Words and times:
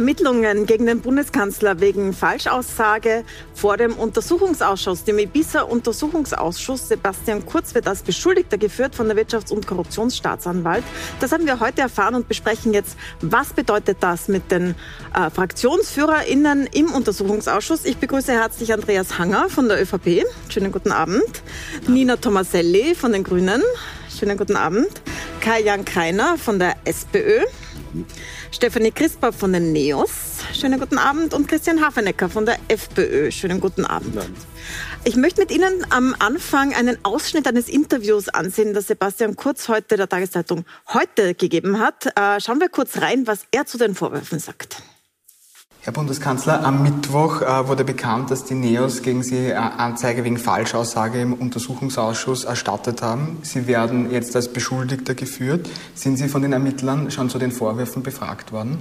Ermittlungen 0.00 0.64
gegen 0.64 0.86
den 0.86 1.02
Bundeskanzler 1.02 1.78
wegen 1.80 2.14
Falschaussage 2.14 3.22
vor 3.52 3.76
dem 3.76 3.92
Untersuchungsausschuss. 3.92 5.04
Dem 5.04 5.18
Ibiza-Untersuchungsausschuss 5.18 6.88
Sebastian 6.88 7.44
Kurz 7.44 7.74
wird 7.74 7.86
als 7.86 8.00
Beschuldigter 8.02 8.56
geführt 8.56 8.94
von 8.94 9.08
der 9.08 9.16
Wirtschafts- 9.18 9.52
und 9.52 9.66
Korruptionsstaatsanwalt. 9.66 10.84
Das 11.20 11.32
haben 11.32 11.44
wir 11.44 11.60
heute 11.60 11.82
erfahren 11.82 12.14
und 12.14 12.28
besprechen 12.28 12.72
jetzt, 12.72 12.96
was 13.20 13.52
bedeutet 13.52 13.98
das 14.00 14.28
mit 14.28 14.50
den 14.50 14.74
äh, 15.14 15.28
FraktionsführerInnen 15.28 16.66
im 16.72 16.94
Untersuchungsausschuss. 16.94 17.84
Ich 17.84 17.98
begrüße 17.98 18.32
herzlich 18.32 18.72
Andreas 18.72 19.18
Hanger 19.18 19.50
von 19.50 19.68
der 19.68 19.82
ÖVP. 19.82 20.24
Schönen 20.48 20.72
guten 20.72 20.92
Abend. 20.92 21.42
Nina 21.88 22.16
Tomaselli 22.16 22.94
von 22.94 23.12
den 23.12 23.22
Grünen. 23.22 23.62
Schönen 24.18 24.38
guten 24.38 24.56
Abend. 24.56 24.88
Kai-Jan 25.42 25.84
Kreiner 25.84 26.38
von 26.38 26.58
der 26.58 26.76
SPÖ. 26.86 27.44
Stefanie 28.50 28.90
Crisper 28.90 29.32
von 29.32 29.52
den 29.52 29.72
NEOS. 29.72 30.10
Schönen 30.58 30.78
guten 30.78 30.98
Abend. 30.98 31.34
Und 31.34 31.48
Christian 31.48 31.80
Hafenecker 31.80 32.28
von 32.28 32.46
der 32.46 32.58
FPÖ. 32.68 33.30
Schönen 33.30 33.60
guten 33.60 33.84
Abend. 33.84 34.16
Ich 35.04 35.16
möchte 35.16 35.40
mit 35.40 35.50
Ihnen 35.50 35.86
am 35.90 36.14
Anfang 36.18 36.74
einen 36.74 36.98
Ausschnitt 37.04 37.46
eines 37.46 37.68
Interviews 37.68 38.28
ansehen, 38.28 38.74
das 38.74 38.88
Sebastian 38.88 39.36
Kurz 39.36 39.68
heute 39.68 39.96
der 39.96 40.08
Tageszeitung 40.08 40.64
heute 40.92 41.34
gegeben 41.34 41.78
hat. 41.78 42.06
Äh, 42.16 42.40
schauen 42.40 42.60
wir 42.60 42.68
kurz 42.68 42.98
rein, 42.98 43.26
was 43.26 43.46
er 43.50 43.66
zu 43.66 43.78
den 43.78 43.94
Vorwürfen 43.94 44.38
sagt. 44.38 44.82
Herr 45.82 45.94
Bundeskanzler, 45.94 46.62
am 46.62 46.82
Mittwoch 46.82 47.40
äh, 47.40 47.66
wurde 47.66 47.84
bekannt, 47.84 48.30
dass 48.30 48.44
die 48.44 48.54
NEOS 48.54 49.00
gegen 49.00 49.22
Sie 49.22 49.46
äh, 49.46 49.54
Anzeige 49.54 50.24
wegen 50.24 50.36
Falschaussage 50.36 51.22
im 51.22 51.32
Untersuchungsausschuss 51.32 52.44
erstattet 52.44 53.00
haben. 53.00 53.38
Sie 53.40 53.66
werden 53.66 54.10
jetzt 54.10 54.36
als 54.36 54.48
Beschuldigter 54.48 55.14
geführt. 55.14 55.70
Sind 55.94 56.18
Sie 56.18 56.28
von 56.28 56.42
den 56.42 56.52
Ermittlern 56.52 57.10
schon 57.10 57.30
zu 57.30 57.38
den 57.38 57.50
Vorwürfen 57.50 58.02
befragt 58.02 58.52
worden? 58.52 58.76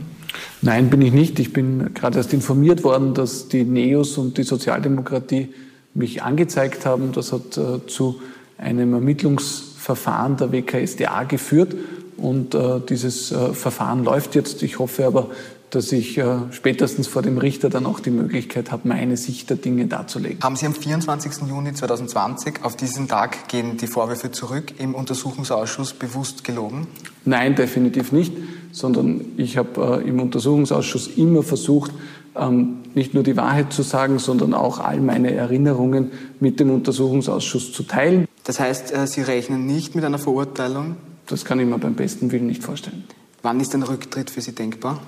Nein, 0.61 0.89
bin 0.89 1.02
ich 1.02 1.14
nicht. 1.14 1.39
Ich 1.39 1.53
bin 1.53 1.94
gerade 1.94 2.17
erst 2.17 2.33
informiert 2.33 2.83
worden, 2.83 3.14
dass 3.14 3.47
die 3.47 3.64
NEOS 3.64 4.17
und 4.17 4.38
die 4.38 4.44
Sozialdemokratie 4.44 5.53
mich 5.94 6.22
angezeigt 6.22 6.86
haben. 6.86 7.14
Das 7.14 7.31
hat 7.31 7.58
äh, 7.58 7.88
zu 7.88 8.20
einem 8.58 8.94
Ermittlungsverfahren 8.94 10.36
der 10.36 10.52
WKSDA 10.52 11.23
geführt. 11.23 11.75
Und 12.17 12.58
dieses 12.89 13.33
Verfahren 13.53 14.03
läuft 14.03 14.36
jetzt. 14.36 14.61
Ich 14.61 14.77
hoffe 14.77 15.05
aber, 15.05 15.30
dass 15.72 15.92
ich 15.92 16.17
äh, 16.17 16.38
spätestens 16.52 17.08
vor 17.08 17.22
dem 17.22 17.38
Richter 17.38 17.70
dann 17.70 17.86
auch 17.86 18.00
die 18.00 18.12
Möglichkeit 18.12 18.72
habe, 18.72 18.88
meine 18.88 19.17
Sicht 19.17 19.50
der 19.50 19.58
Dinge 19.58 19.86
darzulegen. 19.86 20.42
Haben 20.42 20.56
Sie 20.56 20.66
am 20.66 20.73
24. 20.73 21.48
Juni 21.48 21.73
2020, 21.73 22.64
auf 22.64 22.76
diesen 22.76 23.08
Tag 23.08 23.48
gehen 23.48 23.78
die 23.78 23.88
Vorwürfe 23.88 24.31
zurück, 24.31 24.73
im 24.80 24.95
Untersuchungsausschuss 24.95 25.94
bewusst 25.94 26.44
gelogen? 26.44 26.88
Nein, 27.26 27.56
definitiv 27.56 28.11
nicht, 28.11 28.34
sondern 28.72 29.26
ich 29.38 29.58
habe 29.58 30.02
äh, 30.03 30.08
im 30.08 30.20
Untersuchungsausschuss 30.20 31.08
immer 31.16 31.44
versucht, 31.44 31.92
ähm, 32.36 32.78
nicht 32.95 33.14
nur 33.14 33.23
die 33.23 33.38
Wahrheit 33.38 33.73
zu 33.73 33.83
sagen, 33.83 34.20
sondern 34.20 34.54
auch 34.54 34.80
all 34.80 35.00
meine 35.00 35.33
Erinnerungen 35.33 36.11
mit 36.39 36.59
dem 36.59 36.72
Untersuchungsausschuss 36.72 37.73
zu 37.73 37.83
teilen. 37.83 38.28
Das 38.44 38.59
heißt, 38.59 38.94
äh, 38.94 39.08
Sie 39.08 39.22
rechnen 39.22 39.66
nicht 39.66 39.95
mit 39.95 40.04
einer 40.04 40.20
Verurteilung? 40.20 40.95
Das 41.28 41.45
kann 41.45 41.59
ich 41.59 41.67
mir 41.67 41.78
beim 41.78 41.94
besten 41.94 42.31
Willen 42.31 42.48
nicht 42.48 42.64
vorstellen. 42.64 43.04
Wann 43.44 43.59
ist 43.59 43.73
ein 43.76 43.83
Rücktritt 43.83 44.31
für 44.31 44.42
Sie 44.42 44.54
denkbar? 44.54 45.00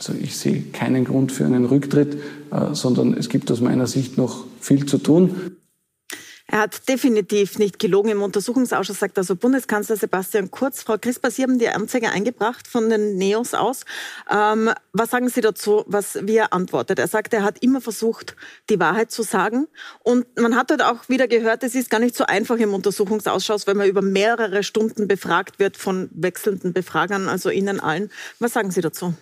Also 0.00 0.14
ich 0.18 0.34
sehe 0.38 0.62
keinen 0.72 1.04
Grund 1.04 1.30
für 1.30 1.44
einen 1.44 1.66
Rücktritt, 1.66 2.14
äh, 2.50 2.72
sondern 2.74 3.12
es 3.12 3.28
gibt 3.28 3.50
aus 3.50 3.60
meiner 3.60 3.86
Sicht 3.86 4.16
noch 4.16 4.46
viel 4.58 4.86
zu 4.86 4.96
tun. 4.96 5.58
Er 6.46 6.60
hat 6.60 6.88
definitiv 6.88 7.58
nicht 7.58 7.78
gelogen 7.78 8.08
im 8.08 8.22
Untersuchungsausschuss, 8.22 8.98
sagt 8.98 9.18
also 9.18 9.36
Bundeskanzler 9.36 9.96
Sebastian 9.96 10.50
Kurz. 10.50 10.82
Frau 10.82 10.96
Crisper, 10.96 11.30
Sie 11.30 11.42
haben 11.42 11.58
die 11.58 11.68
Anzeige 11.68 12.10
eingebracht 12.10 12.66
von 12.66 12.88
den 12.88 13.18
Neos 13.18 13.52
aus. 13.52 13.84
Ähm, 14.30 14.70
was 14.94 15.10
sagen 15.10 15.28
Sie 15.28 15.42
dazu, 15.42 15.84
was, 15.86 16.18
wie 16.22 16.36
er 16.36 16.54
antwortet? 16.54 16.98
Er 16.98 17.06
sagt, 17.06 17.34
er 17.34 17.44
hat 17.44 17.62
immer 17.62 17.82
versucht, 17.82 18.36
die 18.70 18.80
Wahrheit 18.80 19.10
zu 19.10 19.22
sagen. 19.22 19.68
Und 20.02 20.26
man 20.40 20.56
hat 20.56 20.70
dort 20.70 20.82
auch 20.82 21.10
wieder 21.10 21.28
gehört, 21.28 21.62
es 21.62 21.74
ist 21.74 21.90
gar 21.90 22.00
nicht 22.00 22.16
so 22.16 22.24
einfach 22.24 22.56
im 22.56 22.72
Untersuchungsausschuss, 22.72 23.66
weil 23.66 23.74
man 23.74 23.86
über 23.86 24.00
mehrere 24.00 24.62
Stunden 24.62 25.06
befragt 25.08 25.58
wird 25.58 25.76
von 25.76 26.08
wechselnden 26.14 26.72
Befragern, 26.72 27.28
also 27.28 27.50
Ihnen 27.50 27.80
allen. 27.80 28.10
Was 28.38 28.54
sagen 28.54 28.70
Sie 28.70 28.80
dazu? 28.80 29.12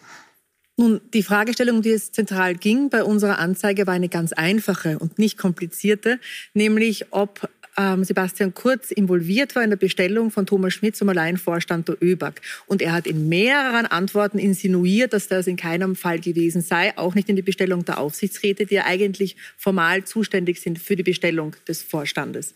Nun, 0.81 1.00
die 1.12 1.25
Fragestellung, 1.25 1.83
die 1.83 1.91
es 1.91 2.12
zentral 2.12 2.55
ging 2.55 2.89
bei 2.89 3.03
unserer 3.03 3.41
Anzeige, 3.41 3.89
war 3.89 3.94
eine 3.94 4.09
ganz 4.09 4.33
einfache 4.33 5.00
und 5.00 5.19
nicht 5.19 5.37
komplizierte, 5.37 6.21
nämlich 6.55 7.06
ob 7.11 7.50
ähm, 7.78 8.05
Sebastian 8.05 8.53
Kurz 8.53 8.91
involviert 8.91 9.55
war 9.55 9.62
in 9.62 9.71
der 9.71 9.77
Bestellung 9.77 10.31
von 10.31 10.47
Thomas 10.47 10.75
Schmidt 10.75 10.97
zum 10.97 11.09
Alleinvorstand 11.09 11.89
der 11.89 11.97
ÖBAG. 12.03 12.41
Und 12.66 12.83
er 12.83 12.93
hat 12.93 13.06
in 13.06 13.28
mehreren 13.28 13.87
Antworten 13.87 14.39
insinuiert, 14.39 15.12
dass 15.12 15.28
das 15.28 15.47
in 15.47 15.56
keinem 15.56 15.97
Fall 15.97 16.19
gewesen 16.19 16.61
sei, 16.61 16.97
auch 16.99 17.15
nicht 17.15 17.28
in 17.28 17.37
die 17.37 17.43
Bestellung 17.43 17.84
der 17.84 17.99
Aufsichtsräte, 17.99 18.66
die 18.66 18.75
ja 18.75 18.84
eigentlich 18.87 19.37
formal 19.56 20.05
zuständig 20.05 20.61
sind 20.61 20.78
für 20.78 20.97
die 20.97 21.03
Bestellung 21.03 21.55
des 21.66 21.83
Vorstandes. 21.83 22.55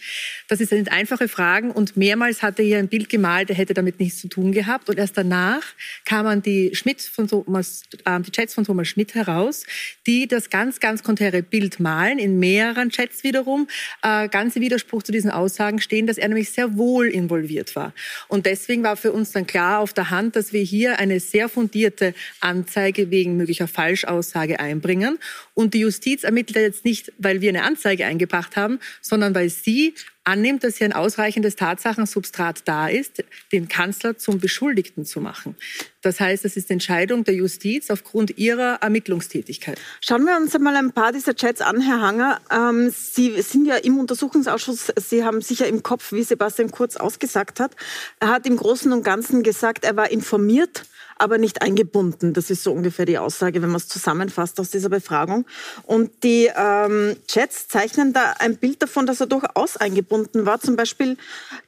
Das 0.49 0.59
sind 0.59 0.91
einfache 0.91 1.29
Fragen 1.29 1.71
und 1.71 1.97
mehrmals 1.97 2.43
hat 2.43 2.59
er 2.59 2.65
hier 2.65 2.79
ein 2.79 2.89
Bild 2.89 3.09
gemalt, 3.09 3.51
er 3.51 3.57
hätte 3.57 3.75
damit 3.75 4.01
nichts 4.01 4.21
zu 4.21 4.29
tun 4.29 4.53
gehabt. 4.53 4.89
Und 4.89 4.99
erst 4.99 5.17
danach 5.17 5.63
kamen 6.05 6.43
die, 6.43 6.75
Schmidt 6.75 7.01
von 7.01 7.29
Thomas, 7.29 7.83
äh, 8.05 8.21
die 8.21 8.33
Chats 8.33 8.55
von 8.55 8.65
Thomas 8.65 8.89
Schmidt 8.89 9.15
heraus, 9.15 9.65
die 10.07 10.27
das 10.27 10.51
ganz, 10.51 10.81
ganz 10.81 11.03
konträre 11.03 11.43
Bild 11.43 11.79
malen, 11.79 12.19
in 12.19 12.39
mehreren 12.39 12.91
Chats 12.91 13.23
wiederum, 13.23 13.69
äh, 14.03 14.29
ganze 14.29 14.61
Widerspruch 14.61 15.03
zu 15.03 15.12
diesen 15.13 15.31
Aussagen 15.31 15.81
stehen, 15.81 16.07
dass 16.07 16.19
er 16.19 16.29
nämlich 16.29 16.51
sehr 16.51 16.77
wohl 16.77 17.07
involviert 17.07 17.77
war. 17.77 17.93
Und 18.29 18.47
deswegen 18.47 18.83
war 18.83 18.97
für 18.97 19.13
uns 19.13 19.33
dann 19.33 19.47
klar 19.47 19.81
auf 19.81 19.93
der 19.93 20.11
Hand, 20.11 20.37
dass 20.37 20.53
wir 20.53 20.63
hier 20.63 20.99
eine 20.99 21.21
sehr 21.21 21.49
fundierte 21.49 22.15
Anzeige 22.41 23.11
wegen 23.11 23.37
möglicher 23.37 23.69
Falschaussage 23.69 24.59
einbringen. 24.59 25.19
Und 25.55 25.75
die 25.75 25.81
Justiz 25.81 26.25
ermittelt 26.25 26.57
jetzt 26.57 26.85
nicht, 26.85 27.13
weil 27.19 27.41
wir 27.41 27.51
eine 27.51 27.63
Anzeige 27.63 28.07
eingebracht 28.07 28.57
haben, 28.57 28.81
sondern 29.01 29.35
weil 29.35 29.51
sie 29.51 29.95
annimmt, 30.25 30.65
dass 30.65 30.77
hier 30.77 30.87
ein 30.87 30.93
ausreichendes 30.93 31.57
Tatsachensubstrat 31.57 32.63
da 32.67 32.89
ist, 32.89 33.25
den 33.51 33.69
Kanzler 33.69 34.17
zum 34.19 34.39
Beschuldigten 34.39 35.05
zu 35.05 35.21
machen. 35.21 35.57
Das 36.01 36.21
heißt, 36.21 36.45
es 36.45 36.57
ist 36.57 36.71
Entscheidung 36.71 37.25
der 37.25 37.35
Justiz 37.35 37.91
aufgrund 37.91 38.39
ihrer 38.39 38.77
Ermittlungstätigkeit. 38.83 39.81
Schauen 40.01 40.25
wir 40.25 40.37
uns 40.37 40.55
einmal 40.55 40.77
ein 40.77 40.93
paar 40.93 41.13
dieser 41.13 41.35
Chats 41.35 41.61
an, 41.61 41.81
Herr 41.81 42.01
Hanger. 42.01 42.41
Ähm, 42.51 42.91
Sie 42.91 43.41
sind 43.43 43.67
ja 43.67 43.77
im 43.77 43.99
Untersuchungsausschuss, 43.99 44.93
Sie 44.97 45.25
haben 45.25 45.41
sicher 45.43 45.67
im 45.67 45.83
Kopf, 45.83 46.13
wie 46.13 46.23
Sebastian 46.23 46.71
Kurz 46.71 46.97
ausgesagt 46.97 47.61
hat. 47.61 47.77
Er 48.21 48.29
hat 48.29 48.47
im 48.47 48.57
Großen 48.57 48.93
und 48.93 49.05
Ganzen 49.05 49.43
gesagt, 49.43 49.85
er 49.85 49.97
war 49.97 50.11
informiert 50.11 50.85
aber 51.19 51.39
nicht 51.39 51.63
eingebunden. 51.63 52.33
Das 52.33 52.51
ist 52.51 52.63
so 52.63 52.73
ungefähr 52.73 53.07
die 53.07 53.19
Aussage, 53.19 53.63
wenn 53.63 53.71
man 53.71 53.79
es 53.79 53.89
zusammenfasst 53.89 54.59
aus 54.61 54.71
dieser 54.71 54.89
Befragung. 54.89 55.47
Und 55.85 56.25
die 56.25 56.51
ähm, 56.55 57.17
Chats 57.29 57.69
zeichnen 57.69 58.13
da 58.13 58.35
ein 58.39 58.57
Bild 58.57 58.83
davon, 58.83 59.07
dass 59.07 59.21
er 59.21 59.27
durchaus 59.27 59.77
eingebunden 59.77 60.47
war. 60.47 60.61
Zum 60.61 60.77
Beispiel 60.77 61.17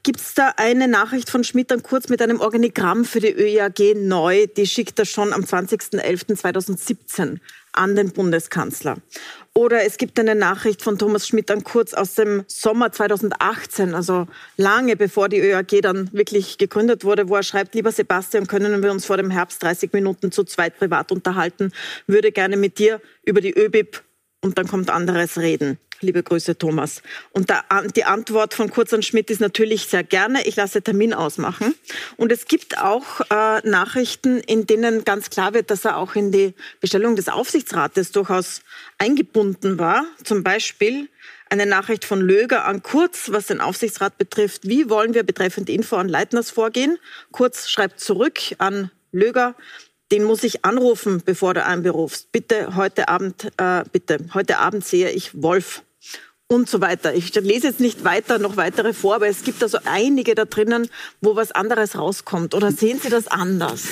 gibt 0.02 0.20
es 0.20 0.34
da 0.34 0.52
eine 0.56 0.88
Nachricht 0.88 1.30
von 1.30 1.44
Schmidt 1.44 1.70
dann 1.70 1.82
kurz 1.82 2.08
mit 2.08 2.20
einem 2.22 2.40
Organigramm 2.40 3.04
für 3.04 3.20
die 3.20 3.32
ÖIAG 3.32 3.94
neu. 3.96 4.46
Die 4.56 4.66
schickt 4.66 4.98
er 4.98 5.04
schon 5.04 5.32
am 5.32 5.42
20.11.2017 5.42 7.38
an 7.74 7.96
den 7.96 8.12
Bundeskanzler. 8.12 8.96
Oder 9.56 9.84
es 9.84 9.98
gibt 9.98 10.18
eine 10.18 10.34
Nachricht 10.34 10.82
von 10.82 10.98
Thomas 10.98 11.28
Schmidt 11.28 11.48
dann 11.48 11.62
kurz 11.62 11.94
aus 11.94 12.14
dem 12.14 12.42
Sommer 12.48 12.90
2018, 12.90 13.94
also 13.94 14.26
lange 14.56 14.96
bevor 14.96 15.28
die 15.28 15.38
ÖAG 15.38 15.80
dann 15.80 16.12
wirklich 16.12 16.58
gegründet 16.58 17.04
wurde, 17.04 17.28
wo 17.28 17.36
er 17.36 17.44
schreibt, 17.44 17.74
lieber 17.76 17.92
Sebastian, 17.92 18.48
können 18.48 18.82
wir 18.82 18.90
uns 18.90 19.06
vor 19.06 19.16
dem 19.16 19.30
Herbst 19.30 19.62
30 19.62 19.92
Minuten 19.92 20.32
zu 20.32 20.42
zweit 20.42 20.76
privat 20.76 21.12
unterhalten, 21.12 21.72
würde 22.08 22.32
gerne 22.32 22.56
mit 22.56 22.78
dir 22.78 23.00
über 23.24 23.40
die 23.40 23.56
ÖBIP 23.56 24.02
und 24.40 24.58
dann 24.58 24.66
kommt 24.66 24.90
anderes 24.90 25.38
reden. 25.38 25.78
Liebe 26.04 26.22
Grüße, 26.22 26.58
Thomas. 26.58 27.02
Und 27.32 27.50
die 27.96 28.04
Antwort 28.04 28.54
von 28.54 28.70
Kurz 28.70 28.92
und 28.92 29.04
Schmidt 29.04 29.30
ist 29.30 29.40
natürlich 29.40 29.86
sehr 29.86 30.04
gerne. 30.04 30.46
Ich 30.46 30.56
lasse 30.56 30.82
Termin 30.82 31.14
ausmachen. 31.14 31.74
Und 32.16 32.30
es 32.30 32.46
gibt 32.46 32.78
auch 32.78 33.20
äh, 33.30 33.66
Nachrichten, 33.66 34.38
in 34.40 34.66
denen 34.66 35.04
ganz 35.04 35.30
klar 35.30 35.54
wird, 35.54 35.70
dass 35.70 35.84
er 35.84 35.96
auch 35.96 36.14
in 36.14 36.30
die 36.30 36.54
Bestellung 36.80 37.16
des 37.16 37.28
Aufsichtsrates 37.28 38.12
durchaus 38.12 38.60
eingebunden 38.98 39.78
war. 39.78 40.04
Zum 40.22 40.42
Beispiel 40.42 41.08
eine 41.48 41.66
Nachricht 41.66 42.04
von 42.04 42.20
Löger 42.20 42.66
an 42.66 42.82
Kurz, 42.82 43.30
was 43.32 43.46
den 43.46 43.60
Aufsichtsrat 43.60 44.18
betrifft. 44.18 44.68
Wie 44.68 44.90
wollen 44.90 45.14
wir 45.14 45.22
betreffend 45.22 45.70
Info 45.70 45.96
an 45.96 46.08
Leitners 46.08 46.50
vorgehen? 46.50 46.98
Kurz 47.32 47.68
schreibt 47.68 48.00
zurück 48.00 48.38
an 48.58 48.90
Löger 49.10 49.54
den 50.14 50.24
muss 50.24 50.44
ich 50.44 50.64
anrufen, 50.64 51.22
bevor 51.24 51.54
du 51.54 51.64
einberufst. 51.64 52.30
Bitte 52.30 52.76
heute 52.76 53.08
Abend, 53.08 53.50
äh, 53.56 53.84
bitte, 53.90 54.18
heute 54.34 54.58
Abend 54.58 54.84
sehe 54.84 55.10
ich 55.10 55.42
Wolf. 55.42 55.82
Und 56.54 56.68
so 56.68 56.80
weiter. 56.80 57.14
Ich 57.14 57.34
lese 57.34 57.66
jetzt 57.66 57.80
nicht 57.80 58.04
weiter 58.04 58.38
noch 58.38 58.56
weitere 58.56 58.92
vor, 58.92 59.16
aber 59.16 59.28
es 59.28 59.42
gibt 59.42 59.62
also 59.62 59.78
einige 59.84 60.34
da 60.34 60.44
drinnen, 60.44 60.88
wo 61.20 61.36
was 61.36 61.52
anderes 61.52 61.98
rauskommt. 61.98 62.54
Oder 62.54 62.72
sehen 62.72 63.00
Sie 63.02 63.10
das 63.10 63.26
anders? 63.26 63.82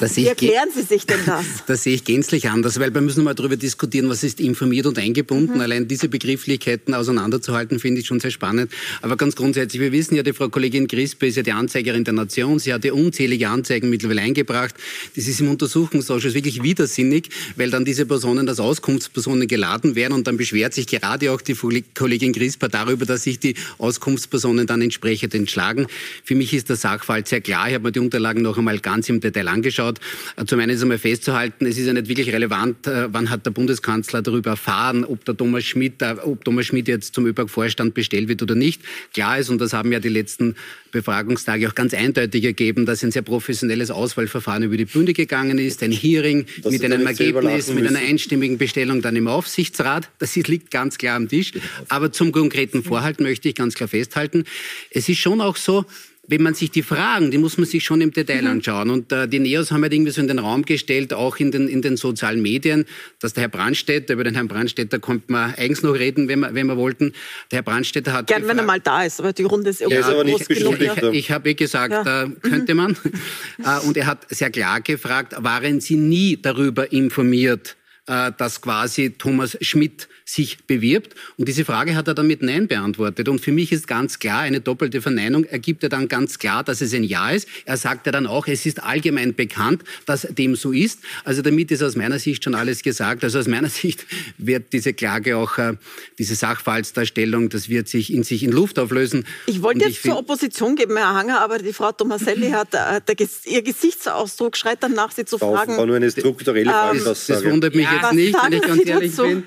Das 0.00 0.16
Wie 0.16 0.26
erklären 0.26 0.68
Sie 0.74 0.82
sich 0.82 1.06
denn 1.06 1.20
das? 1.24 1.46
Das 1.66 1.82
sehe 1.82 1.94
ich 1.94 2.04
gänzlich 2.04 2.48
anders, 2.48 2.80
weil 2.80 2.92
wir 2.94 3.00
müssen 3.00 3.24
mal 3.24 3.34
darüber 3.34 3.56
diskutieren, 3.56 4.08
was 4.08 4.24
ist 4.24 4.40
informiert 4.40 4.86
und 4.86 4.98
eingebunden. 4.98 5.56
Mhm. 5.56 5.60
Allein 5.60 5.88
diese 5.88 6.08
Begrifflichkeiten 6.08 6.94
auseinanderzuhalten, 6.94 7.78
finde 7.78 8.00
ich 8.00 8.06
schon 8.06 8.20
sehr 8.20 8.30
spannend. 8.30 8.72
Aber 9.02 9.16
ganz 9.16 9.36
grundsätzlich, 9.36 9.80
wir 9.80 9.92
wissen 9.92 10.14
ja, 10.14 10.22
die 10.22 10.32
Frau 10.32 10.48
Kollegin 10.48 10.88
Crispe 10.88 11.26
ist 11.26 11.36
ja 11.36 11.42
die 11.42 11.52
Anzeigerin 11.52 12.04
der 12.04 12.14
Nation. 12.14 12.58
Sie 12.58 12.72
hat 12.72 12.84
ja 12.84 12.92
unzählige 12.92 13.48
Anzeigen 13.48 13.90
mittlerweile 13.90 14.22
eingebracht. 14.22 14.74
Das 15.14 15.28
ist 15.28 15.40
im 15.40 15.50
Untersuchungsausschuss 15.50 16.34
wirklich 16.34 16.62
widersinnig, 16.62 17.28
weil 17.56 17.70
dann 17.70 17.84
diese 17.84 18.06
Personen 18.06 18.48
als 18.48 18.60
Auskunftspersonen 18.60 19.46
geladen 19.46 19.94
werden 19.94 20.14
und 20.14 20.26
dann 20.26 20.36
beschwert 20.36 20.74
sich 20.74 20.86
gerade 20.86 21.30
auch 21.32 21.40
die 21.40 21.54
Kollegin 21.54 22.07
Crisper 22.16 22.68
darüber, 22.68 23.06
dass 23.06 23.24
sich 23.24 23.38
die 23.38 23.54
Auskunftspersonen 23.78 24.66
dann 24.66 24.82
entsprechend 24.82 25.34
entschlagen. 25.34 25.86
Für 26.24 26.34
mich 26.34 26.54
ist 26.54 26.68
der 26.68 26.76
Sachverhalt 26.76 27.28
sehr 27.28 27.40
klar. 27.40 27.68
Ich 27.68 27.74
habe 27.74 27.84
mir 27.84 27.92
die 27.92 28.00
Unterlagen 28.00 28.42
noch 28.42 28.58
einmal 28.58 28.78
ganz 28.78 29.08
im 29.08 29.20
Detail 29.20 29.48
angeschaut. 29.48 29.98
Äh, 30.36 30.44
zum 30.44 30.60
einen 30.60 30.70
ist 30.70 30.82
einmal 30.82 30.98
festzuhalten, 30.98 31.66
es 31.66 31.78
ist 31.78 31.86
ja 31.86 31.92
nicht 31.92 32.08
wirklich 32.08 32.32
relevant, 32.32 32.86
äh, 32.86 33.12
wann 33.12 33.30
hat 33.30 33.44
der 33.46 33.50
Bundeskanzler 33.50 34.22
darüber 34.22 34.50
erfahren, 34.50 35.04
ob 35.04 35.24
der 35.24 35.36
Thomas 35.36 35.64
Schmidt, 35.64 36.02
äh, 36.02 36.16
ob 36.22 36.44
Thomas 36.44 36.66
Schmidt 36.66 36.88
jetzt 36.88 37.14
zum 37.14 37.26
ÖBAG-Vorstand 37.26 37.94
bestellt 37.94 38.28
wird 38.28 38.42
oder 38.42 38.54
nicht. 38.54 38.82
Klar 39.12 39.38
ist, 39.38 39.50
und 39.50 39.60
das 39.60 39.72
haben 39.72 39.92
ja 39.92 40.00
die 40.00 40.08
letzten 40.08 40.54
Befragungstage 40.90 41.68
auch 41.68 41.74
ganz 41.74 41.92
eindeutig 41.94 42.44
ergeben, 42.44 42.86
dass 42.86 43.02
ein 43.04 43.12
sehr 43.12 43.22
professionelles 43.22 43.90
Auswahlverfahren 43.90 44.62
über 44.62 44.76
die 44.76 44.86
Bühne 44.86 45.12
gegangen 45.12 45.58
ist, 45.58 45.82
ein 45.82 45.92
Hearing 45.92 46.46
das 46.62 46.72
mit 46.72 46.84
einem 46.84 47.06
Ergebnis, 47.06 47.72
mit 47.72 47.86
einer 47.86 47.98
einstimmigen 47.98 48.58
Bestellung 48.58 49.02
dann 49.02 49.16
im 49.16 49.28
Aufsichtsrat. 49.28 50.08
Das 50.18 50.34
liegt 50.36 50.70
ganz 50.70 50.98
klar 50.98 51.16
am 51.16 51.28
Tisch. 51.28 51.52
Aber 51.88 52.12
zum 52.12 52.32
konkreten 52.32 52.82
Vorhalt 52.82 53.20
möchte 53.20 53.48
ich 53.48 53.54
ganz 53.54 53.74
klar 53.74 53.88
festhalten, 53.88 54.44
es 54.90 55.08
ist 55.08 55.18
schon 55.18 55.40
auch 55.40 55.56
so, 55.56 55.84
wenn 56.28 56.42
man 56.42 56.52
sich 56.52 56.70
die 56.70 56.82
Fragen, 56.82 57.30
die 57.30 57.38
muss 57.38 57.56
man 57.56 57.66
sich 57.66 57.82
schon 57.82 58.02
im 58.02 58.12
Detail 58.12 58.42
mhm. 58.42 58.48
anschauen. 58.48 58.90
Und 58.90 59.10
äh, 59.12 59.26
die 59.26 59.38
Neos 59.38 59.72
haben 59.72 59.82
halt 59.82 59.94
irgendwie 59.94 60.12
so 60.12 60.20
in 60.20 60.28
den 60.28 60.38
Raum 60.38 60.62
gestellt, 60.62 61.14
auch 61.14 61.38
in 61.38 61.50
den, 61.50 61.68
in 61.68 61.80
den 61.80 61.96
sozialen 61.96 62.42
Medien, 62.42 62.84
dass 63.18 63.32
der 63.32 63.42
Herr 63.42 63.48
Brandstätter, 63.48 64.12
über 64.12 64.24
den 64.24 64.34
Herrn 64.34 64.46
Brandstätter 64.46 64.98
konnte 64.98 65.32
man 65.32 65.54
eigens 65.54 65.82
noch 65.82 65.94
reden, 65.94 66.28
wenn 66.28 66.40
wir, 66.40 66.54
wenn 66.54 66.66
wir 66.66 66.76
wollten. 66.76 67.14
Der 67.50 67.58
Herr 67.58 67.62
Brandstätter 67.62 68.12
hat... 68.12 68.26
Gern, 68.26 68.46
wenn 68.46 68.58
er 68.58 68.64
mal 68.64 68.78
da 68.78 69.04
ist, 69.04 69.20
aber 69.20 69.32
die 69.32 69.44
Runde 69.44 69.70
ist 69.70 69.80
irgendwie 69.80 70.00
ja, 70.00 70.06
aber 70.06 70.24
nicht 70.24 70.46
genug. 70.48 70.78
Ich, 70.78 71.02
ich 71.18 71.30
habe 71.30 71.48
eh 71.48 71.54
gesagt, 71.54 71.92
ja. 71.92 72.24
äh, 72.24 72.30
könnte 72.42 72.74
mhm. 72.74 72.80
man. 72.80 72.96
äh, 73.64 73.86
und 73.86 73.96
er 73.96 74.06
hat 74.06 74.26
sehr 74.28 74.50
klar 74.50 74.82
gefragt, 74.82 75.34
waren 75.38 75.80
Sie 75.80 75.96
nie 75.96 76.38
darüber 76.40 76.92
informiert, 76.92 77.76
äh, 78.06 78.32
dass 78.36 78.60
quasi 78.60 79.14
Thomas 79.16 79.56
Schmidt 79.62 80.08
sich 80.28 80.58
bewirbt? 80.66 81.14
Und 81.36 81.48
diese 81.48 81.64
Frage 81.64 81.96
hat 81.96 82.06
er 82.06 82.14
dann 82.14 82.26
mit 82.26 82.42
Nein 82.42 82.68
beantwortet. 82.68 83.28
Und 83.28 83.40
für 83.40 83.52
mich 83.52 83.72
ist 83.72 83.86
ganz 83.86 84.18
klar, 84.18 84.40
eine 84.40 84.60
doppelte 84.60 85.00
Verneinung 85.00 85.44
ergibt 85.44 85.82
er 85.82 85.88
dann 85.88 86.08
ganz 86.08 86.38
klar, 86.38 86.62
dass 86.62 86.80
es 86.80 86.92
ein 86.92 87.04
Ja 87.04 87.30
ist. 87.30 87.48
Er 87.64 87.76
sagt 87.76 88.06
ja 88.06 88.12
dann 88.12 88.26
auch, 88.26 88.46
es 88.46 88.66
ist 88.66 88.82
allgemein 88.82 89.34
bekannt, 89.34 89.82
dass 90.04 90.22
dem 90.22 90.54
so 90.54 90.72
ist. 90.72 91.00
Also 91.24 91.40
damit 91.40 91.70
ist 91.70 91.82
aus 91.82 91.96
meiner 91.96 92.18
Sicht 92.18 92.44
schon 92.44 92.54
alles 92.54 92.82
gesagt. 92.82 93.24
Also 93.24 93.38
aus 93.38 93.48
meiner 93.48 93.68
Sicht 93.70 94.06
wird 94.36 94.72
diese 94.72 94.92
Klage 94.92 95.36
auch, 95.36 95.56
äh, 95.58 95.74
diese 96.18 96.34
Sachverhaltsdarstellung, 96.34 97.48
das 97.48 97.68
wird 97.68 97.88
sich 97.88 98.12
in 98.12 98.22
sich 98.22 98.42
in 98.42 98.52
Luft 98.52 98.78
auflösen. 98.78 99.24
Ich 99.46 99.62
wollte 99.62 99.86
jetzt 99.86 100.02
zur 100.02 100.18
Opposition 100.18 100.76
geben, 100.76 100.96
Herr 100.96 101.14
Hanger, 101.14 101.40
aber 101.40 101.58
die 101.58 101.72
Frau 101.72 101.92
Tomaselli 101.92 102.50
hat, 102.50 102.74
äh, 102.74 103.00
der, 103.00 103.28
ihr 103.46 103.62
Gesichtsausdruck 103.62 104.56
schreit 104.56 104.78
danach, 104.82 105.12
Sie 105.12 105.24
zu 105.24 105.38
fragen. 105.38 105.76
War 105.76 105.86
nur 105.86 105.96
eine 105.96 106.10
strukturelle 106.10 106.70
Frage. 106.70 106.98
Ähm, 106.98 107.04
das 107.04 107.44
wundert 107.44 107.74
mich 107.74 107.84
ja, 107.84 107.94
jetzt 108.02 108.12
nicht, 108.12 108.36
wenn 108.42 108.52
ich 108.52 108.62
ganz 108.62 108.86
ehrlich 108.86 109.10
dazu? 109.16 109.22
bin. 109.22 109.44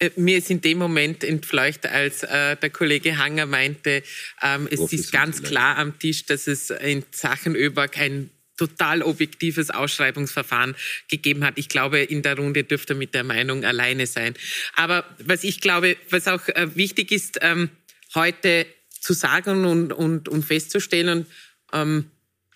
Äh, 0.00 0.10
mir 0.16 0.38
ist 0.38 0.50
in 0.50 0.60
dem 0.60 0.78
Moment 0.78 1.22
entfleucht, 1.22 1.86
als 1.86 2.24
äh, 2.24 2.56
der 2.56 2.70
Kollege 2.70 3.16
Hanger 3.16 3.46
meinte, 3.46 4.02
ähm, 4.42 4.68
es 4.70 4.92
ist 4.92 5.12
ganz 5.12 5.42
klar 5.42 5.78
am 5.78 5.98
Tisch, 5.98 6.26
dass 6.26 6.48
es 6.48 6.70
in 6.70 7.04
Sachen 7.12 7.54
ÖBAG 7.54 7.98
ein 7.98 8.30
total 8.56 9.02
objektives 9.02 9.70
Ausschreibungsverfahren 9.70 10.74
gegeben 11.08 11.44
hat. 11.44 11.58
Ich 11.58 11.68
glaube, 11.68 12.00
in 12.00 12.22
der 12.22 12.36
Runde 12.36 12.64
dürfte 12.64 12.94
er 12.94 12.96
mit 12.96 13.14
der 13.14 13.24
Meinung 13.24 13.64
alleine 13.64 14.06
sein. 14.06 14.34
Aber 14.74 15.04
was 15.18 15.44
ich 15.44 15.60
glaube, 15.60 15.96
was 16.10 16.28
auch 16.28 16.46
äh, 16.48 16.74
wichtig 16.74 17.10
ist, 17.10 17.38
ähm, 17.40 17.70
heute 18.14 18.66
zu 19.00 19.12
sagen 19.12 19.64
und, 19.64 19.92
und, 19.92 20.28
und 20.28 20.44
festzustellen, 20.44 21.26
ähm, 21.72 22.10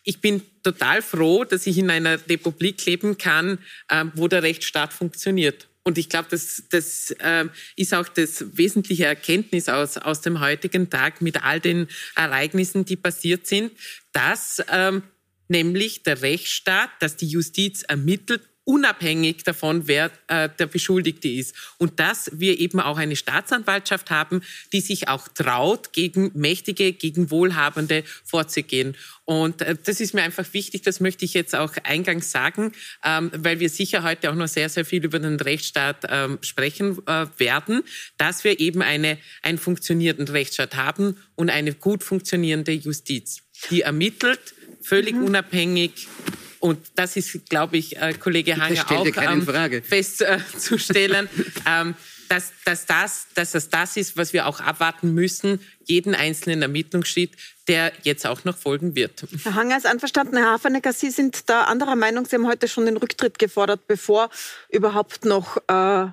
ich 0.05 0.21
bin 0.21 0.43
total 0.63 1.03
froh, 1.03 1.45
dass 1.45 1.67
ich 1.67 1.77
in 1.79 1.91
einer 1.91 2.19
Republik 2.29 2.85
leben 2.87 3.19
kann, 3.19 3.59
äh, 3.89 4.05
wo 4.15 4.29
der 4.29 4.43
Rechtsstaat 4.43 4.93
funktioniert. 4.93 5.68
Und 5.85 5.97
ich 5.97 6.09
glaube, 6.09 6.29
das, 6.31 6.65
das 6.71 7.13
äh, 7.19 7.47
ist 7.77 7.95
auch 7.95 8.09
das 8.09 8.45
wesentliche 8.57 9.07
Erkenntnis 9.07 9.69
aus, 9.69 9.97
aus 9.97 10.21
dem 10.21 10.41
heutigen 10.41 10.91
Tag 10.91 11.23
mit 11.23 11.43
all 11.43 11.61
den 11.61 11.89
Ereignissen, 12.15 12.85
die 12.85 12.97
passiert 12.97 13.47
sind, 13.47 13.73
dass 14.13 14.63
ähm, 14.71 15.03
nämlich 15.49 16.03
der 16.03 16.21
Rechtsstaat, 16.21 16.91
dass 17.01 17.17
die 17.17 17.29
Justiz 17.29 17.83
ermittelt 17.83 18.48
unabhängig 18.69 19.45
davon, 19.45 19.89
wer 19.89 20.11
äh, 20.27 20.51
der 20.59 20.67
Beschuldigte 20.67 21.27
ist. 21.27 21.55
Und 21.79 21.99
dass 21.99 22.31
wir 22.35 22.61
eben 22.61 22.81
auch 22.81 22.99
eine 22.99 23.17
Staatsanwaltschaft 23.17 24.11
haben, 24.11 24.43
die 24.75 24.83
sich 24.83 25.09
auch 25.09 25.27
traut, 25.29 25.95
gegen 25.95 26.31
Mächtige, 26.35 26.93
gegen 26.93 27.31
Wohlhabende 27.31 28.05
vorzugehen. 28.27 28.95
Und 29.25 29.63
äh, 29.63 29.75
das 29.83 30.03
ist 30.03 30.13
mir 30.13 30.23
einfach 30.23 30.53
wichtig, 30.53 30.83
das 30.83 31.01
möchte 31.01 31.25
ich 31.25 31.33
jetzt 31.33 31.55
auch 31.55 31.73
eingangs 31.83 32.31
sagen, 32.31 32.73
ähm, 33.03 33.31
weil 33.35 33.59
wir 33.59 33.71
sicher 33.71 34.03
heute 34.03 34.31
auch 34.31 34.35
noch 34.35 34.49
sehr, 34.49 34.69
sehr 34.69 34.85
viel 34.85 35.03
über 35.03 35.19
den 35.19 35.41
Rechtsstaat 35.41 36.05
ähm, 36.11 36.37
sprechen 36.43 36.99
äh, 37.07 37.25
werden, 37.39 37.83
dass 38.19 38.45
wir 38.45 38.61
eben 38.61 38.83
eine, 38.83 39.17
einen 39.41 39.57
funktionierenden 39.57 40.29
Rechtsstaat 40.29 40.77
haben 40.77 41.17
und 41.37 41.49
eine 41.49 41.73
gut 41.73 42.05
funktionierende 42.05 42.73
Justiz, 42.73 43.39
die 43.71 43.81
ermittelt, 43.81 44.41
völlig 44.83 45.15
mhm. 45.15 45.25
unabhängig 45.25 46.07
und 46.61 46.79
das 46.97 47.17
ist, 47.17 47.49
glaube 47.49 47.77
ich, 47.77 47.97
äh, 47.97 48.15
Kollege 48.15 48.57
Hanger 48.57 48.91
auch 48.91 49.07
ähm, 49.07 49.83
festzustellen, 49.83 51.27
äh, 51.27 51.43
ähm, 51.67 51.95
dass, 52.29 52.53
dass, 52.65 52.87
das, 52.87 53.27
dass 53.35 53.53
das 53.53 53.69
das 53.71 53.97
ist, 53.97 54.17
was 54.17 54.33
wir 54.33 54.47
auch 54.47 54.61
abwarten 54.61 55.15
müssen, 55.15 55.61
jeden 55.85 56.15
einzelnen 56.15 56.61
Ermittlungsschritt, 56.63 57.33
der 57.69 57.93
jetzt 58.03 58.27
auch 58.27 58.45
noch 58.45 58.57
folgen 58.57 58.95
wird. 58.95 59.25
Herr 59.45 59.55
Hanger 59.55 59.77
ist 59.77 59.87
einverstanden. 59.87 60.37
Herr 60.37 60.53
Hafenecker, 60.53 60.93
Sie 60.93 61.11
sind 61.11 61.49
da 61.49 61.65
anderer 61.65 61.97
Meinung. 61.97 62.27
Sie 62.27 62.37
haben 62.37 62.47
heute 62.47 62.69
schon 62.69 62.87
den 62.87 62.97
Rücktritt 62.97 63.39
gefordert, 63.39 63.87
bevor 63.87 64.31
überhaupt 64.69 65.25
noch 65.25 65.57
äh, 65.69 66.09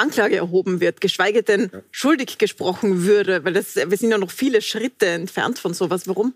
Anklage 0.00 0.36
erhoben 0.36 0.80
wird, 0.80 1.00
geschweige 1.00 1.42
denn 1.42 1.70
ja. 1.72 1.82
schuldig 1.90 2.38
gesprochen 2.38 3.04
würde, 3.04 3.44
weil 3.44 3.52
das, 3.52 3.76
wir 3.76 3.96
sind 3.96 4.10
ja 4.10 4.18
noch 4.18 4.30
viele 4.30 4.62
Schritte 4.62 5.06
entfernt 5.06 5.58
von 5.58 5.74
sowas. 5.74 6.08
Warum? 6.08 6.34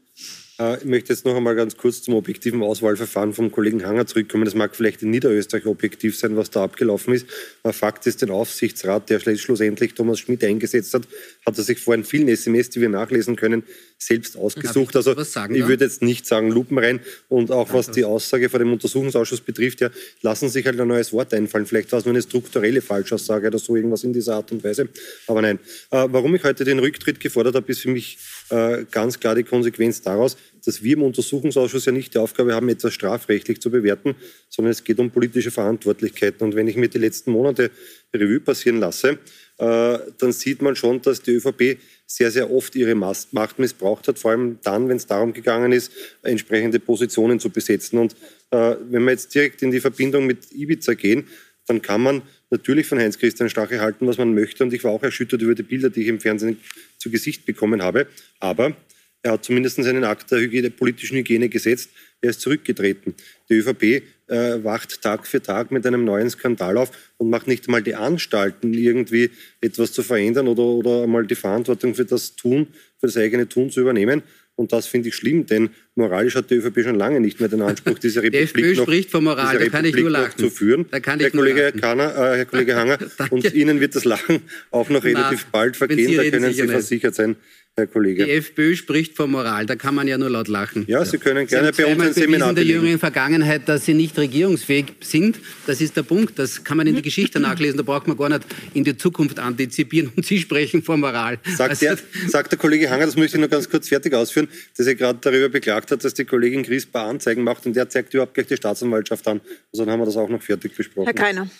Äh, 0.58 0.78
ich 0.78 0.84
möchte 0.84 1.12
jetzt 1.12 1.24
noch 1.24 1.36
einmal 1.36 1.54
ganz 1.56 1.76
kurz 1.76 2.02
zum 2.02 2.14
objektiven 2.14 2.62
Auswahlverfahren 2.62 3.32
vom 3.32 3.50
Kollegen 3.50 3.84
Hanger 3.84 4.06
zurückkommen. 4.06 4.44
Das 4.44 4.54
mag 4.54 4.76
vielleicht 4.76 5.02
in 5.02 5.10
Niederösterreich 5.10 5.66
objektiv 5.66 6.16
sein, 6.16 6.36
was 6.36 6.50
da 6.50 6.64
abgelaufen 6.64 7.14
ist. 7.14 7.26
Aber 7.62 7.72
Fakt 7.72 8.06
ist, 8.06 8.22
den 8.22 8.30
Aufsichtsrat, 8.30 9.10
der 9.10 9.20
schlussendlich 9.20 9.94
Thomas 9.94 10.20
Schmidt 10.20 10.44
eingesetzt 10.44 10.94
hat, 10.94 11.02
hat 11.44 11.58
er 11.58 11.64
sich 11.64 11.80
vor 11.80 11.94
in 11.94 12.04
vielen 12.04 12.28
SMS, 12.28 12.70
die 12.70 12.80
wir 12.80 12.88
nachlesen 12.88 13.36
können, 13.36 13.64
selbst 13.98 14.36
ausgesucht. 14.36 14.96
Also 14.96 15.12
ich 15.12 15.66
würde 15.66 15.84
jetzt 15.84 16.02
nicht 16.02 16.26
sagen 16.26 16.50
lupenrein. 16.50 17.00
Und 17.28 17.50
auch 17.50 17.72
was 17.72 17.90
die 17.90 18.04
Aussage 18.04 18.48
vor 18.48 18.58
dem 18.58 18.72
Untersuchungsausschuss 18.72 19.40
betrifft, 19.40 19.80
ja, 19.80 19.90
lassen 20.22 20.48
sich 20.48 20.66
halt 20.66 20.78
ein 20.80 20.88
neues 20.88 21.12
Wort 21.12 21.32
einfallen. 21.34 21.66
Vielleicht 21.66 21.90
war 21.92 21.98
es 21.98 22.04
nur 22.04 22.14
eine 22.14 22.22
strukturelle 22.22 22.82
Falschaussage 22.82 23.48
oder 23.48 23.58
so 23.58 23.74
irgendwas 23.76 24.04
in 24.04 24.12
dieser 24.12 24.36
Art 24.36 24.52
und 24.52 24.62
Weise. 24.62 24.88
Aber 25.26 25.42
nein. 25.42 25.58
Äh, 25.90 26.06
warum 26.10 26.34
ich 26.34 26.44
heute 26.44 26.64
den 26.64 26.78
Rücktritt 26.78 27.20
gefordert 27.20 27.54
habe, 27.54 27.70
ist 27.70 27.80
für 27.80 27.90
mich 27.90 28.18
äh, 28.50 28.84
ganz 28.90 29.20
klar 29.20 29.34
die 29.34 29.42
Konsequenz 29.42 30.02
daraus, 30.02 30.36
dass 30.64 30.82
wir 30.82 30.94
im 30.96 31.02
Untersuchungsausschuss 31.02 31.86
ja 31.86 31.92
nicht 31.92 32.14
die 32.14 32.18
Aufgabe 32.18 32.54
haben, 32.54 32.68
etwas 32.68 32.94
strafrechtlich 32.94 33.60
zu 33.60 33.70
bewerten, 33.70 34.14
sondern 34.48 34.72
es 34.72 34.84
geht 34.84 34.98
um 34.98 35.10
politische 35.10 35.50
Verantwortlichkeiten. 35.50 36.44
Und 36.44 36.54
wenn 36.54 36.68
ich 36.68 36.76
mir 36.76 36.88
die 36.88 36.98
letzten 36.98 37.32
Monate 37.32 37.70
Revue 38.14 38.40
passieren 38.40 38.80
lasse, 38.80 39.18
äh, 39.58 39.98
dann 40.18 40.32
sieht 40.32 40.62
man 40.62 40.76
schon, 40.76 41.00
dass 41.02 41.22
die 41.22 41.32
ÖVP 41.32 41.78
sehr, 42.06 42.30
sehr 42.30 42.50
oft 42.50 42.74
ihre 42.76 42.94
Macht 42.94 43.58
missbraucht 43.58 44.08
hat, 44.08 44.18
vor 44.18 44.32
allem 44.32 44.58
dann, 44.62 44.88
wenn 44.88 44.96
es 44.96 45.06
darum 45.06 45.32
gegangen 45.32 45.72
ist, 45.72 45.92
entsprechende 46.22 46.80
Positionen 46.80 47.40
zu 47.40 47.50
besetzen. 47.50 47.98
Und 47.98 48.14
äh, 48.50 48.76
wenn 48.90 49.04
wir 49.04 49.12
jetzt 49.12 49.34
direkt 49.34 49.62
in 49.62 49.70
die 49.70 49.80
Verbindung 49.80 50.26
mit 50.26 50.52
Ibiza 50.52 50.94
gehen, 50.94 51.28
dann 51.66 51.80
kann 51.80 52.02
man 52.02 52.22
natürlich 52.54 52.86
von 52.86 52.98
Heinz-Christian 52.98 53.50
Strache 53.50 53.80
halten, 53.80 54.06
was 54.06 54.16
man 54.16 54.34
möchte. 54.34 54.64
Und 54.64 54.72
ich 54.72 54.84
war 54.84 54.92
auch 54.92 55.02
erschüttert 55.02 55.42
über 55.42 55.54
die 55.54 55.62
Bilder, 55.62 55.90
die 55.90 56.02
ich 56.02 56.08
im 56.08 56.20
Fernsehen 56.20 56.58
zu 56.98 57.10
Gesicht 57.10 57.44
bekommen 57.44 57.82
habe. 57.82 58.06
Aber 58.40 58.76
er 59.22 59.32
hat 59.32 59.44
zumindest 59.44 59.78
einen 59.78 60.04
Akt 60.04 60.30
der 60.30 60.40
Hygiene, 60.40 60.70
politischen 60.70 61.16
Hygiene 61.16 61.48
gesetzt. 61.48 61.90
Er 62.20 62.30
ist 62.30 62.40
zurückgetreten. 62.42 63.14
Die 63.48 63.54
ÖVP 63.54 63.82
äh, 64.26 64.62
wacht 64.62 65.02
Tag 65.02 65.26
für 65.26 65.42
Tag 65.42 65.70
mit 65.70 65.86
einem 65.86 66.04
neuen 66.04 66.30
Skandal 66.30 66.76
auf 66.76 66.90
und 67.16 67.30
macht 67.30 67.46
nicht 67.46 67.66
einmal 67.66 67.82
die 67.82 67.94
Anstalten, 67.94 68.72
irgendwie 68.74 69.30
etwas 69.60 69.92
zu 69.92 70.02
verändern 70.02 70.46
oder, 70.46 70.62
oder 70.62 71.02
einmal 71.04 71.26
die 71.26 71.34
Verantwortung 71.34 71.94
für 71.94 72.04
das 72.04 72.36
Tun, 72.36 72.68
für 72.98 73.06
das 73.06 73.16
eigene 73.16 73.48
Tun 73.48 73.70
zu 73.70 73.80
übernehmen. 73.80 74.22
Und 74.56 74.72
das 74.72 74.86
finde 74.86 75.08
ich 75.08 75.16
schlimm, 75.16 75.46
denn 75.46 75.70
moralisch 75.96 76.36
hat 76.36 76.48
die 76.50 76.54
ÖVP 76.54 76.84
schon 76.84 76.94
lange 76.94 77.20
nicht 77.20 77.40
mehr 77.40 77.48
den 77.48 77.62
Anspruch, 77.62 77.98
diese 77.98 78.22
Republik, 78.22 78.52
die 78.54 78.60
FPÖ 78.60 78.76
noch, 78.76 78.82
spricht 78.84 79.10
von 79.10 79.24
Moral, 79.24 79.58
da 79.58 79.68
kann 79.68 79.84
ich 79.84 79.96
nur 79.96 80.10
lachen. 80.10 80.38
zu 80.38 80.48
führen. 80.48 80.86
Da 80.90 81.00
kann 81.00 81.18
ich 81.18 81.24
Herr, 81.24 81.32
Kollege 81.32 81.72
Kahner, 81.72 82.14
äh, 82.14 82.36
Herr 82.36 82.44
Kollege 82.46 82.76
Hanger, 82.76 82.98
und 83.30 83.52
Ihnen 83.52 83.80
wird 83.80 83.96
das 83.96 84.04
Lachen 84.04 84.42
auch 84.70 84.88
noch 84.90 85.02
relativ 85.02 85.46
Na, 85.46 85.58
bald 85.58 85.76
vergehen, 85.76 86.16
da 86.16 86.30
können 86.30 86.52
Sie 86.52 86.68
versichert 86.68 87.14
sein. 87.16 87.36
Herr 87.76 87.88
Kollege. 87.88 88.24
Die 88.24 88.30
FPÖ 88.30 88.76
spricht 88.76 89.16
von 89.16 89.32
Moral, 89.32 89.66
da 89.66 89.74
kann 89.74 89.96
man 89.96 90.06
ja 90.06 90.16
nur 90.16 90.30
laut 90.30 90.46
lachen. 90.46 90.84
Ja, 90.86 91.04
Sie 91.04 91.18
können 91.18 91.44
gerne 91.48 91.72
Sie 91.74 91.82
bei 91.82 91.92
uns 91.92 92.04
ein 92.04 92.12
Seminar 92.12 92.50
in 92.50 92.54
der 92.54 92.64
jüngeren 92.64 93.00
Vergangenheit, 93.00 93.68
dass 93.68 93.84
Sie 93.84 93.94
nicht 93.94 94.16
regierungsfähig 94.16 94.94
sind. 95.00 95.40
Das 95.66 95.80
ist 95.80 95.96
der 95.96 96.04
Punkt. 96.04 96.38
Das 96.38 96.62
kann 96.62 96.76
man 96.76 96.86
in 96.86 96.94
die 96.94 97.02
Geschichte 97.02 97.40
nachlesen. 97.40 97.76
Da 97.76 97.82
braucht 97.82 98.06
man 98.06 98.16
gar 98.16 98.28
nicht 98.28 98.42
in 98.74 98.84
die 98.84 98.96
Zukunft 98.96 99.40
antizipieren. 99.40 100.12
Und 100.14 100.24
Sie 100.24 100.38
sprechen 100.38 100.84
von 100.84 101.00
Moral. 101.00 101.40
Sagt, 101.56 101.70
also, 101.70 101.86
der, 101.86 101.98
sagt 102.28 102.52
der 102.52 102.60
Kollege 102.60 102.88
Hanger, 102.90 103.06
das 103.06 103.16
möchte 103.16 103.38
ich 103.38 103.42
noch 103.42 103.50
ganz 103.50 103.68
kurz 103.68 103.88
fertig 103.88 104.14
ausführen, 104.14 104.46
dass 104.76 104.86
er 104.86 104.94
gerade 104.94 105.18
darüber 105.20 105.48
beklagt 105.48 105.90
hat, 105.90 106.04
dass 106.04 106.14
die 106.14 106.24
Kollegin 106.24 106.62
Crispa 106.62 107.10
Anzeigen 107.10 107.42
macht 107.42 107.66
und 107.66 107.74
der 107.74 107.88
zeigt 107.88 108.14
überhaupt 108.14 108.34
gleich 108.34 108.46
die 108.46 108.56
Staatsanwaltschaft 108.56 109.26
an. 109.26 109.40
Also 109.72 109.84
dann 109.84 109.90
haben 109.90 110.00
wir 110.00 110.06
das 110.06 110.16
auch 110.16 110.28
noch 110.28 110.42
fertig 110.42 110.76
besprochen. 110.76 111.06
Herr 111.06 111.14
Keiner. 111.14 111.50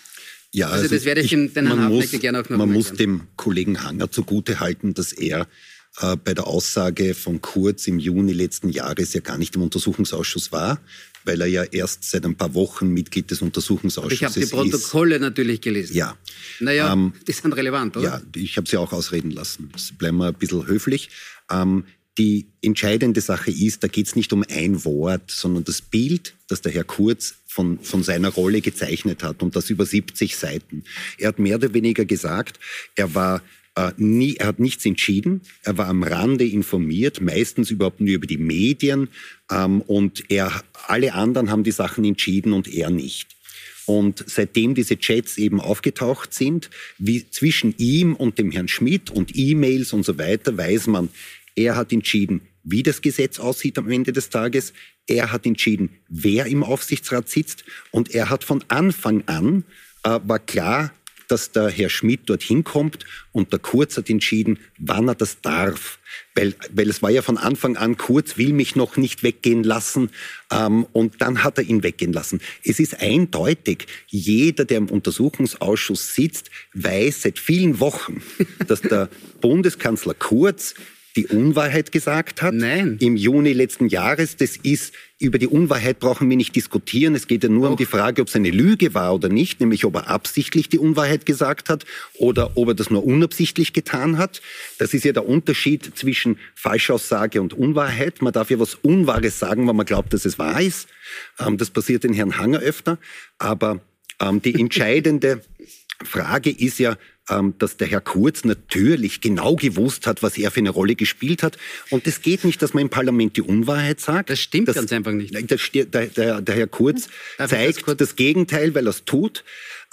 Ja, 0.53 0.67
also, 0.67 0.83
also 0.83 0.95
das 0.95 1.05
werde 1.05 1.23
ich, 1.23 1.33
ich 1.33 1.53
den 1.53 1.67
Herrn 1.67 1.89
muss, 1.89 2.13
gerne 2.13 2.39
auch 2.39 2.49
noch 2.49 2.59
Man 2.59 2.71
muss 2.71 2.93
dem 2.93 3.23
Kollegen 3.35 3.83
Hanger 3.83 4.13
zugute 4.13 4.61
halten, 4.61 4.95
dass 4.95 5.13
er 5.13 5.49
äh, 6.01 6.17
bei 6.17 6.35
der 6.35 6.47
Aussage 6.47 7.15
von 7.15 7.41
Kurz 7.41 7.87
im 7.87 7.99
Juni 7.99 8.33
letzten 8.33 8.69
Jahres 8.69 9.13
ja 9.15 9.21
gar 9.21 9.39
nicht 9.39 9.55
im 9.55 9.63
Untersuchungsausschuss 9.63 10.53
war, 10.53 10.81
weil 11.25 11.41
er 11.41 11.47
ja 11.47 11.63
erst 11.63 12.11
seit 12.11 12.25
ein 12.25 12.37
paar 12.37 12.55
Wochen 12.55 12.89
Mitglied 12.89 13.31
des 13.31 13.43
Untersuchungsausschusses 13.43 14.37
ist. 14.37 14.37
Ich 14.37 14.53
habe 14.53 14.65
die 14.65 14.71
Protokolle 14.71 15.17
ist. 15.17 15.21
natürlich 15.21 15.61
gelesen. 15.61 15.95
Ja. 15.95 16.17
Naja, 16.61 16.93
ähm, 16.93 17.13
die 17.27 17.33
sind 17.33 17.53
relevant, 17.53 17.97
oder? 17.97 18.05
Ja, 18.05 18.23
ich 18.35 18.57
habe 18.57 18.69
sie 18.69 18.77
auch 18.77 18.93
ausreden 18.93 19.31
lassen. 19.31 19.71
Bleiben 19.99 20.19
wir 20.19 20.29
ein 20.29 20.35
bisschen 20.35 20.67
höflich. 20.67 21.11
Ähm, 21.51 21.85
die 22.19 22.47
entscheidende 22.63 23.21
Sache 23.21 23.51
ist, 23.51 23.83
da 23.83 23.89
geht 23.89 24.07
es 24.07 24.15
nicht 24.15 24.33
um 24.33 24.45
ein 24.49 24.85
Wort, 24.85 25.31
sondern 25.31 25.65
das 25.65 25.83
Bild, 25.83 26.35
das 26.49 26.61
der 26.61 26.71
Herr 26.71 26.85
Kurz 26.85 27.35
von, 27.47 27.81
von 27.81 28.05
seiner 28.05 28.29
Rolle 28.29 28.61
gezeichnet 28.61 29.23
hat 29.25 29.43
und 29.43 29.57
das 29.57 29.71
über 29.71 29.85
70 29.85 30.37
Seiten. 30.37 30.85
Er 31.19 31.29
hat 31.29 31.39
mehr 31.39 31.57
oder 31.57 31.75
weniger 31.75 32.05
gesagt, 32.05 32.61
er 32.95 33.15
war 33.15 33.43
äh, 33.77 33.93
nie, 33.97 34.37
er 34.37 34.47
hat 34.47 34.61
nichts 34.61 34.85
entschieden. 34.87 35.43
Er 35.63 35.77
war 35.79 35.89
am 35.89 36.03
Rande 36.03 36.47
informiert, 36.47 37.21
meistens 37.21 37.71
überhaupt 37.71 38.01
nur 38.01 38.15
über 38.15 38.27
die 38.27 38.39
Medien. 38.39 39.09
Ähm, 39.51 39.81
und 39.81 40.31
er, 40.31 40.63
alle 40.87 41.15
anderen 41.15 41.51
haben 41.51 41.65
die 41.65 41.73
Sachen 41.73 42.05
entschieden 42.05 42.53
und 42.53 42.73
er 42.73 42.91
nicht. 42.91 43.35
Und 43.87 44.25
seitdem 44.27 44.75
diese 44.75 44.97
Chats 44.97 45.37
eben 45.37 45.61
aufgetaucht 45.61 46.33
sind, 46.33 46.71
wie 46.99 47.29
zwischen 47.29 47.75
ihm 47.77 48.15
und 48.15 48.39
dem 48.39 48.51
Herrn 48.51 48.69
Schmidt 48.69 49.11
und 49.11 49.33
E-Mails 49.35 49.93
und 49.93 50.05
so 50.05 50.19
weiter, 50.19 50.57
weiß 50.57 50.87
man, 50.87 51.11
er 51.55 51.77
hat 51.77 51.93
entschieden, 51.93 52.43
wie 52.63 52.83
das 52.83 53.03
Gesetz 53.03 53.39
aussieht 53.39 53.77
am 53.77 53.91
Ende 53.91 54.13
des 54.13 54.31
Tages. 54.31 54.73
Er 55.07 55.33
hat 55.33 55.45
entschieden, 55.45 55.91
wer 56.09 56.47
im 56.47 56.63
Aufsichtsrat 56.63 57.29
sitzt. 57.29 57.65
Und 57.91 58.15
er 58.15 58.31
hat 58.31 58.45
von 58.45 58.65
Anfang 58.69 59.25
an, 59.27 59.65
äh, 60.05 60.21
war 60.25 60.39
klar, 60.39 60.93
dass 61.29 61.53
der 61.53 61.69
Herr 61.69 61.89
Schmidt 61.89 62.29
dorthin 62.29 62.65
kommt 62.65 63.05
und 63.33 63.53
der 63.53 63.59
Kurz 63.59 63.97
hat 63.97 64.11
entschieden, 64.11 64.59
wann 64.79 65.09
er 65.09 65.15
das 65.15 65.41
darf. 65.41 65.99
Weil, 66.35 66.55
weil 66.71 66.89
es 66.89 67.03
war 67.03 67.11
ja 67.11 67.23
von 67.23 67.39
Anfang 67.39 67.77
an, 67.77 67.97
Kurz 67.97 68.37
will 68.37 68.53
mich 68.53 68.77
noch 68.77 68.97
nicht 68.97 69.23
weggehen 69.23 69.65
lassen 69.65 70.11
ähm, 70.51 70.87
und 70.93 71.21
dann 71.21 71.43
hat 71.43 71.59
er 71.59 71.65
ihn 71.65 71.83
weggehen 71.83 72.13
lassen. 72.13 72.41
Es 72.63 72.79
ist 72.79 73.01
eindeutig, 73.01 73.87
jeder, 74.07 74.65
der 74.65 74.79
im 74.79 74.91
Untersuchungsausschuss 74.91 76.15
sitzt, 76.15 76.51
weiß 76.75 77.23
seit 77.23 77.39
vielen 77.39 77.81
Wochen, 77.81 78.23
dass 78.67 78.81
der 78.81 79.09
Bundeskanzler 79.41 80.15
Kurz 80.15 80.75
die 81.17 81.27
Unwahrheit 81.29 81.93
gesagt 81.93 82.43
hat. 82.43 82.55
Nein. 82.55 82.97
Im 83.01 83.17
Juni 83.17 83.53
letzten 83.53 83.87
Jahres. 83.87 84.37
Das 84.37 84.57
ist, 84.57 84.93
über 85.21 85.39
die 85.39 85.47
Unwahrheit 85.47 86.01
brauchen 86.01 86.29
wir 86.29 86.37
nicht 86.37 86.57
diskutieren. 86.57 87.15
Es 87.15 87.29
geht 87.29 87.45
ja 87.45 87.49
nur 87.49 87.65
Doch. 87.65 87.71
um 87.73 87.77
die 87.77 87.87
Frage, 87.87 88.23
ob 88.23 88.29
es 88.29 88.35
eine 88.35 88.51
Lüge 88.51 88.95
war 88.95 89.15
oder 89.15 89.29
nicht, 89.29 89.61
nämlich 89.61 89.85
ob 89.85 89.95
er 89.95 90.09
absichtlich 90.09 90.69
die 90.69 90.79
Unwahrheit 90.79 91.25
gesagt 91.25 91.69
hat 91.69 91.85
oder 92.15 92.57
ob 92.57 92.69
er 92.69 92.75
das 92.75 92.91
nur 92.91 93.05
unabsichtlich 93.05 93.73
getan 93.73 94.19
hat. 94.19 94.43
Das 94.79 94.93
ist 94.93 95.05
ja 95.05 95.13
der 95.13 95.29
Unterschied 95.29 95.93
zwischen 95.97 96.39
Falschaussage 96.55 97.41
und 97.41 97.55
Unwahrheit. 97.55 98.21
Man 98.21 98.33
darf 98.33 98.51
ja 98.51 98.59
was 98.59 98.75
Unwahres 98.75 99.39
sagen, 99.39 99.67
weil 99.69 99.75
man 99.75 99.87
glaubt, 99.87 100.13
dass 100.13 100.25
es 100.25 100.39
wahr 100.39 100.61
ist. 100.61 100.89
Ähm, 101.39 101.59
das 101.59 101.71
passiert 101.71 102.03
den 102.03 102.13
Herrn 102.13 102.39
Hanger 102.39 102.59
öfter. 102.59 102.99
Aber 103.39 103.81
ähm, 104.21 104.43
die 104.43 104.55
entscheidende 104.61 105.43
Frage 106.03 106.51
ist 106.51 106.81
ja, 106.81 106.97
dass 107.59 107.79
der 107.79 107.87
Herr 107.87 108.03
Kurz 108.03 108.45
natürlich 108.45 109.23
genau 109.23 109.57
gewusst 109.57 110.07
hat, 110.07 110.23
was 110.23 110.37
er 110.37 110.51
für 110.51 110.61
eine 110.61 110.71
Rolle 110.71 110.95
gespielt 110.95 111.43
hat. 111.43 111.57
Und 111.89 112.07
es 112.07 112.21
geht 112.21 112.45
nicht, 112.45 112.61
dass 112.61 112.75
man 112.75 112.83
im 112.83 112.91
Parlament 112.91 113.39
die 113.39 113.43
Unwahrheit 113.43 114.01
sagt. 114.01 114.29
Das 114.29 114.41
stimmt 114.41 114.69
das, 114.69 114.77
ganz 114.77 114.93
einfach 114.93 115.13
nicht. 115.13 115.35
Der, 115.35 116.07
der, 116.07 116.43
der 116.43 116.55
Herr 116.55 116.67
Kurz 116.67 117.09
Darf 117.39 117.51
zeigt 117.51 117.89
das, 117.89 117.97
das, 117.97 118.17
Gegenteil, 118.17 118.75
weil 118.75 118.87
er 118.87 118.91
es 118.91 119.05
tut. 119.05 119.43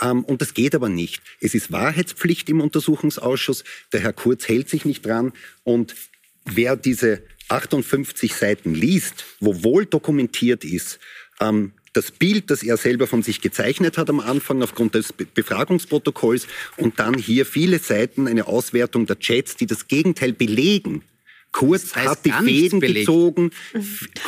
Ähm, 0.02 0.26
und 0.26 0.42
das 0.42 0.54
geht 0.54 0.76
aber 0.76 0.90
nicht. 0.90 1.22
Es 1.40 1.56
ist 1.56 1.72
Wahrheitspflicht 1.72 2.50
im 2.50 2.60
Untersuchungsausschuss. 2.60 3.64
Der 3.94 4.02
Herr 4.02 4.14
Kurz 4.14 4.50
hält 4.50 4.70
sich 4.70 4.84
nicht 4.84 5.06
dran. 5.06 5.32
Und 5.64 5.96
wer 6.44 6.76
diese 6.76 7.24
58 7.48 8.36
Seiten 8.36 8.74
liest, 8.74 9.24
wo 9.40 9.64
wohl 9.64 9.86
dokumentiert 9.86 10.66
ist, 10.66 11.00
ähm, 11.40 11.72
das 11.94 12.12
Bild, 12.12 12.50
das 12.50 12.64
er 12.64 12.78
selber 12.78 13.08
von 13.08 13.24
sich 13.24 13.42
gezeichnet 13.42 13.98
hat 13.98 14.10
am 14.10 14.20
Anfang 14.20 14.64
aufgrund 14.64 14.96
des 14.96 15.14
Befragungsprotokolls 15.14 16.48
und 16.78 17.00
dann 17.00 17.16
hier 17.16 17.46
viele 17.46 17.80
Seiten, 17.80 18.28
eine 18.28 18.48
Auswertung 18.48 19.06
der 19.06 19.20
Chats, 19.20 19.58
die 19.58 19.66
das 19.66 19.88
Gegenteil 19.88 20.34
belegen. 20.34 21.04
Kurz 21.52 21.90
das 21.90 21.96
heißt 21.98 22.08
hat 22.08 22.26
die 22.26 22.32
Fäden 22.32 22.80
gezogen. 22.80 23.52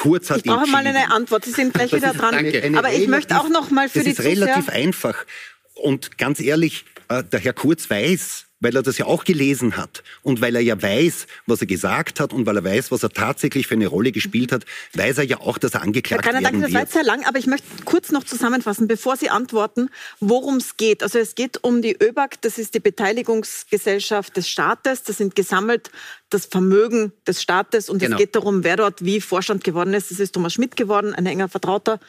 Kurz 0.02 0.30
hat 0.30 0.40
ich 0.40 0.44
brauche 0.44 0.68
mal 0.68 0.86
eine 0.86 1.12
Antwort. 1.12 1.46
Sie 1.46 1.52
sind 1.52 1.74
gleich 1.74 1.94
wieder 1.94 2.14
dran. 2.14 2.34
Danke. 2.34 2.78
Aber 2.78 2.92
ich 2.92 3.08
möchte 3.08 3.40
auch 3.40 3.48
noch 3.48 3.72
mal 3.72 3.88
für 3.88 4.00
das 4.00 4.06
die 4.06 4.12
ist 4.12 4.24
relativ 4.24 4.68
einfach. 4.68 5.26
Und 5.74 6.18
ganz 6.18 6.42
ehrlich, 6.42 6.84
äh, 7.08 7.24
der 7.24 7.40
Herr 7.40 7.54
Kurz 7.54 7.90
weiß, 7.90 8.46
weil 8.64 8.76
er 8.76 8.84
das 8.84 8.98
ja 8.98 9.06
auch 9.06 9.24
gelesen 9.26 9.78
hat 9.78 10.04
und 10.24 10.42
weil 10.42 10.56
er 10.56 10.62
ja 10.62 10.82
weiß, 10.82 11.28
was 11.46 11.62
er 11.62 11.68
gesagt 11.68 12.20
hat 12.20 12.34
und 12.34 12.46
weil 12.46 12.58
er 12.58 12.64
weiß, 12.64 12.92
was 12.92 13.04
er 13.04 13.10
tatsächlich 13.10 13.68
für 13.68 13.76
eine 13.76 13.88
Rolle 13.88 14.12
gespielt 14.12 14.52
hat, 14.52 14.66
weiß 14.94 15.20
er 15.20 15.26
ja 15.26 15.40
auch, 15.42 15.58
dass 15.58 15.74
er 15.74 15.82
angeklagt 15.82 16.26
Herr 16.26 16.32
Keiner, 16.32 16.44
werden 16.44 16.62
danke, 16.62 16.68
das 16.68 16.74
war 16.74 16.82
jetzt 16.82 16.94
sehr 16.94 17.04
lang, 17.04 17.26
aber 17.26 17.38
ich 17.38 17.48
möchte 17.48 17.68
kurz 17.86 18.12
noch 18.12 18.24
zusammenfassen, 18.24 18.88
bevor 18.88 19.18
Sie 19.18 19.30
antworten, 19.30 19.90
worum 20.20 20.58
es 20.58 20.78
geht. 20.78 21.04
Also 21.04 21.20
es 21.20 21.36
geht 21.36 21.64
um 21.64 21.82
die 21.82 21.96
ÖBAG, 22.02 22.42
das 22.42 22.58
ist 22.58 22.74
die 22.74 22.80
Beteiligungsgesellschaft 22.80 24.38
des 24.38 24.50
Staates, 24.50 25.04
das 25.04 25.18
sind 25.18 25.36
gesammelt 25.36 25.92
das 26.34 26.46
Vermögen 26.46 27.12
des 27.28 27.42
Staates 27.42 27.90
und 27.90 28.00
genau. 28.00 28.16
es 28.16 28.20
geht 28.20 28.36
darum, 28.36 28.64
wer 28.64 28.78
dort 28.78 29.04
wie 29.06 29.22
Vorstand 29.22 29.64
geworden 29.64 29.94
ist. 29.94 30.12
Das 30.12 30.20
ist 30.20 30.34
Thomas 30.34 30.54
Schmidt 30.54 30.76
geworden, 30.76 31.14
ein 31.14 31.26
enger 31.26 31.50
Vertrauter 31.50 32.00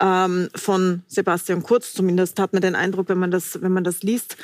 ähm, 0.00 0.48
von 0.54 1.02
Sebastian 1.06 1.62
Kurz. 1.62 1.92
Zumindest 1.92 2.38
hat 2.38 2.52
man 2.52 2.62
den 2.62 2.74
Eindruck, 2.74 3.08
wenn 3.08 3.18
man 3.18 3.30
das, 3.30 3.60
wenn 3.62 3.72
man 3.72 3.84
das 3.84 4.02
liest. 4.02 4.36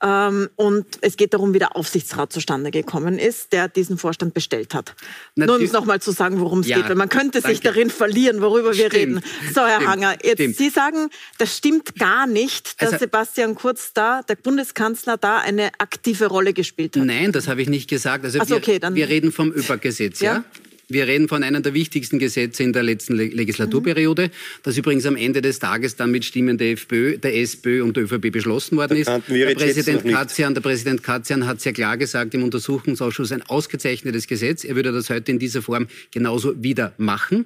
Ähm, 0.00 0.48
und 0.54 0.86
es 1.00 1.16
geht 1.16 1.34
darum, 1.34 1.54
wie 1.54 1.58
der 1.58 1.74
Aufsichtsrat 1.74 2.32
zustande 2.32 2.70
gekommen 2.70 3.18
ist, 3.18 3.52
der 3.52 3.68
diesen 3.68 3.98
Vorstand 3.98 4.32
bestellt 4.32 4.72
hat. 4.74 4.94
Natürlich. 5.34 5.48
Nur 5.48 5.56
um 5.56 5.64
es 5.64 5.72
nochmal 5.72 6.00
zu 6.00 6.12
sagen, 6.12 6.38
worum 6.38 6.60
es 6.60 6.68
ja, 6.68 6.76
geht, 6.76 6.88
weil 6.88 6.94
man 6.94 7.08
könnte 7.08 7.40
danke. 7.40 7.48
sich 7.48 7.60
darin 7.60 7.90
verlieren, 7.90 8.40
worüber 8.40 8.76
wir 8.76 8.92
reden. 8.92 9.20
So, 9.52 9.62
Herr 9.62 9.76
stimmt, 9.76 9.90
Hanger, 9.90 10.16
jetzt 10.22 10.34
stimmt. 10.34 10.56
Sie 10.56 10.70
sagen, 10.70 11.08
das 11.38 11.56
stimmt 11.56 11.96
gar 11.96 12.28
nicht, 12.28 12.80
dass 12.80 12.92
also, 12.92 13.04
Sebastian 13.04 13.56
Kurz 13.56 13.92
da, 13.92 14.22
der 14.22 14.36
Bundeskanzler 14.36 15.16
da 15.16 15.38
eine 15.38 15.72
aktive 15.78 16.26
Rolle 16.26 16.52
gespielt 16.52 16.96
hat. 16.96 17.04
Nein, 17.04 17.32
das 17.32 17.48
habe 17.48 17.60
ich 17.62 17.68
nicht 17.68 17.90
gesagt. 17.90 18.24
Also, 18.24 18.38
also 18.38 18.56
okay, 18.56 18.78
dann 18.88 18.94
wir 18.94 19.08
reden 19.08 19.32
vom 19.32 19.52
ÖPAG-Gesetz, 19.52 20.20
ja? 20.20 20.34
ja? 20.34 20.44
Wir 20.90 21.06
reden 21.06 21.28
von 21.28 21.42
einem 21.42 21.62
der 21.62 21.74
wichtigsten 21.74 22.18
Gesetze 22.18 22.62
in 22.62 22.72
der 22.72 22.82
letzten 22.82 23.14
Legislaturperiode, 23.14 24.30
das 24.62 24.78
übrigens 24.78 25.04
am 25.04 25.16
Ende 25.16 25.42
des 25.42 25.58
Tages 25.58 25.96
dann 25.96 26.10
mit 26.10 26.24
Stimmen 26.24 26.56
der 26.56 26.70
FPÖ, 26.70 27.18
der 27.18 27.36
SPÖ 27.36 27.82
und 27.82 27.94
der 27.94 28.04
ÖVP 28.04 28.32
beschlossen 28.32 28.78
worden 28.78 28.96
ist. 28.96 29.06
Der 29.06 29.54
Präsident, 29.54 30.06
Katzian, 30.06 30.54
der 30.54 30.62
Präsident 30.62 31.02
Katzian 31.02 31.46
hat 31.46 31.60
sehr 31.60 31.74
klar 31.74 31.98
gesagt 31.98 32.32
im 32.32 32.42
Untersuchungsausschuss, 32.42 33.32
ein 33.32 33.42
ausgezeichnetes 33.42 34.26
Gesetz. 34.26 34.64
Er 34.64 34.76
würde 34.76 34.90
das 34.90 35.10
heute 35.10 35.30
in 35.30 35.38
dieser 35.38 35.60
Form 35.60 35.88
genauso 36.10 36.62
wieder 36.62 36.94
machen. 36.96 37.44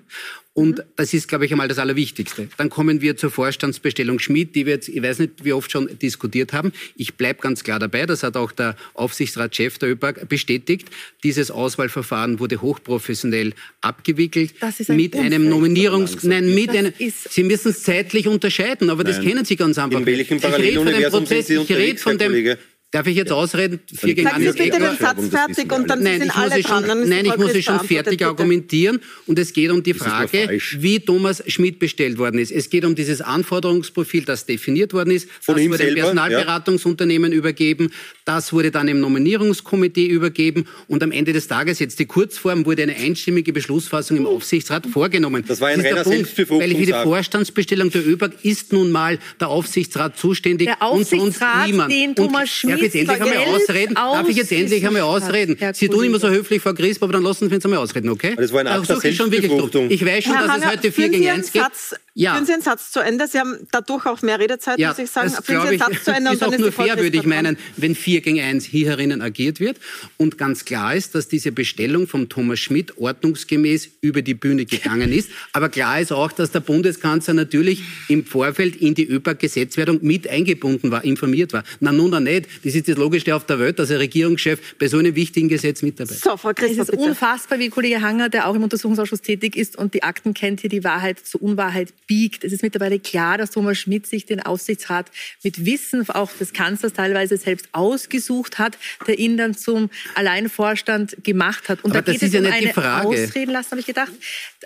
Und 0.55 0.79
mhm. 0.79 0.83
das 0.97 1.15
ist, 1.15 1.29
glaube 1.29 1.47
ich, 1.47 1.53
einmal 1.53 1.69
das 1.69 1.79
Allerwichtigste. 1.79 2.49
Dann 2.59 2.69
kommen 2.69 3.01
wir 3.01 3.17
zur 3.17 3.31
Vorstandsbestellung 3.31 4.19
Schmidt, 4.19 4.55
die 4.55 4.67
wir 4.67 4.75
jetzt, 4.75 4.89
ich 4.89 5.03
weiß 5.03 5.19
nicht, 5.21 5.45
wie 5.45 5.53
oft 5.53 5.71
schon 5.71 5.89
diskutiert 5.99 6.53
haben. 6.53 6.73
Ich 6.95 7.15
bleibe 7.15 7.41
ganz 7.41 7.65
klar 7.65 7.79
dabei, 7.79 8.05
das 8.05 8.23
hat 8.23 8.37
auch 8.37 8.53
der 8.53 8.77
Aufsichtsratschef 8.95 9.79
der 9.79 9.91
ÖPAG 9.91 10.29
bestätigt. 10.29 10.89
Dieses 11.25 11.51
Auswahlverfahren 11.51 12.39
wurde 12.39 12.61
hochprofessionell 12.61 13.55
abgewickelt. 13.81 14.53
Das 14.61 14.79
ist 14.81 14.91
ein 14.91 14.97
mit 14.97 15.17
einem 15.17 15.49
Nominierungs... 15.49 16.23
Nein, 16.23 16.55
mit 16.55 16.71
einem... 16.71 16.93
Sie 16.99 17.45
müssen 17.45 17.71
es 17.71 17.83
zeitlich 17.83 18.29
unterscheiden, 18.29 18.91
aber 18.91 19.05
Nein. 19.05 19.15
das 19.15 19.25
kennen 19.25 19.45
Sie 19.47 19.57
ganz 19.57 19.79
einfach. 19.79 20.01
In 20.01 20.07
welchem 20.07 20.39
Paralleluniversum 20.39 21.25
sind 21.25 21.47
Sie 21.47 21.57
unterwegs, 21.57 21.71
ich 21.71 21.77
rede 21.77 21.99
von 21.99 22.19
dem, 22.19 22.57
Darf 22.93 23.07
ich 23.07 23.17
jetzt 23.17 23.31
ja. 23.31 23.37
ausreden? 23.37 23.81
Vier 23.87 24.15
gegen 24.15 24.29
Sagen 24.29 24.43
Sie 24.43 24.53
bitte 24.53 24.79
den 24.79 24.97
Satz 24.99 25.29
fertig 25.29 25.73
und 25.73 25.89
dann 25.89 26.03
nein, 26.03 26.21
sind 26.21 26.37
alle 26.37 26.61
dran. 26.61 26.85
Schon, 26.85 27.09
nein, 27.09 27.25
ich 27.25 27.37
muss 27.39 27.55
es 27.55 27.65
schon 27.65 27.81
fertig 27.81 28.19
bitte. 28.19 28.27
argumentieren. 28.27 29.01
Und 29.27 29.39
es 29.39 29.55
geht 29.55 29.71
um 29.71 29.83
die 29.83 29.95
Frage, 29.95 30.61
wie 30.77 31.01
Thomas 31.01 31.43
Schmidt 31.47 31.79
bestellt 31.79 32.19
worden 32.19 32.39
ist. 32.39 32.53
Es 32.53 32.69
geht 32.69 32.85
um 32.85 32.95
dieses 32.95 33.23
Anforderungsprofil, 33.23 34.27
das 34.27 34.45
definiert 34.45 34.93
worden 34.93 35.11
ist. 35.11 35.27
Von 35.41 35.57
das 35.57 35.65
wurde 35.71 35.87
dem 35.87 35.95
Personalberatungsunternehmen 35.95 37.33
ja. 37.33 37.39
übergeben. 37.39 37.91
Das 38.25 38.53
wurde 38.53 38.71
dann 38.71 38.89
im 38.89 39.01
Nominierungskomitee 39.01 40.07
übergeben 40.07 40.67
und 40.89 41.03
am 41.03 41.11
Ende 41.11 41.33
des 41.33 41.49
Tages, 41.49 41.79
jetzt 41.79 41.99
die 41.99 42.07
Kurzform, 42.07 42.65
wurde 42.67 42.83
eine 42.85 42.95
einstimmige 42.95 43.53
Beschlussfassung 43.53 44.17
im 44.17 44.27
Aufsichtsrat 44.27 44.87
vorgenommen. 44.87 45.45
Das 45.47 45.61
war 45.61 45.69
ein 45.69 45.83
das 45.83 46.07
reiner 46.07 46.07
Weil 46.07 46.75
für 46.77 46.87
die 46.87 46.93
Vorstandsbestellung 46.93 47.91
der 47.91 48.07
ÖBAG 48.07 48.33
ist 48.43 48.73
nun 48.73 48.93
mal 48.93 49.19
der 49.41 49.49
Aufsichtsrat 49.49 50.17
zuständig 50.19 50.69
der 50.69 50.83
Aufsichtsrat, 50.83 51.21
und 51.21 51.35
sonst 51.35 51.67
niemand. 51.67 51.93
Den 51.93 52.15
Thomas 52.15 52.49
Schmidt 52.49 52.75
darf 52.75 52.83
ich 52.83 52.95
jetzt 52.95 52.97
endlich 52.97 53.21
einmal 53.23 53.55
ausreden? 53.55 53.95
Darf 53.95 54.29
ich 54.29 54.37
jetzt 54.37 54.53
endlich 54.53 54.87
einmal 54.87 55.03
ausreden? 55.03 55.57
Sie 55.73 55.89
tun 55.89 56.05
immer 56.05 56.19
so 56.21 56.29
höflich, 56.29 56.63
Frau 56.63 56.75
Grisp, 56.75 57.03
aber 57.03 57.15
dann 57.15 57.23
lassen 57.23 57.41
Sie 57.41 57.45
mich 57.47 57.55
jetzt 57.55 57.65
einmal 57.65 57.81
ausreden, 57.81 58.09
okay? 58.11 58.35
Das 58.37 58.53
war 58.53 58.61
ein 58.61 58.69
Akt 58.69 58.89
der 58.89 59.05
ich 59.05 59.17
schon 59.17 59.33
wirklich. 59.33 59.53
Ich 59.91 60.05
weiß 60.05 60.25
schon, 60.25 60.35
Herr 60.35 60.43
dass 60.43 60.53
Hanger, 60.53 60.67
es 60.67 60.73
heute 60.73 60.93
4 60.93 61.09
gegen 61.09 61.29
1 61.29 61.53
geht. 61.53 61.63
Satz, 61.63 61.95
ja. 62.15 62.35
Führen 62.35 62.47
Sie 62.47 62.53
einen 62.53 62.63
Satz 62.63 62.93
zu 62.93 63.01
Ende. 63.01 63.27
Sie 63.27 63.39
haben 63.39 63.67
dadurch 63.71 64.05
auch 64.05 64.21
mehr 64.21 64.39
Redezeit, 64.39 64.79
ja, 64.79 64.91
muss 64.91 64.99
ich 64.99 65.11
sagen. 65.11 65.33
Das 65.35 65.45
Führen 65.45 65.63
Sie 65.63 65.69
einen 65.69 65.75
ich, 65.77 65.83
Satz 65.83 66.05
zu 66.05 66.11
Ende 66.13 66.33
ist 66.33 66.45
auch 66.45 66.59
nur 66.59 66.73
fair, 66.73 66.99
würde 66.99 67.17
ich 67.17 67.25
meinen, 67.25 67.57
wenn 67.77 67.95
4 67.95 68.21
gegen 68.21 68.41
1 68.41 68.67
hier 68.67 68.89
herinnen 68.89 69.23
agiert 69.23 69.61
wird. 69.61 69.79
Und 70.19 70.37
ganz 70.37 70.67
klar 70.67 70.95
ist, 70.95 71.15
dass 71.15 71.29
diese 71.29 71.53
Bestellung 71.53 72.07
von 72.07 72.29
Thomas 72.29 72.61
Schmidt 72.61 72.99
ordnungsgemäß 72.99 73.89
über 74.03 74.21
die 74.21 74.35
Bühne 74.35 74.67
gegangen 74.67 75.11
ist. 75.11 75.31
Aber 75.53 75.71
klar 75.71 76.01
ist 76.01 76.13
auch, 76.13 76.33
dass 76.33 76.51
der 76.51 76.61
Bundeskanzler 76.61 77.33
natürlich 77.33 77.83
im 78.09 78.27
Vorfeld 78.27 78.77
in 78.77 78.95
die 78.95 79.09
ÖPAC-Gesetzwerdung 79.09 80.01
mit 80.03 80.29
eingebunden 80.29 80.91
war, 80.91 81.05
informiert 81.05 81.55
war. 81.55 81.65
Na 81.81 81.93
nun, 81.93 82.11
dann 82.11 82.25
nicht. 82.25 82.47
Das 82.63 82.75
ist 82.75 82.89
das 82.89 82.97
Logischste 82.97 83.35
auf 83.35 83.47
der 83.47 83.59
Welt, 83.59 83.79
dass 83.79 83.91
ein 83.91 83.97
Regierungschef 83.97 84.77
bei 84.79 84.87
so 84.87 84.99
einem 84.99 85.15
wichtigen 85.15 85.49
Gesetz 85.49 85.81
mit 85.81 85.99
dabei 85.99 86.13
ist. 86.13 86.25
So, 86.25 86.37
Frau 86.37 86.53
Christoph, 86.53 86.73
es 86.73 86.89
ist 86.89 86.91
bitte. 86.91 87.03
unfassbar, 87.05 87.59
wie 87.59 87.71
Kollege 87.71 88.03
Hanger, 88.03 88.29
der 88.29 88.49
auch 88.49 88.55
im 88.55 88.63
Untersuchungsausschuss 88.63 89.23
tätig 89.23 89.57
ist 89.57 89.77
und 89.77 89.95
die 89.95 90.03
Akten 90.03 90.35
kennt, 90.35 90.61
hier 90.61 90.71
die 90.71 90.85
Wahrheit 90.85 91.19
zur 91.21 91.43
Unwahrheit 91.43 91.95
biegt. 92.07 92.45
Es 92.45 92.53
ist 92.53 92.63
mittlerweile 92.63 92.99
klar, 92.99 93.39
dass 93.39 93.51
Thomas 93.51 93.79
Schmidt 93.79 94.07
sich 94.07 94.27
den 94.27 94.41
Aufsichtsrat 94.41 95.11
mit 95.43 95.65
Wissen 95.65 96.09
auch 96.11 96.31
des 96.33 96.53
Kanzlers 96.53 96.93
teilweise 96.93 97.37
selbst 97.37 97.69
ausgesucht 97.73 98.59
hat, 98.59 98.79
der 99.07 99.19
ihn 99.19 99.37
dann 99.37 99.55
zum 99.55 99.91
Alleinvorstand 100.15 101.25
gemacht 101.25 101.69
hat. 101.69 101.85
Und 101.85 101.93
Aber 101.93 102.03
da 102.03 102.13
geht 102.13 102.23
es 102.23 102.33
ja 102.33 102.41
um 102.41 102.47
nicht 102.47 102.55
eine 102.55 102.73
Frage. 102.73 103.09
Ausreden 103.09 103.53
lassen, 103.53 103.71
habe 103.73 103.81
ich 103.81 103.87
gedacht. 103.87 104.13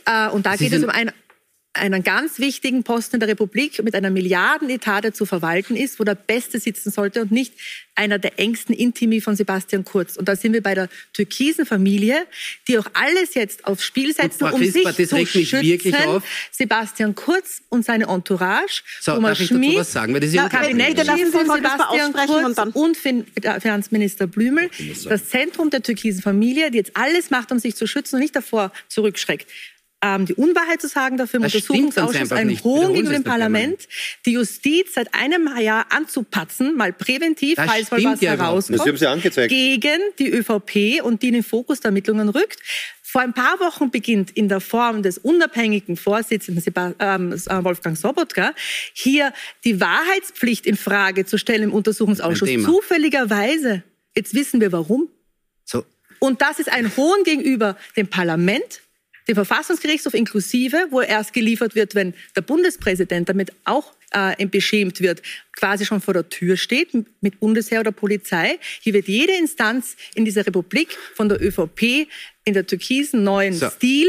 Äh, 0.05 0.29
und 0.29 0.47
da 0.47 0.53
das 0.53 0.61
geht 0.61 0.73
es 0.73 0.83
um 0.83 0.91
ein 0.91 1.11
einen 1.77 2.03
ganz 2.03 2.39
wichtigen 2.39 2.83
Posten 2.83 3.17
in 3.17 3.21
der 3.21 3.29
Republik 3.29 3.83
mit 3.83 3.95
einer 3.95 4.11
Milliardenetat, 4.11 5.05
der 5.05 5.15
zu 5.15 5.27
verwalten 5.27 5.77
ist, 5.77 6.01
wo 6.01 6.05
der 6.05 6.15
Beste 6.15 6.59
sitzen 6.59 6.91
sollte 6.91 7.23
und 7.23 7.31
nicht 7.31 7.55
einer 7.95 8.19
der 8.19 8.39
engsten 8.39 8.75
Intimi 8.75 9.21
von 9.21 9.37
Sebastian 9.37 9.85
Kurz. 9.85 10.17
Und 10.17 10.29
da 10.29 10.37
sind 10.37 10.53
wir 10.53 10.63
bei 10.63 10.75
der 10.75 10.89
türkisen 11.13 11.65
Familie, 11.65 12.27
die 12.69 12.79
auch 12.79 12.87
alles 12.93 13.35
jetzt 13.35 13.65
aufs 13.65 13.85
Spiel 13.85 14.15
setzen, 14.15 14.45
um 14.45 14.61
Christoph, 14.61 14.97
sich 14.97 15.31
zu 15.31 15.45
schützen. 15.45 15.95
auf. 15.95 16.23
Sebastian 16.51 17.15
Kurz 17.15 17.63
und 17.69 17.85
seine 17.85 18.07
Entourage, 18.07 18.83
so, 19.01 19.15
Thomas 19.15 19.31
darf 19.31 19.41
ich 19.41 19.49
Schmidt, 19.49 19.79
was 19.79 19.93
sagen? 19.93 20.13
Weil 20.13 20.21
das 20.21 20.29
ist 20.29 20.37
ja, 20.37 20.49
Kabinettchef 20.49 21.31
von 21.31 21.47
Sebastian 21.47 22.13
Kurz 22.13 22.45
und, 22.45 22.59
dann. 22.59 22.71
und 22.71 22.97
Finanzminister 22.97 24.27
Blümel, 24.27 24.71
das 25.09 25.29
Zentrum 25.29 25.71
der 25.71 25.83
türkisen 25.83 26.23
Familie, 26.23 26.71
die 26.71 26.79
jetzt 26.79 26.93
alles 26.95 27.31
macht, 27.31 27.51
um 27.51 27.59
sich 27.59 27.75
zu 27.75 27.87
schützen 27.87 28.17
und 28.17 28.23
nicht 28.23 28.37
davor 28.37 28.73
zurückschreckt 28.89 29.47
die 30.27 30.35
Unwahrheit 30.35 30.81
zu 30.81 30.89
sagen 30.89 31.17
dafür, 31.17 31.39
im 31.39 31.43
Das 31.45 31.55
Untersuchungsausschuss 31.55 32.33
einen. 32.33 32.63
Hohn 32.63 32.93
gegenüber 32.93 33.13
dem 33.13 33.25
Parlament, 33.25 33.89
die 34.25 34.33
Justiz 34.33 34.95
seit 34.95 35.13
einem 35.15 35.49
Jahr 35.59 35.87
anzupatzen, 35.91 36.77
mal 36.77 36.93
präventiv, 36.93 37.57
Das 37.57 37.67
falls 37.67 37.91
mal 37.91 38.05
was 38.05 38.21
ja 38.21 38.35
überhaupt 38.35 38.71
nicht. 38.71 38.81
Das 38.81 38.87
haben 38.87 38.97
Sie 38.97 39.05
herauskommt, 39.05 39.25
angezeigt. 39.25 39.49
gegen 39.49 40.01
die 40.19 40.31
ÖVP 40.31 41.03
und 41.03 41.23
die 41.23 41.29
in 41.29 41.35
den 41.35 41.43
Fokus 41.43 41.81
der 41.81 41.89
Ermittlungen 41.89 42.29
rückt. 42.29 42.61
Vor 43.03 43.21
ein 43.23 43.33
paar 43.33 43.59
Wochen 43.61 43.91
beginnt 43.91 44.31
in 44.33 44.49
der 44.49 44.61
Form 44.61 45.03
des 45.03 45.17
unabhängigen 45.19 45.97
Vorsitzenden 45.97 46.63
ähm, 46.99 47.33
Wolfgang 47.65 47.97
Sobotka 47.97 48.53
hier 48.93 49.33
die 49.65 49.81
Wahrheitspflicht 49.81 50.67
in 50.67 50.77
Frage 50.77 51.25
zu 51.25 51.39
stellen 51.39 51.63
im 51.63 51.73
Untersuchungsausschuss. 51.73 52.51
Zufälligerweise, 52.63 53.83
jetzt 54.15 54.35
wissen 54.35 54.61
wir 54.61 54.71
warum. 54.73 55.09
So. 55.65 55.85
Und 56.19 56.43
das 56.43 56.59
ist 56.59 56.71
ein 56.71 56.95
Hohn 56.97 57.25
gegenüber 57.25 57.77
dem 57.97 58.09
Parlament, 58.09 58.83
dem 59.29 59.35
Verfassungsgerichtshof 59.35 60.15
inklusive, 60.15 60.87
wo 60.91 61.01
er 61.01 61.09
erst 61.09 61.33
geliefert 61.33 61.75
wird, 61.75 61.95
wenn 61.95 62.15
der 62.35 62.43
Bundespräsident 62.43 63.29
damit 63.29 63.53
auch 63.65 63.93
äh, 64.13 64.47
beschämt 64.47 65.01
wird, 65.01 65.23
quasi 65.53 65.85
schon 65.85 66.01
vor 66.01 66.15
der 66.15 66.29
Tür 66.29 66.57
steht 66.57 66.91
mit 67.21 67.41
Bundesheer 67.41 67.81
oder 67.81 67.93
Polizei. 67.93 68.59
Hier 68.81 68.95
wird 68.95 69.09
jede 69.09 69.33
Instanz 69.33 69.97
in 70.15 70.25
dieser 70.25 70.47
Republik 70.47 70.97
von 71.15 71.29
der 71.29 71.43
ÖVP 71.43 72.09
in 72.45 72.55
der 72.55 72.67
türkisen 72.67 73.25
neuen 73.25 73.55
so. 73.55 73.69
Stil 73.69 74.09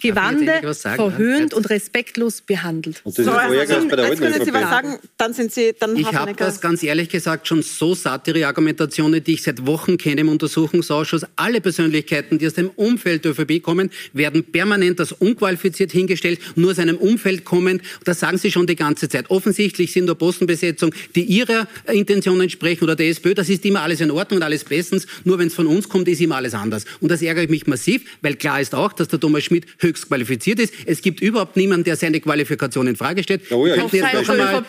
Gewande, 0.00 0.74
verhöhnt 0.74 1.54
und 1.54 1.70
respektlos 1.70 2.42
behandelt. 2.42 3.00
Und 3.04 3.18
das 3.18 3.24
so, 3.24 3.30
ist 3.30 3.36
also, 3.38 3.88
bei 3.88 3.96
der 3.96 4.08
jetzt 4.08 4.20
können 4.20 4.44
Sie 4.44 4.52
was 4.52 4.62
sagen, 4.62 4.98
dann 5.16 5.32
sind 5.32 5.52
Sie 5.52 5.74
dann 5.78 5.96
Ich 5.96 6.12
habe 6.12 6.34
das 6.34 6.60
ganz 6.60 6.82
ehrlich 6.82 7.08
gesagt 7.08 7.48
schon 7.48 7.62
so 7.62 7.94
satt, 7.94 8.28
Ihre 8.28 8.46
Argumentationen, 8.46 9.24
die 9.24 9.34
ich 9.34 9.42
seit 9.42 9.66
Wochen 9.66 9.96
kenne 9.96 10.20
im 10.20 10.28
Untersuchungsausschuss. 10.28 11.22
Alle 11.36 11.60
Persönlichkeiten, 11.60 12.38
die 12.38 12.46
aus 12.46 12.54
dem 12.54 12.70
Umfeld 12.70 13.24
der 13.24 13.32
ÖVP 13.32 13.62
kommen, 13.62 13.90
werden 14.12 14.44
permanent 14.44 15.00
als 15.00 15.12
unqualifiziert 15.12 15.92
hingestellt, 15.92 16.40
nur 16.56 16.72
aus 16.72 16.78
einem 16.78 16.96
Umfeld 16.96 17.44
kommen. 17.44 17.80
Das 18.04 18.20
sagen 18.20 18.36
Sie 18.36 18.50
schon 18.50 18.66
die 18.66 18.76
ganze 18.76 19.08
Zeit. 19.08 19.30
Offensichtlich 19.30 19.92
sind 19.92 20.04
nur 20.04 20.16
Postenbesetzungen, 20.16 20.94
die 21.14 21.22
Ihrer 21.22 21.68
Intention 21.90 22.40
entsprechen 22.40 22.84
oder 22.84 22.96
der 22.96 23.08
SPÖ. 23.08 23.34
Das 23.34 23.48
ist 23.48 23.64
immer 23.64 23.80
alles 23.82 24.00
in 24.02 24.10
Ordnung 24.10 24.38
und 24.38 24.42
alles 24.42 24.64
bestens. 24.64 25.06
Nur 25.24 25.38
wenn 25.38 25.48
es 25.48 25.54
von 25.54 25.66
uns 25.66 25.88
kommt, 25.88 26.06
ist 26.08 26.20
immer 26.20 26.36
alles 26.36 26.52
anders. 26.54 26.84
Und 27.00 27.10
das 27.10 27.22
ärgert 27.22 27.48
mich 27.48 27.66
massiv, 27.66 28.02
weil 28.20 28.34
klar 28.34 28.60
ist 28.60 28.74
auch, 28.74 28.92
dass 28.92 29.08
der 29.08 29.20
Thomas 29.20 29.44
Schmidt 29.44 29.66
höchst 29.86 30.08
qualifiziert 30.08 30.58
ist. 30.60 30.74
Es 30.84 31.00
gibt 31.00 31.20
überhaupt 31.20 31.56
niemanden, 31.56 31.84
der 31.84 31.96
seine 31.96 32.20
Qualifikation 32.20 32.86
in 32.86 32.96
Frage 32.96 33.22
stellt. 33.22 33.42
Oh 33.50 33.66
ja, 33.66 33.76
jetzt, 33.76 33.92
jetzt, 33.92 34.30
einmal, 34.30 34.64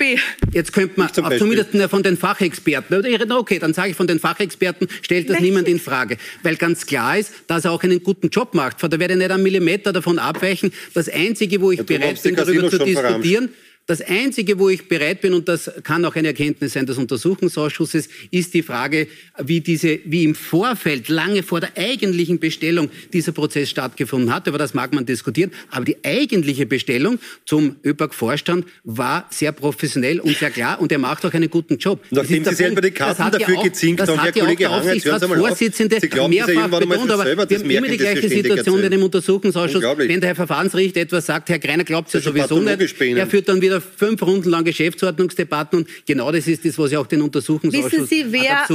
jetzt 0.53 0.73
könnte 0.73 0.99
man 0.99 1.09
auch 1.09 1.37
zumindest 1.37 1.69
von 1.89 2.03
den 2.03 2.17
Fachexperten, 2.17 3.31
okay, 3.31 3.59
dann 3.59 3.73
sage 3.73 3.91
ich 3.91 3.95
von 3.95 4.07
den 4.07 4.19
Fachexperten, 4.19 4.87
stellt 5.01 5.29
das 5.29 5.39
niemand 5.39 5.67
in 5.67 5.79
Frage. 5.79 6.17
Weil 6.43 6.55
ganz 6.55 6.85
klar 6.85 7.17
ist, 7.17 7.31
dass 7.47 7.65
er 7.65 7.71
auch 7.71 7.83
einen 7.83 8.01
guten 8.03 8.29
Job 8.29 8.53
macht. 8.53 8.81
Da 8.81 8.99
werde 8.99 9.13
ich 9.13 9.19
nicht 9.19 9.31
einen 9.31 9.43
Millimeter 9.43 9.91
davon 9.93 10.19
abweichen. 10.19 10.71
Das 10.93 11.09
Einzige, 11.09 11.61
wo 11.61 11.71
ich 11.71 11.79
ja, 11.79 11.83
bereit 11.83 12.21
bin, 12.21 12.35
darüber 12.35 12.69
zu 12.69 12.77
diskutieren, 12.77 13.49
das 13.87 14.01
Einzige, 14.01 14.59
wo 14.59 14.67
ich 14.67 14.89
bereit 14.89 15.21
bin, 15.21 15.33
und 15.33 15.47
das 15.47 15.71
kann 15.83 16.03
auch 16.03 16.15
eine 16.15 16.27
Erkenntnis 16.27 16.73
sein 16.73 16.85
des 16.85 16.97
Untersuchungsausschusses, 16.97 18.09
ist 18.31 18.53
die 18.53 18.61
Frage, 18.61 19.07
wie, 19.41 19.61
diese, 19.61 19.99
wie 20.03 20.25
im 20.25 20.35
Vorfeld, 20.35 21.07
lange 21.07 21.41
vor 21.41 21.61
der 21.61 21.69
eigentlichen 21.77 22.37
Bestellung, 22.37 22.89
dieser 23.13 23.31
Prozess 23.31 23.69
stattgefunden 23.69 24.33
hat. 24.33 24.45
Über 24.47 24.57
das 24.57 24.73
mag 24.73 24.93
man 24.93 25.05
diskutieren. 25.05 25.51
Aber 25.71 25.85
die 25.85 25.95
eigentliche 26.03 26.65
Bestellung 26.65 27.17
zum 27.45 27.77
ÖPAC-Vorstand 27.85 28.65
war 28.83 29.25
sehr 29.29 29.53
professionell 29.53 30.19
und 30.19 30.35
sehr 30.35 30.51
klar. 30.51 30.81
Und 30.81 30.91
er 30.91 30.99
macht 30.99 31.25
auch 31.25 31.33
einen 31.33 31.49
guten 31.49 31.77
Job. 31.77 32.03
Nachdem 32.11 32.43
Sie 32.43 32.55
selber 32.55 32.81
die 32.81 32.91
Karten 32.91 33.31
dafür 33.31 33.53
ja 33.53 33.59
auch, 33.59 33.63
gezinkt 33.63 34.01
haben, 34.01 34.21
Herr 34.21 34.33
Kollege 34.33 34.69
Hanger, 34.69 34.93
jetzt 34.95 35.05
hören 35.05 35.19
Sie 35.21 35.27
mal 35.29 35.39
auf. 35.49 35.57
Sie 35.57 35.69
glauben, 36.09 36.33
mehrfach 36.33 36.79
betont, 36.79 37.11
aber 37.11 37.25
wir 37.25 37.57
haben 37.57 37.69
immer 37.69 37.87
die 37.87 37.97
gleiche 37.97 38.27
Situation 38.27 38.83
in 38.83 38.91
dem 38.91 39.03
Untersuchungsausschuss. 39.03 39.81
Wenn 39.81 40.19
der 40.19 40.27
Herr 40.27 40.35
Verfahrensrichter 40.35 40.99
etwas 40.99 41.25
sagt, 41.25 41.47
Herr 41.47 41.59
Greiner 41.59 41.85
glaubt 41.85 42.09
es 42.09 42.15
ja 42.15 42.19
sowieso 42.19 42.59
nicht. 42.59 42.99
Er 42.99 43.27
führt 43.27 43.47
dann 43.47 43.61
wieder 43.61 43.76
fünf 43.81 44.21
Runden 44.21 44.49
lang 44.49 44.63
Geschäftsordnungsdebatten 44.63 45.79
und 45.79 45.87
genau 46.05 46.31
das 46.31 46.47
ist 46.47 46.65
das, 46.65 46.77
was 46.77 46.91
ja 46.91 46.99
auch 46.99 47.07
den 47.07 47.21
Untersuchungsausschuss 47.21 47.91
Wissen 47.91 48.07
Sie, 48.07 48.25
wer 48.29 48.67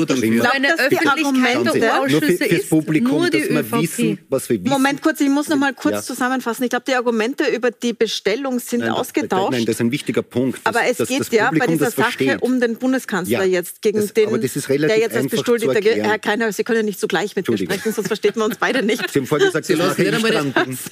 eine 0.53 0.79
Öffentlichkeit 0.79 1.75
der 1.75 2.01
Ausschüsse 2.01 2.45
ist? 2.45 2.71
Publikum, 2.71 3.19
nur 3.19 3.31
die 3.31 3.41
dass 3.41 3.71
wir 3.71 3.81
wissen, 3.81 4.19
was 4.29 4.49
wir 4.49 4.63
wissen. 4.63 4.71
Moment 4.71 5.03
kurz, 5.03 5.21
ich 5.21 5.29
muss 5.29 5.49
noch 5.49 5.57
mal 5.57 5.75
kurz 5.75 5.95
ja. 5.95 6.03
zusammenfassen. 6.03 6.65
Ich 6.65 6.71
glaube, 6.71 6.85
die 6.87 6.95
Argumente 6.95 7.45
über 7.45 7.71
die 7.71 7.93
Bestellung 7.93 8.59
sind 8.59 8.81
nein, 8.81 8.91
ausgetauscht. 8.91 9.53
Nein, 9.53 9.65
das 9.65 9.77
ist 9.77 9.81
ein 9.81 9.91
wichtiger 9.91 10.23
Punkt. 10.23 10.61
Dass, 10.65 10.75
aber 10.75 10.87
es 10.87 10.99
geht 11.09 11.21
das 11.21 11.31
ja 11.31 11.51
bei 11.51 11.67
dieser 11.67 11.91
Sache 11.91 12.39
um 12.41 12.61
den 12.61 12.77
Bundeskanzler 12.77 13.45
ja, 13.45 13.45
jetzt, 13.45 13.83
gegen 13.83 14.01
das, 14.01 14.13
den, 14.15 14.31
der 14.31 14.99
jetzt 14.99 15.17
als 15.17 15.29
Beschuldigter... 15.29 15.81
Herr 15.83 16.19
Kreiner, 16.19 16.53
Sie 16.53 16.65
können 16.65 16.85
nicht 16.85 16.99
zugleich 16.99 17.37
mit 17.37 17.49
mir 17.49 17.59
sprechen, 17.59 17.93
sonst 17.93 18.09
versteht 18.09 18.37
man 18.37 18.51
uns 18.51 18.59
beide 18.59 18.83
nicht. 18.83 19.11
Sie 19.11 19.19
haben 19.19 19.27
vorhin 19.27 19.49
gesagt, 19.49 19.67
Sie 19.67 19.75
lassen 19.75 20.01
nicht 20.03 20.15
einmal 20.15 20.33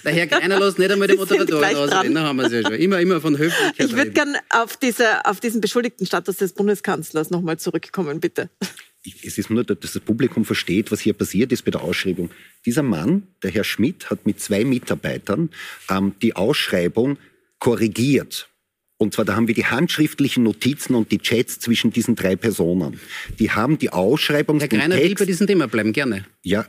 der 0.04 0.12
Herr 0.12 0.26
Kreiner 0.26 0.58
lässt 0.58 0.78
nicht 0.78 0.90
einmal 0.90 1.08
die 1.08 1.16
Moderatorin 1.16 1.76
ausreden. 1.76 2.14
Da 2.14 2.22
haben 2.22 2.36
wir 2.36 2.46
es 2.46 2.52
ja 2.52 2.62
schon. 2.62 2.74
Immer, 2.74 3.00
immer 3.00 3.20
von 3.20 3.38
Höflichkeit 3.38 3.86
Ich 3.86 3.96
würde 4.00 4.12
gerne 4.12 4.38
auf, 4.50 4.76
diese, 4.76 5.24
auf 5.24 5.40
diesen 5.40 5.60
Beschuldigtenstatus 5.60 6.36
des 6.36 6.52
Bundeskanzlers 6.52 7.30
nochmal 7.30 7.58
zurückkommen, 7.58 8.20
bitte. 8.20 8.50
Es 9.24 9.38
ist 9.38 9.48
nur, 9.48 9.64
dass 9.64 9.92
das 9.92 10.02
Publikum 10.02 10.44
versteht, 10.44 10.92
was 10.92 11.00
hier 11.00 11.14
passiert 11.14 11.52
ist 11.52 11.64
bei 11.64 11.70
der 11.70 11.82
Ausschreibung. 11.82 12.30
Dieser 12.66 12.82
Mann, 12.82 13.28
der 13.42 13.50
Herr 13.50 13.64
Schmidt, 13.64 14.10
hat 14.10 14.26
mit 14.26 14.40
zwei 14.40 14.64
Mitarbeitern 14.64 15.48
ähm, 15.88 16.14
die 16.20 16.36
Ausschreibung 16.36 17.16
korrigiert. 17.58 18.49
Und 19.02 19.14
zwar, 19.14 19.24
da 19.24 19.34
haben 19.34 19.48
wir 19.48 19.54
die 19.54 19.64
handschriftlichen 19.64 20.42
Notizen 20.42 20.94
und 20.94 21.10
die 21.10 21.16
Chats 21.16 21.58
zwischen 21.58 21.90
diesen 21.90 22.16
drei 22.16 22.36
Personen. 22.36 23.00
Die 23.38 23.50
haben 23.50 23.78
die 23.78 23.88
Ausschreibung. 23.88 24.60
Herr 24.60 24.68
Greiner 24.68 24.98
will 24.98 25.14
bei 25.14 25.24
diesem 25.24 25.46
Thema 25.46 25.68
bleiben, 25.68 25.94
gerne. 25.94 26.26
Ja, 26.42 26.66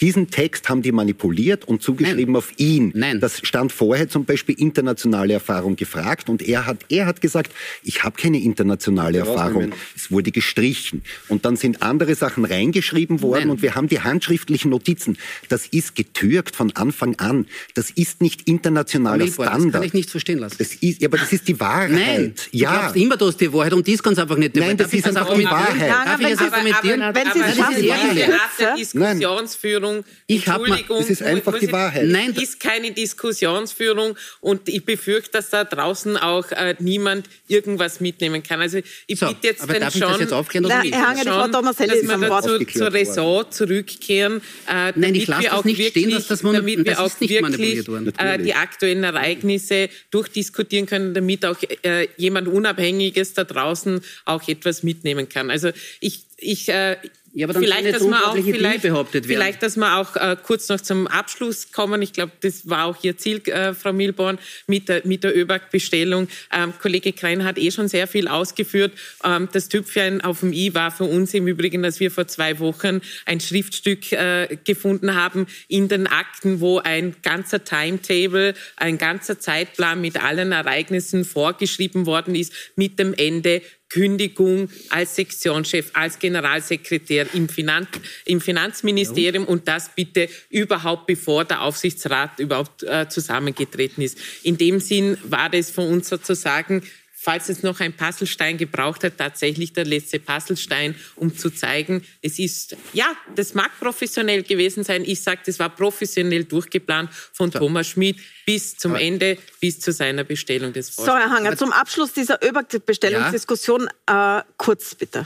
diesen 0.00 0.30
Text 0.30 0.68
haben 0.68 0.82
die 0.82 0.92
manipuliert 0.92 1.64
und 1.66 1.82
zugeschrieben 1.82 2.34
Nein. 2.34 2.36
auf 2.36 2.52
ihn. 2.56 2.92
Nein. 2.94 3.18
Das 3.18 3.40
stand 3.42 3.72
vorher 3.72 4.08
zum 4.08 4.24
Beispiel 4.24 4.54
internationale 4.60 5.32
Erfahrung 5.32 5.74
gefragt 5.74 6.28
und 6.28 6.42
er 6.42 6.66
hat, 6.66 6.78
er 6.88 7.06
hat 7.06 7.20
gesagt, 7.20 7.50
ich 7.82 8.04
habe 8.04 8.16
keine 8.16 8.40
internationale 8.40 9.18
ja, 9.18 9.24
Erfahrung. 9.24 9.72
Es 9.96 10.12
wurde 10.12 10.30
gestrichen. 10.30 11.02
Und 11.26 11.44
dann 11.44 11.56
sind 11.56 11.82
andere 11.82 12.14
Sachen 12.14 12.44
reingeschrieben 12.44 13.22
worden 13.22 13.40
Nein. 13.40 13.50
und 13.50 13.62
wir 13.62 13.74
haben 13.74 13.88
die 13.88 14.00
handschriftlichen 14.00 14.70
Notizen. 14.70 15.18
Das 15.48 15.66
ist 15.66 15.96
getürkt 15.96 16.54
von 16.54 16.70
Anfang 16.76 17.16
an. 17.16 17.46
Das 17.74 17.90
ist 17.90 18.20
nicht 18.20 18.48
internationaler 18.48 19.26
Standard. 19.26 19.64
Das 19.64 19.72
kann 19.72 19.82
ich 19.82 19.94
nicht 19.94 20.10
verstehen 20.10 20.38
lassen. 20.38 20.56
Das 20.58 20.74
ist, 20.74 21.04
aber 21.04 21.18
das 21.18 21.32
ist 21.32 21.48
die 21.48 21.58
Wahrheit. 21.58 21.71
Wahrheit. 21.72 21.90
Nein, 21.90 22.34
ja. 22.50 22.70
du 22.72 22.78
glaubst 22.78 22.96
immer, 22.96 23.16
du 23.16 23.26
hast 23.26 23.40
die 23.40 23.52
Wahrheit 23.52 23.72
und 23.72 23.86
die 23.86 23.92
ist 23.92 24.02
ganz 24.02 24.18
einfach 24.18 24.36
nicht 24.36 24.54
die 24.54 24.60
Nein, 24.60 24.78
Wahrheit. 24.78 24.80
das 24.80 24.92
ist 24.92 25.06
einfach 25.06 25.34
die 25.34 25.44
Wahrheit. 25.44 25.90
Darf 25.90 26.20
ich 26.20 26.28
das 26.28 26.38
Aber- 26.40 26.52
argumentieren? 26.56 27.02
aber- 27.02 27.20
diese 27.34 27.62
Art 27.64 28.58
der 28.58 28.74
Diskussionsführung, 28.76 30.04
Ich 30.26 30.46
hab 30.48 30.60
mal- 30.60 30.66
Entschuldigung, 30.68 30.98
das 31.00 31.10
ist 31.10 31.22
einfach 31.22 31.58
die 31.58 31.66
ich- 31.66 31.72
Wahrheit. 31.72 32.06
Nein, 32.06 32.32
ist 32.34 32.60
keine 32.60 32.90
Diskussionsführung 32.92 34.16
und 34.40 34.68
ich 34.68 34.84
befürchte, 34.84 35.30
dass 35.32 35.50
da 35.50 35.64
draußen 35.64 36.16
auch 36.16 36.50
äh, 36.52 36.74
niemand 36.78 37.26
irgendwas 37.48 38.00
mitnehmen 38.00 38.42
kann. 38.42 38.60
Also 38.60 38.78
ich 39.06 39.18
So, 39.18 39.26
bitte 39.26 39.46
jetzt 39.48 39.62
aber 39.62 39.78
darf 39.78 39.94
ich 39.94 40.00
schon, 40.00 40.10
das 40.12 40.20
jetzt 40.20 40.32
aufklären 40.32 40.64
oder 40.66 40.76
Na, 40.76 40.82
nicht? 40.82 40.94
Herr 40.94 41.16
Frau 41.16 41.42
schon, 41.42 41.52
dass 41.64 41.78
wir 41.78 42.18
dazu 42.28 42.58
zur 42.64 42.92
Ressort 42.92 43.54
zurückkehren, 43.54 44.38
äh, 44.68 44.72
Nein, 44.74 44.92
damit 44.96 45.16
ich 45.16 45.26
lasse 45.28 45.42
wir 45.42 45.50
das 45.50 45.58
auch 45.58 45.64
nicht 45.64 45.78
wirklich, 45.78 46.04
stehen, 46.04 46.14
dass 46.14 46.26
das 46.26 46.42
man- 46.42 46.54
damit 46.54 46.78
wir 46.78 46.84
das 46.84 46.98
auch 46.98 47.06
ist 47.06 47.20
nicht 47.20 47.30
wirklich 47.30 47.86
äh, 48.18 48.38
die 48.38 48.54
aktuellen 48.54 49.04
Ereignisse 49.04 49.88
durchdiskutieren 50.10 50.86
können, 50.86 51.14
damit 51.14 51.44
auch 51.46 51.56
äh, 51.82 52.08
jemand 52.16 52.48
Unabhängiges 52.48 53.34
da 53.34 53.44
draußen 53.44 54.02
auch 54.24 54.46
etwas 54.48 54.82
mitnehmen 54.82 55.28
kann. 55.28 55.50
Also 55.50 55.70
ich, 56.00 56.24
ich 56.36 56.68
äh, 56.68 56.96
Ja, 57.34 57.46
aber 57.46 57.54
dann 57.54 57.62
vielleicht, 57.62 57.98
sollen 57.98 58.10
dass 58.12 58.20
wir 58.20 58.28
auch 58.28 58.36
vielleicht, 58.36 58.82
behauptet 58.82 59.26
werden. 59.26 59.40
vielleicht, 59.40 59.62
dass 59.62 59.76
wir 59.76 59.96
auch 59.96 60.16
äh, 60.16 60.36
kurz 60.42 60.68
noch 60.68 60.80
zum 60.82 61.06
Abschluss 61.06 61.72
kommen. 61.72 62.02
Ich 62.02 62.12
glaube, 62.12 62.32
das 62.40 62.68
war 62.68 62.84
auch 62.84 62.96
Ihr 63.02 63.16
Ziel, 63.16 63.40
äh, 63.48 63.72
Frau 63.72 63.94
Milborn, 63.94 64.38
mit 64.66 64.90
der, 64.90 65.00
mit 65.06 65.24
der 65.24 65.34
ÖBAG-Bestellung. 65.34 66.28
Ähm, 66.52 66.74
Kollege 66.80 67.14
Krein 67.14 67.42
hat 67.44 67.56
eh 67.56 67.70
schon 67.70 67.88
sehr 67.88 68.06
viel 68.06 68.28
ausgeführt. 68.28 68.92
Ähm, 69.24 69.48
das 69.50 69.70
Tüpfchen 69.70 70.20
auf 70.20 70.40
dem 70.40 70.52
i 70.52 70.74
war 70.74 70.90
für 70.90 71.04
uns 71.04 71.32
im 71.32 71.46
Übrigen, 71.46 71.82
dass 71.82 72.00
wir 72.00 72.10
vor 72.10 72.26
zwei 72.26 72.58
Wochen 72.58 73.00
ein 73.24 73.40
Schriftstück 73.40 74.12
äh, 74.12 74.58
gefunden 74.64 75.14
haben 75.14 75.46
in 75.68 75.88
den 75.88 76.06
Akten, 76.06 76.60
wo 76.60 76.80
ein 76.80 77.16
ganzer 77.22 77.64
Timetable, 77.64 78.52
ein 78.76 78.98
ganzer 78.98 79.38
Zeitplan 79.40 80.02
mit 80.02 80.22
allen 80.22 80.52
Ereignissen 80.52 81.24
vorgeschrieben 81.24 82.04
worden 82.04 82.34
ist, 82.34 82.52
mit 82.76 82.98
dem 82.98 83.14
Ende 83.14 83.62
Kündigung 83.92 84.70
als 84.88 85.16
Sektionschef, 85.16 85.90
als 85.92 86.18
Generalsekretär 86.18 87.26
im, 87.34 87.48
Finan 87.48 87.86
im 88.24 88.40
Finanzministerium 88.40 89.44
und 89.44 89.68
das 89.68 89.90
bitte 89.94 90.30
überhaupt 90.48 91.06
bevor 91.06 91.44
der 91.44 91.60
Aufsichtsrat 91.60 92.38
überhaupt 92.38 92.84
äh, 92.84 93.08
zusammengetreten 93.10 94.02
ist. 94.02 94.16
In 94.42 94.56
dem 94.56 94.80
Sinn 94.80 95.18
war 95.24 95.50
das 95.50 95.70
von 95.70 95.88
uns 95.88 96.08
sozusagen 96.08 96.82
falls 97.22 97.48
es 97.48 97.62
noch 97.62 97.78
ein 97.78 97.92
Puzzlestein 97.92 98.58
gebraucht 98.58 99.04
hat, 99.04 99.16
tatsächlich 99.16 99.72
der 99.72 99.84
letzte 99.84 100.18
Puzzlestein, 100.18 100.96
um 101.14 101.36
zu 101.36 101.50
zeigen, 101.50 102.02
es 102.20 102.40
ist, 102.40 102.76
ja, 102.92 103.14
das 103.36 103.54
mag 103.54 103.70
professionell 103.78 104.42
gewesen 104.42 104.82
sein. 104.82 105.04
Ich 105.06 105.22
sage, 105.22 105.40
das 105.46 105.60
war 105.60 105.68
professionell 105.68 106.44
durchgeplant 106.44 107.10
von 107.32 107.52
Thomas 107.52 107.86
Schmidt 107.86 108.18
bis 108.44 108.76
zum 108.76 108.96
Ende, 108.96 109.38
bis 109.60 109.78
zu 109.78 109.92
seiner 109.92 110.24
Bestellung 110.24 110.72
des 110.72 110.96
So, 110.96 111.16
Herr 111.16 111.30
Hanger, 111.30 111.56
zum 111.56 111.72
Abschluss 111.72 112.12
dieser 112.12 112.42
ÖBAG-Bestellungsdiskussion 112.42 113.88
äh, 114.06 114.42
kurz 114.56 114.96
bitte. 114.96 115.24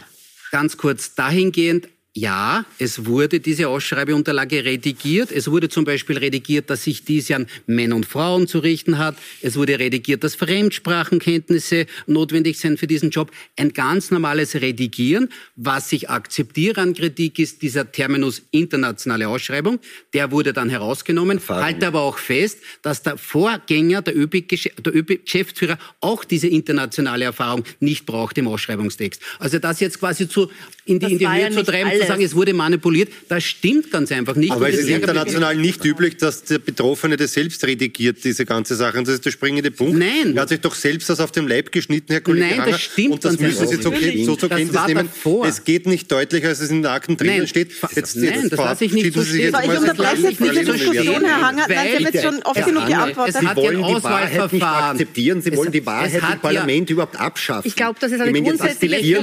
Ganz 0.50 0.76
kurz 0.76 1.14
dahingehend, 1.14 1.88
ja, 2.16 2.64
es 2.78 3.04
wurde 3.04 3.40
diese 3.40 3.68
Ausschreibeunterlage 3.68 4.64
redigiert. 4.64 5.30
Es 5.30 5.50
wurde 5.50 5.68
zum 5.68 5.84
Beispiel 5.84 6.16
redigiert, 6.16 6.70
dass 6.70 6.84
sich 6.84 7.04
dies 7.04 7.30
an 7.30 7.46
Männer 7.66 7.94
und 7.94 8.06
Frauen 8.06 8.48
zu 8.48 8.60
richten 8.60 8.96
hat. 8.96 9.16
Es 9.42 9.56
wurde 9.56 9.78
redigiert, 9.78 10.24
dass 10.24 10.34
Fremdsprachenkenntnisse 10.34 11.84
notwendig 12.06 12.58
sind 12.58 12.80
für 12.80 12.86
diesen 12.86 13.10
Job. 13.10 13.30
Ein 13.58 13.74
ganz 13.74 14.10
normales 14.10 14.54
Redigieren. 14.54 15.28
Was 15.56 15.92
ich 15.92 16.08
akzeptiere 16.08 16.80
an 16.80 16.94
Kritik 16.94 17.38
ist 17.38 17.60
dieser 17.60 17.92
Terminus 17.92 18.40
internationale 18.50 19.28
Ausschreibung. 19.28 19.78
Der 20.14 20.30
wurde 20.30 20.54
dann 20.54 20.70
herausgenommen. 20.70 21.38
Halte 21.46 21.86
aber 21.86 22.00
auch 22.00 22.16
fest, 22.16 22.60
dass 22.80 23.02
der 23.02 23.18
Vorgänger, 23.18 24.00
der 24.00 24.16
ÖB-Geschäftsführer, 24.16 25.76
auch 26.00 26.24
diese 26.24 26.48
internationale 26.48 27.26
Erfahrung 27.26 27.64
nicht 27.80 28.06
braucht 28.06 28.38
im 28.38 28.48
Ausschreibungstext. 28.48 29.20
Also 29.38 29.58
das 29.58 29.80
jetzt 29.80 30.00
quasi 30.00 30.26
zu, 30.26 30.50
in 30.86 30.98
die, 30.98 31.00
Das 31.00 31.12
in 31.12 31.18
die 31.18 31.28
Höhe 31.28 31.40
ja 31.40 31.50
zu 31.50 31.62
treiben. 31.62 32.05
Sagen, 32.08 32.22
es 32.22 32.34
wurde 32.34 32.52
manipuliert, 32.54 33.10
das 33.28 33.44
stimmt 33.44 33.90
ganz 33.90 34.10
einfach 34.12 34.34
nicht. 34.36 34.52
Aber 34.52 34.68
es 34.68 34.76
das 34.76 34.84
ist 34.84 34.90
international 34.90 35.56
nicht 35.56 35.84
üblich, 35.84 36.16
dass 36.16 36.44
der 36.44 36.58
Betroffene 36.58 37.16
das 37.16 37.32
selbst 37.32 37.64
redigiert, 37.64 38.24
diese 38.24 38.44
ganze 38.44 38.74
Sache. 38.76 38.98
Und 38.98 39.06
das 39.08 39.14
ist 39.14 39.24
der 39.24 39.30
springende 39.30 39.70
Punkt. 39.70 39.98
Nein. 39.98 40.34
Er 40.36 40.42
hat 40.42 40.48
sich 40.48 40.60
doch 40.60 40.74
selbst 40.74 41.08
das 41.08 41.20
auf 41.20 41.32
den 41.32 41.48
Leib 41.48 41.72
geschnitten, 41.72 42.12
Herr 42.12 42.20
Kollege 42.20 42.46
Nein, 42.46 42.56
das 42.58 42.66
Hanger. 42.66 42.78
stimmt 42.78 43.10
Und 43.14 43.24
das 43.24 43.32
ganz 43.36 43.40
müssen 43.42 43.68
Sie 43.68 43.82
so, 43.82 43.90
nicht. 43.90 44.24
so 44.26 44.36
zur 44.36 44.48
Das 44.48 44.58
Kenntnis 44.58 44.86
nehmen. 44.86 45.06
davor. 45.06 45.46
Es 45.46 45.64
geht 45.64 45.86
nicht 45.86 46.10
deutlicher, 46.10 46.48
als 46.48 46.60
es 46.60 46.70
in 46.70 46.82
den 46.82 46.86
Akten 46.86 47.16
drinnen 47.16 47.46
steht. 47.46 47.72
Jetzt, 47.94 48.16
nein, 48.16 48.32
jetzt 48.42 48.52
das 48.52 48.58
lasse 48.58 48.84
ich 48.84 48.92
nicht 48.92 49.12
so 49.14 49.22
stehen. 49.24 49.54
ich 49.62 49.68
unterbreche 49.78 50.22
jetzt 50.28 50.40
diese 50.40 50.64
Diskussion. 50.64 51.24
Herr 51.24 51.40
Hanger. 51.42 51.66
Nein, 51.68 51.88
Sie 51.98 52.04
haben 52.04 52.12
jetzt 52.12 52.24
schon 52.24 52.42
oft 52.42 52.64
genug 52.66 52.86
geantwortet. 52.86 53.36
Sie 53.40 53.56
wollen 53.56 53.76
ein 53.84 53.94
die 53.96 54.02
Wahrheit 54.02 54.32
nicht 54.32 54.62
Auswahlverfahren. 54.62 54.90
akzeptieren, 54.92 55.42
Sie 55.42 55.56
wollen 55.56 55.72
die 55.72 55.86
Wahrheit 55.86 56.14
im 56.14 56.40
Parlament 56.40 56.90
überhaupt 56.90 57.18
abschaffen. 57.18 57.66
Ich 57.68 57.76
glaube, 57.76 57.98
das 58.00 58.12
ist 58.12 58.20
ein 58.20 58.32
grundsätzliches 58.32 59.18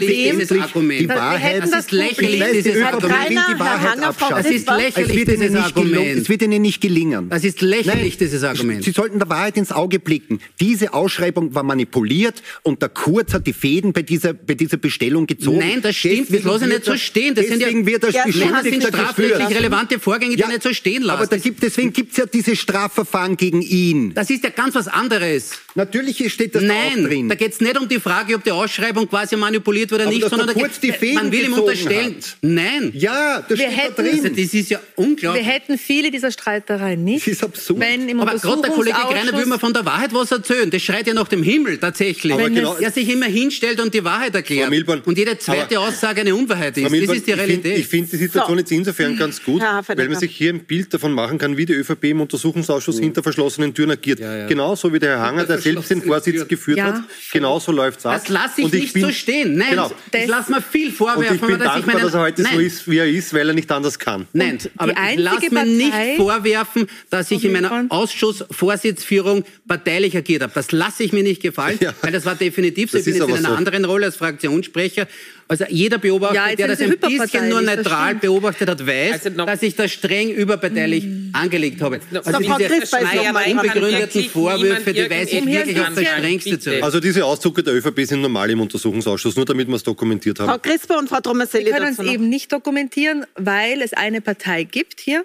Problem. 0.72 1.00
Die 1.00 1.10
Wahrheit 1.10 1.64
das 1.64 1.86
ist 1.86 1.92
lächerlich, 1.92 2.64
Ich 2.78 2.84
weiß, 2.84 2.92
die 2.98 3.04
dieses 3.04 3.04
ÖVP 3.04 3.04
Argument. 3.04 3.30
will 3.30 3.54
die 3.56 3.60
Wahrheit 3.60 4.00
abschaffen. 4.04 4.36
Das 4.38 4.46
ist 4.52 4.68
lächerlich, 4.68 4.98
Es 4.98 5.16
wird 5.16 5.28
dieses 5.28 5.44
Ihnen 5.46 5.54
nicht 5.54 5.76
gelungen. 5.76 5.96
Argument. 5.98 6.22
Es 6.22 6.30
wird 6.30 6.42
Ihnen 6.42 6.62
nicht 6.62 6.82
gelingen. 6.82 7.30
Das 7.30 7.44
ist 7.44 7.62
lächerlich, 7.62 8.14
Nein, 8.14 8.18
dieses 8.20 8.44
Argument. 8.44 8.84
Sie 8.84 8.92
sollten 8.92 9.20
der 9.20 9.30
Wahrheit 9.30 9.58
ins 9.58 9.72
Auge 9.72 10.00
blicken. 10.00 10.40
Diese 10.60 10.94
Ausschreibung 10.94 11.54
war 11.56 11.64
manipuliert 11.64 12.42
und 12.64 12.82
der 12.82 12.90
Kurz 12.90 13.34
hat 13.34 13.48
die 13.48 13.54
Fäden 13.54 13.94
bei 13.94 14.02
dieser, 14.02 14.34
bei 14.34 14.54
dieser 14.56 14.78
Bestellung 14.78 15.28
gezogen. 15.28 15.60
Nein, 15.60 15.82
das 15.82 15.96
stimmt. 15.96 16.22
Das 16.22 16.28
Deswegen 16.30 16.48
lasse 16.50 16.66
ich 16.66 16.72
nicht 16.72 16.86
so 16.86 16.98
stehen. 16.98 17.36
Das 17.36 17.46
sind 17.48 17.60
ja, 17.60 17.68
deswegen 17.68 17.86
wird 17.86 18.04
er 18.04 18.10
Ja, 18.12 18.24
Nein, 18.28 18.50
das 18.54 18.64
sind 18.64 18.84
strafrechtlich 18.84 19.58
relevante 19.58 20.00
Vorgänge, 20.00 20.36
die 20.36 20.42
Ja, 20.42 20.48
ich 20.48 20.54
nicht 20.54 20.64
so 20.64 20.74
stehen 20.74 21.04
lasse. 21.04 21.20
Aber 21.20 21.28
da 21.28 21.38
gibt, 21.38 21.62
deswegen 21.64 21.94
gibt 21.94 22.12
es 22.12 22.18
ja 22.18 22.26
diese 22.26 22.56
Strafverfahren 22.56 23.38
gegen 23.38 23.62
ihn. 23.62 24.14
das 24.14 24.30
ist 24.30 24.44
ja 24.44 24.50
ganz 24.50 24.76
was 24.76 24.88
anderes. 24.88 25.52
Natürlich 25.76 26.32
steht 26.32 26.54
das 26.56 26.62
da 26.64 26.70
auch 26.70 26.74
Nein, 26.96 27.04
drin. 27.06 27.30
da 27.30 27.36
geht 27.36 27.52
es 27.54 27.60
nicht 27.60 27.80
um 27.80 27.88
die 27.90 28.00
Frage, 28.00 28.36
ob 28.36 28.44
die 28.44 28.52
Ausschreibung 28.52 29.10
quasi 29.10 29.36
manipuliert 29.36 29.92
wurde 29.92 30.04
oder 30.04 30.12
Aber 30.12 30.16
nicht, 30.16 30.30
sondern 30.30 30.48
der 30.48 30.56
da 30.56 30.62
Kurz 30.62 30.80
die 30.80 30.88
geht's- 30.88 31.00
Fäden 31.00 31.16
man 31.16 31.32
will 31.32 31.44
ihm 31.46 31.54
unterstellen. 31.54 32.16
hat. 32.18 32.38
Nein. 32.42 32.92
ja, 32.94 33.42
das 33.48 33.58
Wir 33.60 33.68
steht 33.68 33.78
hätten- 33.78 33.94
da 33.98 34.04
Also, 34.04 34.22
drin. 34.24 34.36
das 34.36 34.54
ist 34.54 34.70
ja 34.70 34.80
Wir 34.96 35.04
unglaublich. 35.04 35.46
hätten 35.48 35.78
viele 35.80 36.12
dieser 36.12 36.32
Streitereien 36.32 37.04
nicht, 37.04 37.26
Das 37.26 37.34
ist 37.34 37.44
absurd. 37.44 37.80
wenn 37.80 38.08
im 38.08 38.20
Aber 38.20 38.36
gerade 38.38 38.62
der 38.62 38.72
Kollege 38.72 38.98
Greiner 39.10 39.36
will 39.38 39.46
mir 39.48 39.58
von 39.60 39.74
der 39.74 39.84
Wahrheit 39.86 40.14
was 40.14 40.32
erzählen. 40.32 40.70
Das 40.70 40.82
schreit 40.82 41.08
ja 41.08 41.14
nach 41.14 41.28
dem 41.28 41.42
Himmel 41.44 41.78
tatsächlich. 41.80 42.32
Aber 42.34 42.44
Wenn 42.46 42.56
genau- 42.56 42.76
er 42.78 42.92
sich 42.92 43.10
immer 43.10 43.26
hinstellt 43.26 43.80
und 43.80 43.94
die 43.94 44.04
Wahrheit 44.04 44.36
erklärt. 44.36 44.70
Milborn, 44.70 45.02
und 45.06 45.18
jede 45.18 45.38
zweite 45.40 45.80
Aussage 45.80 46.22
eine 46.22 46.36
Unwahrheit 46.36 46.78
ist. 46.78 46.84
Frau 46.84 46.90
Das 46.90 46.92
Milborn, 46.92 47.18
ist 47.18 47.26
die 47.28 47.32
Ich 47.32 47.38
finde 47.38 47.50
Realität. 47.64 47.86
find 47.88 48.12
die 48.12 48.18
Situation 48.18 48.56
So. 48.58 48.60
jetzt 48.60 48.72
insofern 48.72 49.18
ganz 49.18 49.44
gut, 49.44 49.62
Herr 49.62 49.84
weil 49.88 50.08
man 50.10 50.20
sich 50.20 50.36
hier 50.36 50.54
ein 50.54 50.60
Bild 50.66 50.94
davon 50.94 51.14
machen 51.14 51.38
kann, 51.40 51.58
wie 51.58 51.66
die 51.66 51.74
ÖVP 51.74 52.12
im 52.12 52.22
Untersuchungsausschuss 52.22 53.00
hinter 53.00 53.24
verschlossenen 53.24 53.74
Türen 53.74 53.92
agiert. 53.92 54.20
Genauso 54.48 54.94
wie 54.94 55.00
der 55.00 55.18
Herr 55.18 55.22
Hanger, 55.22 55.46
der 55.46 55.63
selbst 55.64 55.90
den 55.90 56.02
Vorsitz 56.04 56.48
geführt 56.48 56.78
Ja. 56.78 56.86
hat, 56.86 57.02
genauso 57.32 57.72
läuft 57.72 58.00
es 58.00 58.06
ab. 58.06 58.14
das 58.14 58.30
lasse 58.30 58.62
ich 58.62 58.66
Und 58.66 58.74
nicht 58.74 58.94
bin- 58.94 59.04
so 59.04 59.12
stehen. 59.12 59.56
Nein, 59.56 59.70
Genau. 59.72 59.92
ich 60.14 60.28
lasse 60.28 60.52
mir 60.52 60.62
viel 60.62 60.88
Und 60.88 60.96
vorwerfen, 60.96 61.36
ich 61.36 61.42
bin 61.42 61.50
dass 61.52 61.60
ich 61.60 61.72
dankbar, 61.74 61.94
meinen, 61.96 62.04
dass 62.06 62.14
er 62.14 62.22
heute 62.22 62.42
nein, 62.44 62.54
so 62.56 62.60
ist, 62.60 62.90
wie 62.90 62.98
er 62.98 63.08
ist, 63.10 63.34
weil 63.34 63.48
er 63.48 63.54
nicht 63.54 63.72
anders 63.72 63.98
kann. 64.00 64.28
Nein, 64.34 64.54
Und 64.54 64.72
aber 64.78 64.94
ich 65.12 65.18
lasse 65.20 65.54
mir 65.54 65.66
nicht 65.66 65.94
vorwerfen, 66.18 66.88
dass 67.10 67.32
ich 67.32 67.44
in 67.46 67.52
meiner? 67.54 67.86
Ausschussvorsitzführung 67.90 69.44
parteilich 69.68 70.16
agiert 70.16 70.42
habe. 70.44 70.52
Das 70.54 70.72
lasse 70.72 71.04
ich 71.04 71.14
mir 71.14 71.24
nicht 71.24 71.42
gefallen, 71.42 71.78
Ja. 71.82 71.94
weil 72.02 72.12
das 72.12 72.26
war 72.26 72.36
definitiv 72.36 72.92
so. 72.92 72.98
Das 72.98 73.08
Ich 73.08 73.14
bin 73.14 73.22
jetzt 73.22 73.30
in 73.30 73.36
einer 73.38 73.50
so. 73.50 73.56
anderen 73.56 73.86
Rolle 73.86 74.06
als 74.08 74.16
Fraktionssprecher. 74.18 75.08
Also 75.48 75.66
jeder 75.70 75.98
Beobachter, 75.98 76.36
Ja, 76.36 76.56
der 76.56 76.68
das 76.70 76.82
ein 76.82 76.98
bisschen 76.98 77.50
nur 77.50 77.62
neutral 77.62 78.16
beobachtet 78.16 78.70
hat, 78.70 78.86
weiß, 78.86 79.26
Also 79.26 79.46
dass 79.46 79.62
ich 79.62 79.76
das 79.76 79.92
streng 79.92 80.30
überparteilich 80.32 81.06
angelegt 81.34 81.82
habe. 81.82 82.00
Also 82.14 82.32
So, 82.32 82.48
Frau 82.48 82.58
diese 82.58 82.80
kann 82.90 83.36
unbegründeten 83.52 84.24
Vorwürfe, 84.26 84.94
die 84.94 85.10
weise 85.10 85.38
ich 85.38 85.46
wirklich 85.46 85.80
auf 85.80 85.94
das 85.96 86.06
Strengste 86.06 86.60
zurück. 86.60 86.84
Also 86.84 87.00
diese 87.00 87.26
Auszüge 87.26 87.64
der 87.64 87.76
ÖVP 87.76 88.06
sind 88.06 88.22
normal 88.22 88.50
im 88.50 88.62
Untersuchungsausschuss, 88.62 89.36
nur 89.36 89.46
damit 89.46 89.68
wir 89.68 89.76
es 89.76 89.84
dokumentiert 89.84 90.40
haben. 90.40 90.48
Frau 90.50 90.58
Crisper 90.60 90.98
und 91.00 91.10
Frau 91.10 91.20
Tomaselli 91.20 91.66
Wir 91.66 91.74
können 91.74 91.96
es 91.98 92.00
eben 92.00 92.30
nicht 92.30 92.52
dokumentieren, 92.52 93.26
weil 93.36 93.82
es 93.82 93.94
eine 93.94 94.22
Partei 94.22 94.64
gibt 94.64 95.00
hier, 95.00 95.24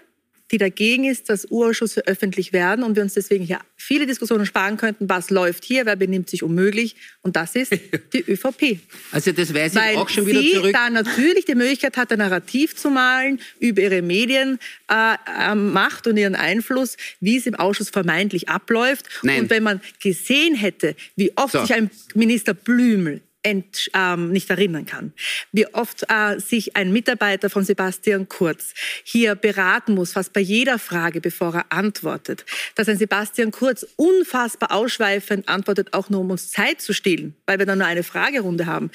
die 0.51 0.59
dagegen 0.59 1.05
ist, 1.05 1.29
dass 1.29 1.45
Urausschüsse 1.51 2.07
öffentlich 2.07 2.53
werden 2.53 2.85
und 2.85 2.97
wir 2.97 3.03
uns 3.03 3.15
deswegen 3.15 3.45
hier 3.45 3.61
viele 3.77 4.07
Diskussionen 4.07 4.47
sparen 4.47 4.77
könnten, 4.77 5.09
was 5.09 5.31
läuft 5.31 5.65
hier, 5.65 5.87
wer 5.87 5.97
benimmt 5.97 6.31
sich 6.31 6.43
unmöglich 6.43 6.97
und 7.23 7.37
das 7.37 7.55
ist 7.55 7.73
die 8.13 8.25
ÖVP. 8.31 8.79
Also 9.13 9.33
das 9.33 9.53
weise 9.55 9.79
ich 9.79 9.85
Weil 9.85 9.97
auch 9.97 10.09
schon 10.09 10.27
wieder 10.27 10.41
sie 10.41 10.53
zurück. 10.53 10.73
da 10.73 10.91
natürlich 10.91 11.45
die 11.45 11.55
Möglichkeit 11.55 11.97
hat, 11.97 12.11
ein 12.13 12.19
Narrativ 12.19 12.77
zu 12.77 12.91
malen 12.91 13.41
über 13.61 13.83
ihre 13.83 14.03
Medienmacht 14.03 14.59
äh, 14.89 15.55
Macht 15.55 16.07
und 16.07 16.17
ihren 16.17 16.35
Einfluss, 16.35 16.97
wie 17.21 17.37
es 17.37 17.47
im 17.47 17.55
Ausschuss 17.55 17.91
vermeintlich 17.91 18.49
abläuft. 18.49 19.07
Nein. 19.23 19.43
Und 19.43 19.51
wenn 19.51 19.63
man 19.63 19.81
gesehen 20.03 20.55
hätte, 20.55 20.97
wie 21.17 21.33
oft 21.37 21.53
So. 21.53 21.61
sich 21.61 21.75
ein 21.75 21.91
Minister 22.15 22.55
Blümel 22.55 23.21
ent, 23.43 23.91
ähm, 23.95 24.31
nicht 24.31 24.51
erinnern 24.51 24.85
kann, 24.85 25.13
wie 25.53 25.67
oft 25.75 26.05
äh, 26.09 26.39
sich 26.41 26.77
ein 26.77 26.93
Mitarbeiter 26.93 27.51
von 27.51 27.65
Sebastian 27.65 28.29
Kurz 28.29 28.75
hier 29.05 29.35
beraten 29.35 29.95
muss, 29.95 30.13
fast 30.13 30.33
bei 30.33 30.41
jeder 30.41 30.79
Frage, 30.79 31.21
bevor 31.21 31.55
er 31.55 31.73
antwortet, 31.73 32.45
dass 32.75 32.89
ein 32.89 32.99
Sebastian 32.99 33.51
Kurz 33.51 33.87
unfassbar 33.97 34.73
ausschweifend 34.73 35.49
antwortet, 35.49 35.95
auch 35.95 36.11
nur 36.11 36.21
um 36.21 36.31
uns 36.31 36.51
Zeit 36.51 36.81
zu 36.81 36.93
stehlen, 36.93 37.35
weil 37.47 37.59
wir 37.59 37.67
dann 37.67 37.79
nur 37.79 37.87
eine 37.87 38.03
Fragerunde 38.03 38.67
haben, 38.67 38.91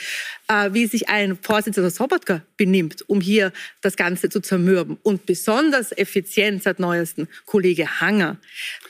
äh, 0.48 0.70
wie 0.74 0.88
sich 0.88 1.10
ein 1.10 1.38
Vorsitzender 1.42 1.90
Sobotka 1.90 2.42
benimmt, 2.58 3.04
um 3.08 3.22
hier 3.22 3.54
das 3.82 3.96
Ganze 3.96 4.30
zu 4.30 4.42
zermürben. 4.42 4.98
Und 5.04 5.26
besonders 5.26 5.92
effizient 5.92 6.64
seit 6.64 6.80
neuestem 6.80 7.28
Kollege 7.46 8.02
Hanger, 8.02 8.38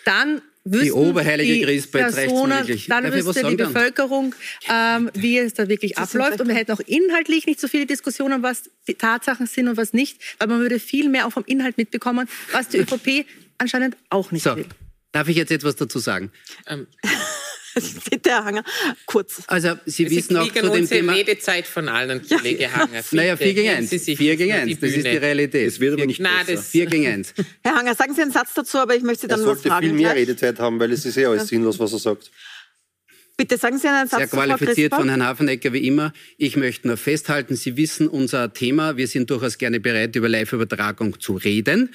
dann 0.05 0.41
wüssten 0.65 0.85
die 0.85 0.91
oberheilige 0.91 1.53
die 1.53 1.61
Christ, 1.61 1.93
jetzt 1.93 2.03
reicht's 2.15 2.15
Personen, 2.15 2.67
dann 2.87 3.03
Darf 3.03 3.13
wüsste 3.13 3.49
die? 3.49 3.55
Bevölkerung, 3.55 4.35
ähm, 4.69 5.11
wie 5.13 5.37
es 5.37 5.53
da 5.53 5.67
wirklich 5.67 5.95
Das 5.95 6.15
abläuft. 6.15 6.41
Und 6.41 6.47
wir 6.47 6.55
hätten 6.55 6.71
auch 6.71 6.79
inhaltlich 6.79 7.45
nicht 7.45 7.59
so 7.59 7.67
viele 7.67 7.85
Diskussionen, 7.85 8.43
was 8.43 8.69
die 8.87 8.95
Tatsachen 8.95 9.47
sind 9.47 9.67
und 9.67 9.77
was 9.77 9.93
nicht, 9.93 10.19
weil 10.39 10.47
man 10.47 10.59
würde 10.59 10.79
viel 10.79 11.09
mehr 11.09 11.27
auch 11.27 11.31
vom 11.31 11.43
Inhalt 11.45 11.77
mitbekommen, 11.77 12.29
was 12.51 12.69
die 12.69 12.77
ÖVP 12.79 13.25
anscheinend 13.57 13.97
auch 14.09 14.31
nicht 14.31 14.43
So, 14.43 14.55
will. 14.55 14.65
darf 15.11 15.27
ich 15.27 15.35
jetzt 15.35 15.51
etwas 15.51 15.75
dazu 15.75 15.99
sagen? 15.99 16.31
Ähm, 16.67 16.87
Bitte, 18.09 18.29
Herr 18.29 18.45
Hanger, 18.45 18.63
kurz. 19.05 19.41
Also 19.47 19.75
Sie 19.85 20.03
Sie 20.07 20.17
wissen 20.17 20.37
auch 20.37 20.51
zu 20.51 20.69
dem 20.69 20.87
Thema... 20.87 21.13
Redezeit 21.13 21.65
von 21.65 21.87
allen, 21.89 22.21
Kollege 22.27 22.73
Hanger. 22.73 23.03
Naja, 23.11 23.37
4 23.37 23.53
gegen 23.53 23.67
nehmen 23.67 23.77
1. 23.77 23.89
Sie 23.89 23.97
sich 23.97 24.17
4 24.17 24.35
gegen 24.35 24.51
1, 24.51 24.79
das 24.79 24.89
ist 24.91 25.05
die. 25.05 25.17
Realität. 25.17 25.67
Es 25.67 25.79
wird 25.79 25.93
aber 25.93 26.05
nicht 26.05 26.19
Nein, 26.19 26.45
besser. 26.45 26.61
4 26.61 26.85
gegen 26.87 27.07
1. 27.07 27.33
Herr 27.63 27.75
Hanger, 27.75 27.95
sagen 27.95 28.13
Sie 28.13 28.21
einen 28.21 28.31
Satz 28.31 28.53
dazu, 28.53 28.77
aber 28.77 28.95
ich 28.95 29.03
möchte 29.03 29.21
Sie 29.21 29.25
Er 29.27 29.37
dann 29.37 29.39
was 29.39 29.45
sollte 29.45 29.69
fragen. 29.69 29.87
viel 29.87 29.93
mehr 29.93 30.13
gleich. 30.13 30.27
Redezeit 30.27 30.59
haben, 30.59 30.79
weil 30.79 30.91
es 30.91 31.05
ist 31.05 31.15
ja 31.15 31.29
alles 31.29 31.47
sinnlos, 31.47 31.79
was 31.79 31.93
er 31.93 31.99
sagt. 31.99 32.31
Bitte 33.35 33.57
sagen 33.57 33.79
Sie 33.79 33.87
einen 33.87 34.07
Satz 34.07 34.19
Sehr 34.19 34.27
qualifiziert 34.27 34.93
von 34.93 35.09
Herrn 35.09 35.23
Hafenecker 35.23 35.73
wie 35.73 35.87
immer. 35.87 36.13
Ich 36.37 36.55
möchte 36.55 36.87
nur 36.87 36.97
festhalten, 36.97 37.55
Sie 37.55 37.77
wissen 37.77 38.07
unser 38.07 38.53
Thema. 38.53 38.95
Wir 38.95 39.07
sind 39.07 39.29
durchaus 39.31 39.57
gerne 39.57 39.79
bereit, 39.79 40.15
über 40.15 40.29
Live-Übertragung 40.29 41.19
zu 41.19 41.33
reden. 41.33 41.93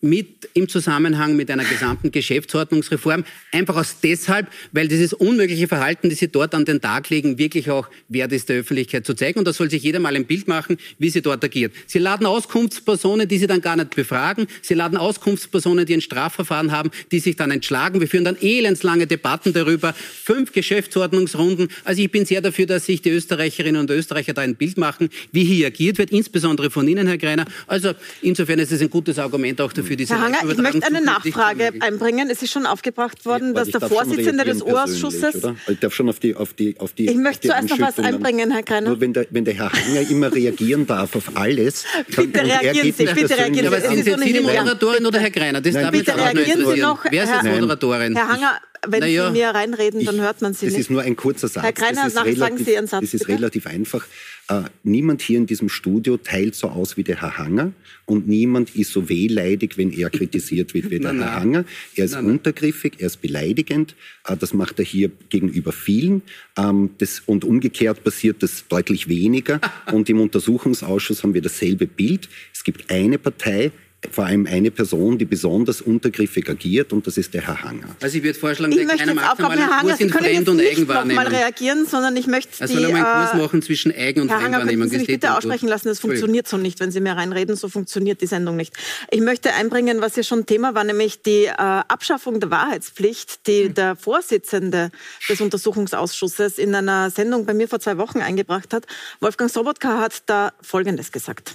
Mit, 0.00 0.48
Im 0.54 0.66
Zusammenhang 0.66 1.36
mit 1.36 1.50
einer 1.50 1.64
gesamten 1.64 2.10
Geschäftsordnungsreform. 2.10 3.22
Einfach 3.52 3.76
aus 3.76 3.96
deshalb, 4.02 4.48
weil 4.72 4.88
dieses 4.88 5.12
unmögliche 5.12 5.68
Verhalten, 5.68 6.08
das 6.08 6.20
Sie 6.20 6.28
dort 6.28 6.54
an 6.54 6.64
den 6.64 6.80
Tag 6.80 7.10
legen, 7.10 7.36
wirklich 7.36 7.70
auch 7.70 7.90
wert 8.08 8.32
ist, 8.32 8.48
der 8.48 8.60
Öffentlichkeit 8.60 9.04
zu 9.04 9.12
zeigen. 9.12 9.40
Und 9.40 9.44
da 9.46 9.52
soll 9.52 9.68
sich 9.68 9.82
jeder 9.82 10.00
mal 10.00 10.16
ein 10.16 10.24
Bild 10.24 10.48
machen, 10.48 10.78
wie 10.98 11.10
Sie 11.10 11.20
dort 11.20 11.44
agiert. 11.44 11.74
Sie 11.86 11.98
laden 11.98 12.26
Auskunftspersonen, 12.26 13.28
die 13.28 13.36
Sie 13.36 13.46
dann 13.46 13.60
gar 13.60 13.76
nicht 13.76 13.94
befragen. 13.94 14.46
Sie 14.62 14.72
laden 14.72 14.96
Auskunftspersonen, 14.96 15.84
die 15.84 15.92
ein 15.92 16.00
Strafverfahren 16.00 16.72
haben, 16.72 16.90
die 17.12 17.18
sich 17.18 17.36
dann 17.36 17.50
entschlagen. 17.50 18.00
Wir 18.00 18.08
führen 18.08 18.24
dann 18.24 18.38
elendslange 18.40 19.06
Debatten 19.06 19.52
darüber. 19.52 19.92
Fünf 19.92 20.52
Geschäftsordnungsrunden. 20.52 21.68
Also 21.84 22.00
ich 22.00 22.10
bin 22.10 22.24
sehr 22.24 22.40
dafür, 22.40 22.64
dass 22.64 22.86
sich 22.86 23.02
die 23.02 23.10
Österreicherinnen 23.10 23.82
und 23.82 23.90
Österreicher 23.90 24.32
da 24.32 24.40
ein 24.40 24.54
Bild 24.54 24.78
machen, 24.78 25.10
wie 25.30 25.44
hier 25.44 25.66
agiert 25.66 25.98
wird, 25.98 26.10
insbesondere 26.10 26.70
von 26.70 26.88
Ihnen, 26.88 27.06
Herr 27.06 27.18
Greiner. 27.18 27.44
Also 27.66 27.92
insofern 28.22 28.58
ist 28.60 28.72
es 28.72 28.80
ein 28.80 28.88
gutes 28.88 29.18
Argument 29.18 29.60
auch 29.60 29.73
dafür, 29.78 29.96
diese 29.96 30.14
Herr 30.14 30.22
Hanger, 30.22 30.38
ich 30.50 30.56
möchte 30.58 30.86
eine 30.86 31.00
Nachfrage 31.00 31.72
einbringen. 31.80 32.28
Es 32.30 32.42
ist 32.42 32.52
schon 32.52 32.66
aufgebracht 32.66 33.24
worden, 33.26 33.54
dass 33.54 33.68
Ich 33.68 33.72
der 33.76 33.88
Vorsitzende 33.88 34.44
des 34.44 34.62
Ausschusses? 34.62 35.36
Ich 35.68 35.78
darf 35.80 35.94
schon 35.94 36.08
auf 36.08 36.18
die, 36.20 36.34
auf 36.34 36.52
die, 36.54 36.78
auf 36.78 36.92
die, 36.92 37.06
Ich 37.08 37.16
möchte 37.16 37.48
zuerst 37.48 37.68
noch 37.70 37.78
was 37.80 37.98
einbringen, 37.98 38.50
Herr 38.50 38.62
Greiner. 38.62 38.88
Nur 38.88 39.00
wenn 39.00 39.12
der, 39.12 39.26
wenn 39.30 39.44
der 39.44 39.54
Herr 39.54 39.72
Hanger 39.72 40.08
immer 40.10 40.32
reagieren 40.34 40.86
darf 40.86 41.14
auf 41.16 41.36
alles, 41.36 41.84
dann, 42.16 42.30
Bitte 42.32 42.40
er 42.48 42.62
reagieren 42.62 42.92
Sie, 42.96 43.04
bitte 43.04 43.36
reagieren 43.36 43.72
Ja, 43.72 43.80
Sie. 43.80 43.86
sind 43.96 44.04
Sie 44.04 44.10
jetzt 44.10 44.24
die 44.24 44.40
Moderatorin 44.40 45.06
oder 45.06 45.18
Herr 45.20 45.30
Greiner? 45.30 45.60
Das 45.60 45.74
Nein, 45.74 45.82
darf 45.84 45.92
bitte 45.92 46.10
noch 46.12 46.18
reagieren 46.34 46.66
Sie 46.74 46.80
noch, 46.80 47.04
Wer 47.08 47.24
ist 47.24 47.30
jetzt. 47.30 47.44
Moderatorin? 47.44 48.16
Herr 48.16 48.28
Hanger, 48.28 48.60
wenn 48.86 49.00
Naja. 49.00 49.26
Sie 49.28 49.32
mir 49.32 49.48
reinreden, 49.48 50.04
dann 50.04 50.14
Ich- 50.16 50.20
hört 50.20 50.42
man 50.42 50.52
Sie 50.54 50.66
das 50.66 50.72
nicht. 50.74 50.80
ist 50.82 50.90
nur 50.90 51.02
ein 51.02 51.16
kurzer 51.16 51.48
Satz. 51.48 51.62
Herr 51.64 51.72
Greiner, 51.72 52.02
das 52.02 52.08
ist 52.08 52.14
nach- 52.14 52.24
sagen 52.24 52.34
relativ, 52.36 52.66
Sie 52.66 52.72
Ihren 52.74 52.86
Satz, 52.86 53.00
Das 53.00 53.14
ist 53.14 53.20
bitte. 53.26 53.38
relativ 53.38 53.66
einfach. 53.66 54.04
Äh, 54.48 54.62
niemand 54.82 55.22
hier 55.22 55.38
in 55.38 55.46
diesem 55.46 55.68
Studio 55.70 56.18
teilt 56.18 56.54
so 56.54 56.68
aus 56.68 56.96
wie 56.96 57.02
der 57.02 57.22
Herr 57.22 57.38
Hanger 57.38 57.72
und 58.04 58.28
niemand 58.28 58.76
ist 58.76 58.92
so 58.92 59.08
wehleidig, 59.08 59.78
wenn 59.78 59.90
er 59.90 60.10
kritisiert 60.10 60.74
wird 60.74 60.90
wie 60.90 60.98
der 61.00 61.14
Nein, 61.14 61.22
Herr 61.22 61.30
nein. 61.30 61.40
Hanger. 61.40 61.64
Er 61.96 62.04
ist 62.04 62.12
Nein, 62.12 62.26
untergriffig, 62.26 62.94
er 62.98 63.06
ist 63.06 63.22
beleidigend. 63.22 63.96
Äh, 64.26 64.36
das 64.36 64.52
macht 64.52 64.78
er 64.78 64.84
hier 64.84 65.10
gegenüber 65.30 65.72
vielen. 65.72 66.22
Ähm, 66.58 66.90
das, 66.98 67.20
und 67.24 67.44
umgekehrt 67.44 68.04
passiert 68.04 68.42
das 68.42 68.68
deutlich 68.68 69.08
weniger. 69.08 69.60
und 69.92 70.10
im 70.10 70.20
Untersuchungsausschuss 70.20 71.22
haben 71.22 71.32
wir 71.32 71.42
dasselbe 71.42 71.86
Bild. 71.86 72.28
Es 72.52 72.64
gibt 72.64 72.90
eine 72.90 73.18
Partei, 73.18 73.72
vor 74.12 74.26
allem 74.26 74.46
eine 74.46 74.70
Person, 74.70 75.18
die 75.18 75.24
besonders 75.24 75.80
untergriffig 75.80 76.48
agiert 76.48 76.92
und 76.92 77.06
das 77.06 77.16
ist 77.16 77.34
der 77.34 77.46
Herr 77.46 77.62
Hanger. 77.62 77.96
Also 78.00 78.18
ich 78.18 78.24
würde 78.24 78.38
vorschlagen, 78.38 78.72
Ich 78.72 78.84
möchte 78.86 79.04
jetzt 79.04 79.14
macht 79.14 79.38
einmal 79.38 79.58
Herr 79.58 79.62
einen 79.62 79.70
Hanger, 79.70 79.82
Kurs 79.88 79.98
Sie 79.98 80.04
in 80.04 80.10
können 80.10 80.24
Fremd- 80.24 80.38
jetzt 80.38 80.48
und 80.48 80.60
Eigenwahrnehmung. 80.60 81.26
reagieren, 81.26 81.86
sondern 81.86 82.16
ich 82.16 82.26
möchte 82.26 82.50
Er 82.60 82.66
die... 82.66 82.74
soll 82.74 82.84
einmal 82.86 83.04
einen 83.04 83.22
Kurs 83.26 83.34
äh, 83.34 83.42
machen 83.42 83.62
zwischen 83.62 83.92
Eigen- 83.94 84.22
und 84.22 84.28
Herr 84.28 84.36
Hanger, 84.38 84.58
Fremdwahrnehmung. 84.58 84.88
Sie 84.88 84.96
mich 84.96 85.06
Das 85.06 85.12
steht 85.12 85.20
bitte 85.20 85.36
aussprechen 85.36 85.68
lassen? 85.68 85.88
Das 85.88 86.00
funktioniert 86.00 86.48
so 86.48 86.56
nicht, 86.56 86.80
wenn 86.80 86.90
Sie 86.90 87.00
mir 87.00 87.12
reinreden. 87.12 87.56
So 87.56 87.68
funktioniert 87.68 88.20
die 88.20 88.26
Sendung 88.26 88.56
nicht. 88.56 88.74
Ich 89.10 89.20
möchte 89.20 89.52
einbringen, 89.54 90.00
was 90.00 90.16
ja 90.16 90.22
schon 90.22 90.46
Thema 90.46 90.74
war, 90.74 90.84
nämlich 90.84 91.22
die 91.22 91.44
äh, 91.46 91.52
Abschaffung 91.56 92.40
der 92.40 92.50
Wahrheitspflicht, 92.50 93.46
die 93.46 93.64
Hm. 93.64 93.74
der 93.74 93.96
Vorsitzende 93.96 94.90
des 95.28 95.40
Untersuchungsausschusses 95.40 96.58
in 96.58 96.74
einer 96.74 97.10
Sendung 97.10 97.46
bei 97.46 97.54
mir 97.54 97.68
vor 97.68 97.80
zwei 97.80 97.98
Wochen 97.98 98.18
eingebracht 98.20 98.72
hat. 98.74 98.86
Wolfgang 99.20 99.50
Sobotka 99.50 100.00
hat 100.00 100.22
da 100.26 100.52
Folgendes 100.62 101.12
gesagt. 101.12 101.54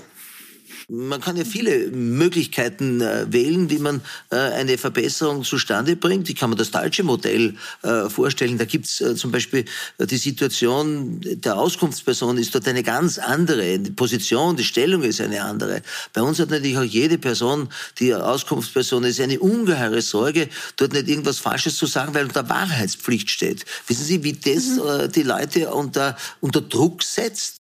Man 0.91 1.21
kann 1.21 1.37
ja 1.37 1.45
viele 1.45 1.91
Möglichkeiten 1.91 2.99
äh, 3.01 3.31
wählen, 3.31 3.69
wie 3.69 3.77
man 3.77 4.01
äh, 4.31 4.37
eine 4.37 4.79
Verbesserung 4.79 5.43
zustande 5.43 5.95
bringt. 5.95 6.27
Ich 6.29 6.35
kann 6.35 6.49
mir 6.49 6.55
das 6.55 6.71
deutsche 6.71 7.03
Modell 7.03 7.55
äh, 7.83 8.09
vorstellen. 8.09 8.57
Da 8.57 8.65
gibt's 8.65 8.99
äh, 8.99 9.15
zum 9.15 9.31
Beispiel 9.31 9.65
äh, 9.99 10.07
die 10.07 10.17
Situation 10.17 11.21
der 11.21 11.57
Auskunftsperson 11.57 12.39
ist 12.39 12.55
dort 12.55 12.67
eine 12.67 12.81
ganz 12.81 13.19
andere. 13.19 13.77
Die 13.77 13.91
Position, 13.91 14.55
die 14.55 14.63
Stellung 14.63 15.03
ist 15.03 15.21
eine 15.21 15.43
andere. 15.43 15.83
Bei 16.13 16.23
uns 16.23 16.39
hat 16.39 16.49
natürlich 16.49 16.79
auch 16.79 16.83
jede 16.83 17.19
Person, 17.19 17.69
die 17.99 18.15
Auskunftsperson 18.15 19.03
ist, 19.03 19.21
eine 19.21 19.39
ungeheure 19.39 20.01
Sorge, 20.01 20.49
dort 20.75 20.93
nicht 20.93 21.07
irgendwas 21.07 21.37
Falsches 21.37 21.77
zu 21.77 21.85
sagen, 21.85 22.15
weil 22.15 22.25
unter 22.25 22.49
Wahrheitspflicht 22.49 23.29
steht. 23.29 23.63
Wissen 23.85 24.05
Sie, 24.05 24.23
wie 24.23 24.33
das 24.33 24.79
äh, 24.79 25.07
die 25.07 25.23
Leute 25.23 25.71
unter, 25.71 26.17
unter 26.41 26.61
Druck 26.61 27.03
setzt? 27.03 27.58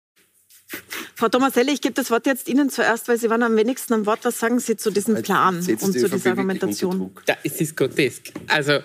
Frau 1.15 1.29
Tomaselli, 1.29 1.73
ich 1.73 1.81
gebe 1.81 1.93
das 1.93 2.09
Wort 2.11 2.25
jetzt 2.25 2.47
Ihnen 2.47 2.69
zuerst, 2.69 3.07
weil 3.07 3.17
Sie 3.17 3.29
waren 3.29 3.43
am 3.43 3.55
wenigsten 3.55 3.93
am 3.93 4.05
Wort. 4.05 4.19
Was 4.23 4.39
sagen 4.39 4.59
Sie 4.59 4.75
zu 4.77 4.91
diesem 4.91 5.21
Plan 5.21 5.57
und 5.57 5.67
die 5.67 5.77
zu 5.77 5.91
dieser 5.91 6.15
unter 6.15 6.29
Argumentation? 6.29 7.11
Da, 7.25 7.37
es 7.43 7.61
ist 7.61 7.77
grotesk. 7.77 8.31
Also, 8.47 8.79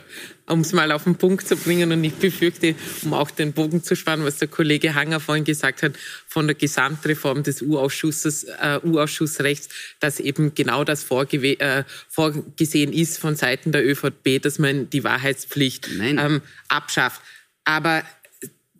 um 0.46 0.60
es 0.60 0.72
mal 0.72 0.92
auf 0.92 1.04
den 1.04 1.16
Punkt 1.16 1.46
zu 1.46 1.56
bringen, 1.56 1.90
und 1.92 2.02
ich 2.04 2.14
befürchte, 2.14 2.74
um 3.02 3.12
auch 3.14 3.30
den 3.30 3.52
Bogen 3.52 3.82
zu 3.82 3.96
spannen, 3.96 4.24
was 4.24 4.36
der 4.36 4.48
Kollege 4.48 4.94
Hanger 4.94 5.20
vorhin 5.20 5.44
gesagt 5.44 5.82
hat, 5.82 5.92
von 6.26 6.46
der 6.46 6.54
Gesamtreform 6.54 7.42
des 7.42 7.62
U-Ausschusses, 7.62 8.44
äh, 8.44 8.80
U-Ausschussrechts, 8.84 9.68
dass 10.00 10.20
eben 10.20 10.54
genau 10.54 10.84
das 10.84 11.04
vorgewe- 11.04 11.58
äh, 11.60 11.84
vorgesehen 12.08 12.92
ist 12.92 13.18
von 13.18 13.36
Seiten 13.36 13.72
der 13.72 13.86
ÖVP, 13.86 14.38
dass 14.40 14.58
man 14.58 14.88
die 14.90 15.04
Wahrheitspflicht 15.04 15.88
ähm, 16.00 16.42
abschafft. 16.68 17.20
Aber 17.64 18.02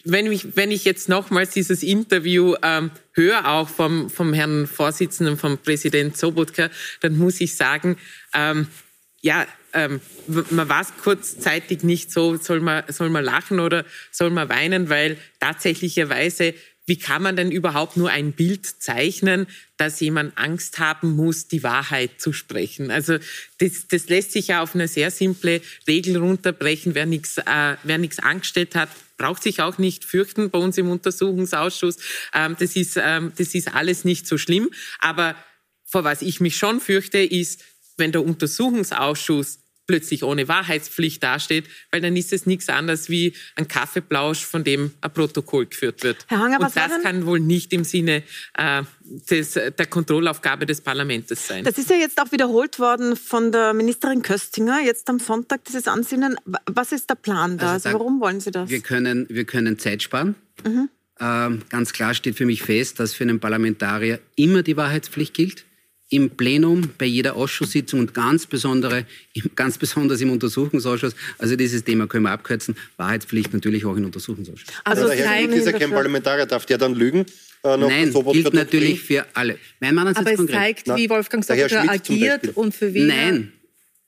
wenn 0.04 0.30
ich, 0.30 0.56
wenn 0.56 0.70
ich 0.70 0.84
jetzt 0.84 1.08
nochmals 1.08 1.50
dieses 1.50 1.82
Interview 1.82 2.54
ähm, 2.62 2.90
höre, 3.12 3.48
auch 3.48 3.68
vom, 3.68 4.11
vom 4.11 4.32
Herrn 4.32 4.66
Vorsitzenden, 4.66 5.37
vom 5.37 5.58
Präsident 5.58 6.16
Sobotka, 6.16 6.70
dann 7.00 7.16
muss 7.16 7.40
ich 7.40 7.56
sagen, 7.56 7.96
ähm, 8.34 8.68
ja, 9.20 9.46
ähm, 9.74 10.00
man 10.26 10.68
weiß 10.68 10.94
kurzzeitig 11.02 11.82
nicht 11.82 12.11
so, 12.11 12.37
soll 12.37 12.61
man, 12.61 12.84
soll 12.88 13.11
man 13.11 13.24
lachen 13.24 13.61
oder 13.61 13.84
soll 14.11 14.30
man 14.30 14.48
weinen, 14.48 14.88
weil 14.88 15.18
tatsächlicherweise, 15.40 16.54
wie 16.87 16.98
kann 16.98 17.22
man 17.22 17.37
denn 17.37 17.50
überhaupt 17.50 17.98
nur 17.98 18.11
ein 18.11 18.32
Bild 18.32 18.64
zeichnen, 18.64 19.46
dass 19.76 20.00
jemand 20.00 20.38
Angst 20.38 20.78
haben 20.78 21.16
muss, 21.16 21.48
die 21.48 21.62
Wahrheit 21.62 22.12
zu 22.18 22.32
sprechen? 22.32 22.90
Also 22.90 23.18
das, 23.58 23.88
das 23.88 24.08
lässt 24.08 24.32
sich 24.32 24.48
ja 24.48 24.62
auf 24.62 24.74
eine 24.74 24.88
sehr 24.88 25.11
simple 25.11 25.61
Regel 25.87 26.16
runterbrechen. 26.16 26.94
Wer 26.94 27.04
nichts 27.04 27.37
äh, 27.37 27.76
wer 27.82 28.00
angestellt 28.22 28.74
hat, 28.74 28.88
braucht 29.18 29.42
sich 29.42 29.61
auch 29.61 29.76
nicht 29.76 30.04
fürchten 30.04 30.50
bei 30.50 30.59
uns 30.59 30.78
im 30.78 30.88
Untersuchungsausschuss. 30.90 31.98
Ähm, 32.33 32.57
das, 32.59 32.76
ist, 32.76 32.96
ähm, 33.00 33.33
das 33.37 33.54
ist 33.54 33.74
alles 33.74 34.04
nicht 34.04 34.26
so 34.26 34.38
schlimm. 34.38 34.70
Aber 35.00 35.37
vor 35.85 36.04
was 36.04 36.22
ich 36.22 36.40
mich 36.40 36.57
schon 36.57 36.81
fürchte, 36.81 37.18
ist, 37.18 37.62
wenn 37.96 38.12
der 38.12 38.24
Untersuchungsausschuss 38.24 39.59
plötzlich 39.88 40.22
ohne 40.22 40.46
Wahrheitspflicht 40.46 41.20
dasteht, 41.22 41.64
weil 41.90 42.01
dann 42.01 42.14
ist 42.14 42.33
es 42.33 42.46
nichts 42.46 42.68
anderes 42.68 43.09
wie 43.09 43.33
ein 43.57 43.66
Kaffeeplausch, 43.66 44.44
von 44.44 44.62
dem 44.62 44.92
ein 45.01 45.12
Protokoll 45.12 45.66
geführt 45.66 46.05
wird. 46.05 46.27
Herr 46.29 46.38
Hanger, 46.38 46.59
was 46.61 46.77
Und 46.77 46.77
das 46.77 47.03
kann 47.03 47.27
wohl 47.27 47.40
nicht 47.40 47.72
im 47.72 47.83
Sinne 47.85 48.22
äh, 48.57 48.83
des, 49.31 49.55
der 49.55 49.87
Kontrollaufgabe 49.87 50.66
des 50.66 50.83
Parlaments 50.83 51.33
sein. 51.48 51.64
Das 51.64 51.79
ist 51.79 51.88
ja 51.90 51.96
jetzt 51.96 52.20
auch 52.20 52.31
wiederholt 52.31 52.79
worden 52.79 53.16
von 53.16 53.51
der 53.51 53.72
Ministerin 53.72 54.22
Köstinger, 54.22 54.79
jetzt 54.85 55.09
am 55.09 55.18
Sonntag 55.18 55.64
dieses 55.64 55.88
Ansinnen. 55.88 56.37
Was 56.66 56.92
ist 56.92 57.09
der 57.11 57.14
Plan 57.16 57.57
da? 57.57 57.72
Also, 57.72 57.88
Also 57.88 57.88
da- 57.88 57.94
warum 58.05 58.20
wollen 58.20 58.40
Sie 58.40 58.51
das? 58.51 58.68
Wir 58.68 58.81
können, 58.81 59.27
wir 59.31 59.44
können 59.46 59.79
Zeit 59.79 60.03
sparen. 60.03 60.35
Mhm. 60.64 60.90
Ähm, 61.20 61.62
ganz 61.70 61.92
klar 61.94 62.12
steht 62.14 62.37
für 62.37 62.46
mich 62.46 62.62
fest, 62.62 63.01
dass 63.01 63.14
für 63.14 63.24
einen 63.24 63.40
Parlamentarier 63.40 64.20
immer 64.37 64.62
die 64.62 64.77
Wahrheitspflicht 64.77 65.33
gilt. 65.35 65.64
Im 66.10 66.30
Plenum, 66.30 66.90
bei 66.96 67.04
jeder 67.04 67.36
Ausschusssitzung 67.36 68.00
und 68.00 68.14
ganz, 68.14 68.46
besondere, 68.46 69.04
ganz 69.54 69.76
besonders 69.76 70.20
im 70.22 70.30
Untersuchungsausschuss. 70.30 71.14
Also 71.38 71.54
dieses 71.54 71.84
Thema 71.84 72.06
können 72.06 72.24
wir 72.24 72.30
abkürzen. 72.30 72.76
Wahrheitspflicht 72.96 73.52
natürlich 73.52 73.84
auch 73.84 73.96
im 73.96 74.06
Untersuchungsausschuss. 74.06 74.68
Also 74.84 75.06
der 75.06 75.16
Herr 75.16 75.44
Schmidt 75.44 75.58
ist 75.58 75.66
ja 75.66 75.78
kein 75.78 75.90
Parlamentarier, 75.90 76.46
darf 76.46 76.64
der 76.64 76.78
dann 76.78 76.94
lügen? 76.94 77.26
Äh, 77.64 77.76
Nein, 77.76 78.12
Sobotka 78.12 78.40
gilt 78.40 78.54
natürlich 78.54 79.00
für 79.02 79.26
alle. 79.34 79.58
Mein 79.80 79.94
Mann 79.94 80.08
Aber 80.08 80.30
es 80.30 80.36
konkret. 80.36 80.56
zeigt, 80.56 80.96
wie 80.96 81.10
Wolfgang 81.10 81.44
Sobotka 81.44 81.82
agiert 81.88 82.56
und 82.56 82.74
für 82.74 82.94
wen 82.94 83.10
er 83.10 83.32
Nein, 83.32 83.52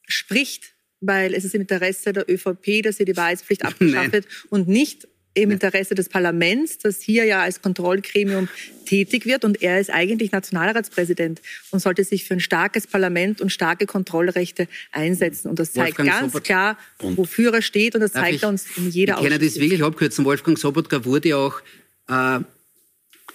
spricht, 0.07 0.73
weil 1.01 1.35
es 1.35 1.45
ist 1.45 1.55
im 1.55 1.63
Interesse 1.63 2.13
der 2.13 2.31
ÖVP, 2.31 2.83
dass 2.83 2.97
sie 2.97 3.05
die 3.05 3.17
Wahrheitspflicht 3.17 3.65
abgeschafft 3.67 4.13
wird 4.13 4.27
und 4.51 4.69
nicht 4.69 5.09
im 5.35 5.51
Interesse 5.51 5.95
des 5.95 6.09
Parlaments, 6.09 6.79
das 6.79 7.01
hier 7.01 7.25
ja 7.25 7.43
als 7.43 7.63
Kontrollgremium 7.63 8.49
tätig 8.85 9.27
wird. 9.27 9.45
Und 9.45 9.63
er 9.63 9.81
ist 9.81 9.91
eigentlich 9.91 10.33
Nationalratspräsident 10.33 11.41
und 11.71 11.79
sollte 11.81 12.03
sich 12.03 12.25
für 12.25 12.35
ein 12.35 12.41
starkes 12.41 12.87
Parlament 12.87 13.41
und 13.41 13.51
starke 13.51 13.87
Kontrollrechte 13.87 14.67
einsetzen. 14.91 15.49
Und 15.49 15.59
das 15.59 15.73
zeigt 15.73 15.99
Wolfgang 15.99 16.21
ganz 16.21 16.33
Sobot 16.33 16.45
klar, 16.45 16.79
wofür 16.99 17.55
er 17.55 17.63
steht. 17.63 17.95
Und 17.95 18.01
das 18.01 18.13
zeigt 18.13 18.43
er 18.43 18.49
uns 18.49 18.67
in 18.77 18.91
jeder 18.91 19.21
Ich 19.23 19.29
kann 19.29 19.41
das 19.41 19.61
wirklich 19.61 19.83
abkürzen. 19.83 20.25
Wolfgang 20.25 20.59
Sobotka 20.59 21.05
wurde 21.05 21.37
auch 21.37 21.61
äh, 22.09 22.41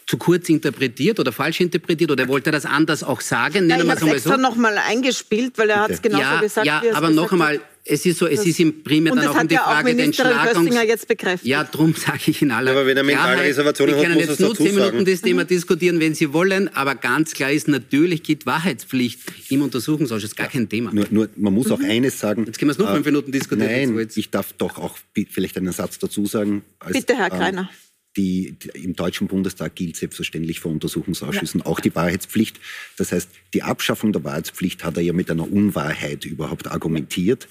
zu 0.07 0.17
kurz 0.17 0.49
interpretiert 0.49 1.19
oder 1.19 1.31
falsch 1.31 1.61
interpretiert 1.61 2.11
oder 2.11 2.27
wollte 2.27 2.49
er 2.49 2.53
das 2.53 2.65
anders 2.65 3.03
auch 3.03 3.21
sagen? 3.21 3.67
Nennen 3.67 3.87
ja, 3.87 3.93
ich 3.93 4.01
habe 4.01 4.09
es 4.11 4.15
extra 4.17 4.35
so. 4.35 4.41
noch 4.41 4.55
mal 4.55 4.77
eingespielt, 4.77 5.57
weil 5.57 5.69
er 5.69 5.81
hat 5.81 5.91
es 5.91 6.01
genauso 6.01 6.23
ja, 6.23 6.41
gesagt. 6.41 6.67
Ja, 6.67 6.81
aber 6.93 7.09
noch 7.09 7.31
einmal, 7.31 7.59
es 7.83 8.05
ist 8.05 8.19
so, 8.19 8.27
es 8.27 8.45
ist 8.45 8.59
im 8.59 8.83
primär 8.83 9.15
dann 9.15 9.27
auch 9.27 9.41
um 9.41 9.47
die 9.47 9.55
Frage 9.55 9.95
der 9.95 10.05
Entschlagung. 10.05 10.71
jetzt 10.87 11.07
bekräftigt. 11.07 11.47
Ja, 11.47 11.63
darum 11.63 11.95
sage 11.95 12.19
ich 12.27 12.41
in 12.41 12.51
aller 12.51 12.71
aber 12.71 12.85
wenn 12.85 12.97
er 12.97 13.03
mentale 13.03 13.41
Reservationen 13.41 13.95
hat, 13.95 14.01
Wir 14.01 14.09
können 14.09 14.19
jetzt 14.19 14.39
nur 14.39 14.55
zehn 14.55 14.75
Minuten 14.75 15.05
das 15.05 15.21
Thema 15.21 15.43
mhm. 15.43 15.47
diskutieren, 15.47 15.99
wenn 15.99 16.13
Sie 16.13 16.33
wollen, 16.33 16.67
aber 16.75 16.93
ganz 16.93 17.33
klar 17.33 17.51
ist, 17.51 17.67
natürlich 17.67 18.21
gibt 18.21 18.45
Wahrheitspflicht 18.45 19.19
im 19.49 19.63
Untersuchungsausschuss, 19.63 20.35
gar 20.35 20.47
kein 20.47 20.69
Thema. 20.69 20.91
Nur, 20.93 21.07
nur 21.09 21.29
man 21.35 21.53
muss 21.53 21.71
auch 21.71 21.79
mhm. 21.79 21.89
eines 21.89 22.19
sagen. 22.19 22.45
Jetzt 22.45 22.59
können 22.59 22.69
wir 22.69 22.73
es 22.73 22.77
noch 22.79 22.91
fünf 22.91 23.05
äh, 23.05 23.11
Minuten 23.11 23.31
diskutieren. 23.31 23.95
Nein, 23.95 24.07
ich 24.15 24.29
darf 24.29 24.53
doch 24.53 24.77
auch 24.77 24.97
vielleicht 25.31 25.57
einen 25.57 25.71
Satz 25.71 25.97
dazu 25.97 26.27
sagen. 26.27 26.63
Als, 26.79 26.93
Bitte, 26.93 27.15
Herr 27.15 27.31
Kreiner. 27.31 27.61
Ähm, 27.61 27.84
die, 28.17 28.53
die, 28.53 28.83
im 28.83 28.95
Deutschen 28.95 29.27
Bundestag 29.27 29.75
gilt 29.75 29.95
selbstverständlich 29.97 30.59
für 30.59 30.69
Untersuchungsausschüssen 30.69 31.61
ja. 31.61 31.65
auch 31.65 31.79
die 31.79 31.93
Wahrheitspflicht. 31.93 32.59
Das 32.97 33.11
heißt, 33.11 33.29
die 33.53 33.63
Abschaffung 33.63 34.13
der 34.13 34.23
Wahrheitspflicht 34.23 34.83
hat 34.83 34.97
er 34.97 35.03
ja 35.03 35.13
mit 35.13 35.29
einer 35.29 35.51
Unwahrheit 35.51 36.25
überhaupt 36.25 36.67
argumentiert. 36.67 37.47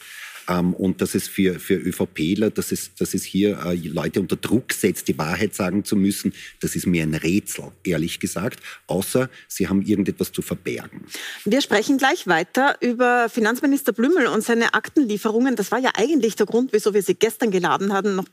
Ähm, 0.49 0.75
und 0.75 1.01
dass 1.01 1.15
es 1.15 1.29
für, 1.29 1.59
für 1.59 1.75
ÖVPler, 1.75 2.51
dass 2.51 2.73
es, 2.73 2.95
dass 2.95 3.15
es 3.15 3.25
hier 3.25 3.59
äh, 3.65 3.75
Leute 3.75 4.21
unter 4.21 4.37
Druck 4.37 4.73
setzt, 4.73 5.09
die 5.09 5.17
Wahrheit 5.19 5.55
sagen 5.55 5.85
zu 5.85 5.97
müssen, 5.97 6.35
das 6.61 6.77
ist 6.77 6.87
mir 6.87 7.03
ein 7.03 7.15
Rätsel, 7.15 7.73
ehrlich 7.85 8.21
gesagt, 8.21 8.61
außer 8.87 9.31
sie 9.49 9.69
haben 9.69 9.83
irgendetwas 9.83 10.33
zu 10.33 10.43
verbergen. 10.43 11.07
Wir 11.45 11.61
sprechen 11.61 11.99
gleich 11.99 12.27
weiter 12.27 12.77
über 12.81 13.29
Finanzminister 13.29 13.93
Blümel 13.93 14.27
und 14.27 14.43
seine 14.43 14.75
Aktenlieferungen. 14.75 15.57
Das 15.57 15.71
war 15.71 15.79
ja 15.79 15.91
eigentlich 15.95 16.37
der 16.37 16.47
Grund, 16.47 16.73
wieso 16.73 16.93
wir 16.95 17.03
sie 17.03 17.15
gestern 17.15 17.51
geladen 17.51 17.93
hatten, 17.93 18.17
noch 18.17 18.27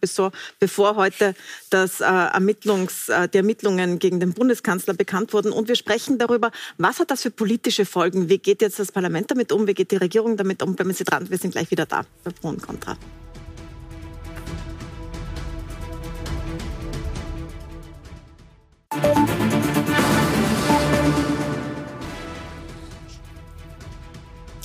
bevor, 0.60 0.96
heute 0.96 1.36
das, 1.70 2.02
äh, 2.02 2.06
Ermittlungs, 2.06 3.10
äh, 3.10 3.30
die 3.30 3.38
Ermittlungen 3.38 4.00
gegen 4.00 4.20
den 4.20 4.34
Bundeskanzler 4.34 4.94
bekannt 4.94 5.34
wurden. 5.34 5.52
Und 5.52 5.68
wir 5.68 5.76
sprechen 5.76 6.18
darüber, 6.18 6.52
was 6.78 7.00
hat 7.00 7.12
das 7.12 7.22
für 7.22 7.32
politische 7.32 7.86
Folgen? 7.86 8.30
Wie 8.30 8.38
geht 8.38 8.62
jetzt 8.62 8.80
das 8.80 8.92
Parlament 8.92 9.32
damit 9.32 9.52
um? 9.52 9.68
Wie 9.68 9.74
geht 9.74 9.92
die 9.92 9.98
Regierung 9.98 10.38
damit 10.38 10.62
um? 10.64 10.76
Bleiben 10.76 10.94
Sie 10.94 11.04
dran, 11.04 11.30
wir 11.30 11.38
sind 11.38 11.52
gleich 11.52 11.72
wieder 11.72 11.86
da 11.86 12.01
bei 12.24 12.32
Pro 12.32 12.50
und 12.50 12.62
Contra. 12.62 12.98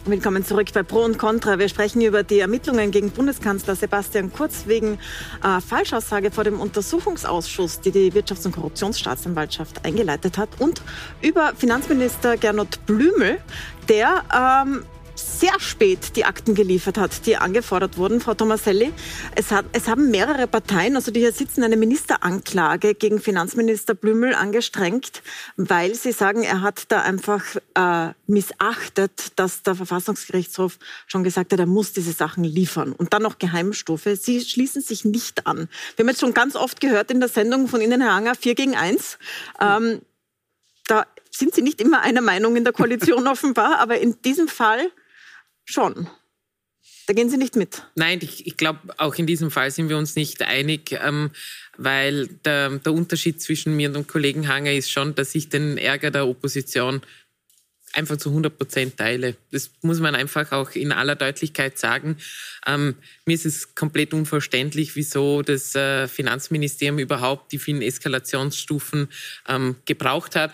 Willkommen 0.09 0.44
zurück 0.44 0.68
bei 0.72 0.85
Pro 0.85 1.01
und 1.01 1.18
Contra. 1.18 1.59
Wir 1.59 1.68
sprechen 1.68 2.01
über 2.01 2.22
die 2.22 2.38
Ermittlungen 2.38 2.92
gegen 2.92 3.11
Bundeskanzler 3.11 3.75
Sebastian 3.75 4.33
Kurz 4.33 4.66
wegen 4.66 5.01
äh, 5.42 5.61
Falschaussage 5.61 6.31
vor 6.31 6.44
dem 6.44 6.61
Untersuchungsausschuss, 6.61 7.81
die 7.81 7.90
die 7.90 8.12
Wirtschafts- 8.12 8.46
und 8.46 8.53
Korruptionsstaatsanwaltschaft 8.53 9.85
eingeleitet 9.85 10.38
hat, 10.38 10.49
und 10.61 10.81
über 11.22 11.55
Finanzminister 11.57 12.37
Gernot 12.37 12.87
Blümel, 12.87 13.38
der 13.88 14.22
ähm, 14.33 14.85
sehr 15.16 15.59
spät 15.59 16.16
die 16.16 16.24
Akten 16.24 16.55
geliefert 16.55 16.98
hat, 16.98 17.26
die 17.26 17.37
angefordert 17.37 17.96
wurden, 17.96 18.20
Frau 18.20 18.35
Tomaselli. 18.35 18.92
Es, 19.35 19.50
hat, 19.50 19.64
es 19.72 19.88
haben 19.88 20.11
mehrere 20.11 20.46
Parteien, 20.46 20.96
also 20.96 21.11
die 21.11 21.20
hier 21.20 21.33
sitzen, 21.33 21.62
eine 21.64 21.76
Ministeranklage 21.76 22.94
gegen 22.94 23.20
Finanzminister 23.20 23.94
Blümel 23.94 24.35
angestrengt, 24.35 25.22
weil 25.57 25.94
sie 25.94 26.12
sagen, 26.12 26.42
er 26.42 26.61
hat 26.61 26.85
da 26.88 27.02
einfach 27.02 27.42
äh, 27.74 28.12
missachtet, 28.26 29.33
dass 29.37 29.62
der 29.62 29.74
Verfassungsgerichtshof 29.74 30.79
schon 31.07 31.24
gesagt 31.24 31.52
hat, 31.52 31.59
er 31.59 31.66
muss 31.66 31.92
diese 31.92 32.12
Sachen 32.12 32.44
liefern. 32.44 32.92
Und 32.92 33.12
dann 33.12 33.22
noch 33.22 33.38
Geheimstufe. 33.38 34.16
Sie 34.16 34.40
schließen 34.40 34.83
sich 34.83 35.05
nicht 35.05 35.46
an. 35.46 35.68
Wir 35.96 36.05
haben 36.05 36.09
jetzt 36.09 36.20
schon 36.20 36.35
ganz 36.35 36.57
oft 36.57 36.81
gehört 36.81 37.11
in 37.11 37.20
der 37.20 37.29
Sendung 37.29 37.68
von 37.68 37.81
Ihnen, 37.81 38.00
Herr 38.00 38.12
Anger, 38.12 38.35
4 38.35 38.55
gegen 38.55 38.76
1. 38.76 39.18
Ähm, 39.61 40.02
da 40.87 41.07
sind 41.31 41.55
Sie 41.55 41.62
nicht 41.62 41.81
immer 41.81 42.00
einer 42.00 42.20
Meinung 42.20 42.57
in 42.57 42.64
der 42.64 42.72
Koalition 42.72 43.26
offenbar, 43.26 43.79
aber 43.79 43.98
in 43.98 44.20
diesem 44.22 44.48
Fall 44.48 44.90
schon. 45.66 46.09
Da 47.07 47.14
gehen 47.14 47.31
Sie 47.31 47.37
nicht 47.37 47.55
mit. 47.55 47.83
Nein, 47.94 48.18
ich, 48.20 48.46
ich 48.46 48.57
glaube, 48.57 48.81
auch 48.98 49.14
in 49.14 49.26
diesem 49.26 49.50
Fall 49.52 49.70
sind 49.70 49.88
wir 49.88 49.96
uns 49.96 50.16
nicht 50.16 50.42
einig, 50.42 50.92
ähm, 50.92 51.31
weil 51.76 52.26
der, 52.44 52.70
der 52.70 52.92
Unterschied 52.92 53.40
zwischen 53.40 53.76
mir 53.76 53.88
und 53.88 53.94
dem 53.94 54.07
Kollegen 54.09 54.48
Hanger 54.48 54.72
ist 54.72 54.90
schon, 54.90 55.14
dass 55.14 55.35
ich 55.35 55.48
den 55.48 55.79
Ärger 55.79 56.11
der 56.11 56.26
Opposition 56.26 57.02
einfach 57.92 58.16
zu 58.16 58.29
100 58.31 58.59
Prozent 58.59 58.96
teile. 58.96 59.37
Das 59.52 59.70
muss 59.83 60.00
man 60.00 60.14
einfach 60.14 60.52
auch 60.52 60.72
in 60.72 60.92
aller 60.92 61.14
Deutlichkeit 61.14 61.79
sagen. 61.79 62.16
Ähm, 62.66 62.96
mir 63.24 63.35
ist 63.35 63.46
es 63.46 63.74
komplett 63.74 64.12
unverständlich, 64.12 64.96
wieso 64.96 65.42
das 65.42 65.74
äh, 65.74 66.09
Finanzministerium 66.09 66.98
überhaupt 66.98 67.52
die 67.52 67.59
vielen 67.59 67.83
Eskalationsstufen 67.83 69.09
ähm, 69.48 69.76
gebraucht 69.87 70.37
hat. 70.37 70.52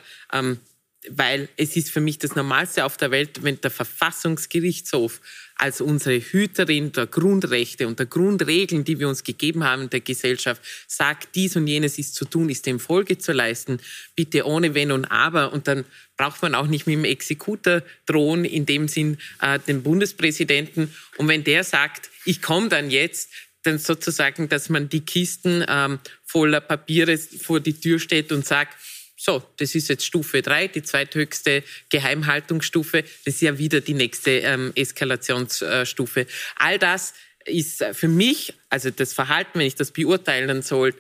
Weil 1.08 1.48
es 1.56 1.76
ist 1.76 1.90
für 1.90 2.00
mich 2.00 2.18
das 2.18 2.36
Normalste 2.36 2.84
auf 2.84 2.96
der 2.96 3.10
Welt, 3.10 3.42
wenn 3.42 3.60
der 3.60 3.72
Verfassungsgerichtshof 3.72 5.20
als 5.56 5.80
unsere 5.80 6.20
Hüterin 6.20 6.92
der 6.92 7.06
Grundrechte 7.06 7.86
und 7.86 7.98
der 7.98 8.06
Grundregeln, 8.06 8.84
die 8.84 8.98
wir 8.98 9.08
uns 9.08 9.22
gegeben 9.22 9.64
haben 9.64 9.82
in 9.82 9.90
der 9.90 10.00
Gesellschaft, 10.00 10.62
sagt, 10.86 11.34
dies 11.34 11.56
und 11.56 11.66
jenes 11.66 11.98
ist 11.98 12.14
zu 12.14 12.24
tun, 12.24 12.48
ist 12.48 12.66
dem 12.66 12.80
Folge 12.80 13.18
zu 13.18 13.32
leisten, 13.32 13.78
bitte 14.16 14.46
ohne 14.46 14.74
Wenn 14.74 14.90
und 14.90 15.04
Aber. 15.06 15.52
Und 15.52 15.68
dann 15.68 15.84
braucht 16.16 16.42
man 16.42 16.54
auch 16.54 16.66
nicht 16.66 16.86
mit 16.86 16.94
dem 16.94 17.04
Exekutor 17.04 17.82
drohen, 18.06 18.44
in 18.44 18.66
dem 18.66 18.88
Sinn 18.88 19.18
äh, 19.40 19.58
den 19.58 19.82
Bundespräsidenten. 19.82 20.92
Und 21.16 21.28
wenn 21.28 21.44
der 21.44 21.64
sagt, 21.64 22.10
ich 22.24 22.42
komme 22.42 22.68
dann 22.68 22.90
jetzt, 22.90 23.30
dann 23.62 23.78
sozusagen, 23.78 24.48
dass 24.48 24.68
man 24.68 24.88
die 24.88 25.02
Kisten 25.02 25.64
ähm, 25.68 26.00
voller 26.24 26.60
Papiere 26.60 27.16
vor 27.18 27.60
die 27.60 27.74
Tür 27.74 27.98
steht 27.98 28.32
und 28.32 28.44
sagt, 28.44 28.76
so, 29.24 29.40
das 29.58 29.76
ist 29.76 29.86
jetzt 29.88 30.04
Stufe 30.04 30.42
3, 30.42 30.66
die 30.66 30.82
zweithöchste 30.82 31.62
Geheimhaltungsstufe. 31.90 33.02
Das 33.24 33.34
ist 33.34 33.40
ja 33.40 33.56
wieder 33.56 33.80
die 33.80 33.94
nächste 33.94 34.32
ähm, 34.32 34.72
Eskalationsstufe. 34.74 36.26
All 36.56 36.76
das 36.80 37.14
ist 37.44 37.84
für 37.92 38.08
mich, 38.08 38.52
also 38.68 38.90
das 38.90 39.12
Verhalten, 39.12 39.60
wenn 39.60 39.66
ich 39.68 39.76
das 39.76 39.92
beurteilen 39.92 40.62
soll, 40.62 40.92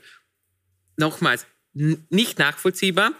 nochmals 0.96 1.46
nicht 1.72 2.38
nachvollziehbar. 2.38 3.10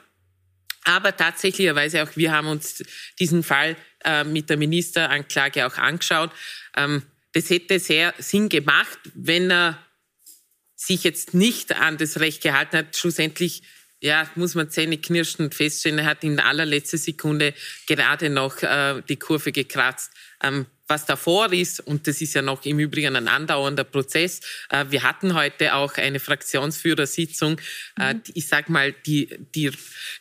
Aber 0.84 1.16
tatsächlicherweise 1.16 2.04
auch 2.04 2.14
wir 2.14 2.30
haben 2.30 2.46
uns 2.46 2.84
diesen 3.18 3.42
Fall 3.42 3.74
äh, 4.04 4.22
mit 4.22 4.50
der 4.50 4.56
Ministeranklage 4.56 5.66
auch 5.66 5.78
angeschaut. 5.78 6.30
Ähm, 6.76 7.02
das 7.32 7.50
hätte 7.50 7.80
sehr 7.80 8.14
Sinn 8.18 8.48
gemacht, 8.48 9.00
wenn 9.14 9.50
er 9.50 9.84
sich 10.76 11.02
jetzt 11.02 11.34
nicht 11.34 11.74
an 11.74 11.98
das 11.98 12.20
Recht 12.20 12.40
gehalten 12.40 12.76
hat, 12.76 12.96
schlussendlich 12.96 13.64
ja, 14.02 14.28
muss 14.34 14.56
man 14.56 14.68
Zähne 14.68 14.98
knirschend 14.98 15.54
feststellen, 15.54 16.00
er 16.00 16.06
hat 16.06 16.24
in 16.24 16.40
allerletzter 16.40 16.98
Sekunde 16.98 17.54
gerade 17.86 18.30
noch 18.30 18.60
äh, 18.62 19.00
die 19.08 19.16
Kurve 19.16 19.52
gekratzt. 19.52 20.10
Ähm, 20.42 20.66
was 20.88 21.06
davor 21.06 21.52
ist, 21.52 21.80
und 21.80 22.06
das 22.08 22.20
ist 22.20 22.34
ja 22.34 22.42
noch 22.42 22.64
im 22.64 22.80
Übrigen 22.80 23.14
ein 23.14 23.28
andauernder 23.28 23.84
Prozess, 23.84 24.40
äh, 24.70 24.84
wir 24.90 25.04
hatten 25.04 25.34
heute 25.34 25.74
auch 25.74 25.94
eine 25.94 26.18
Fraktionsführersitzung. 26.18 27.60
Äh, 27.98 28.14
mhm. 28.14 28.22
Ich 28.34 28.48
sag 28.48 28.68
mal, 28.68 28.92
die, 29.06 29.28
die, 29.54 29.70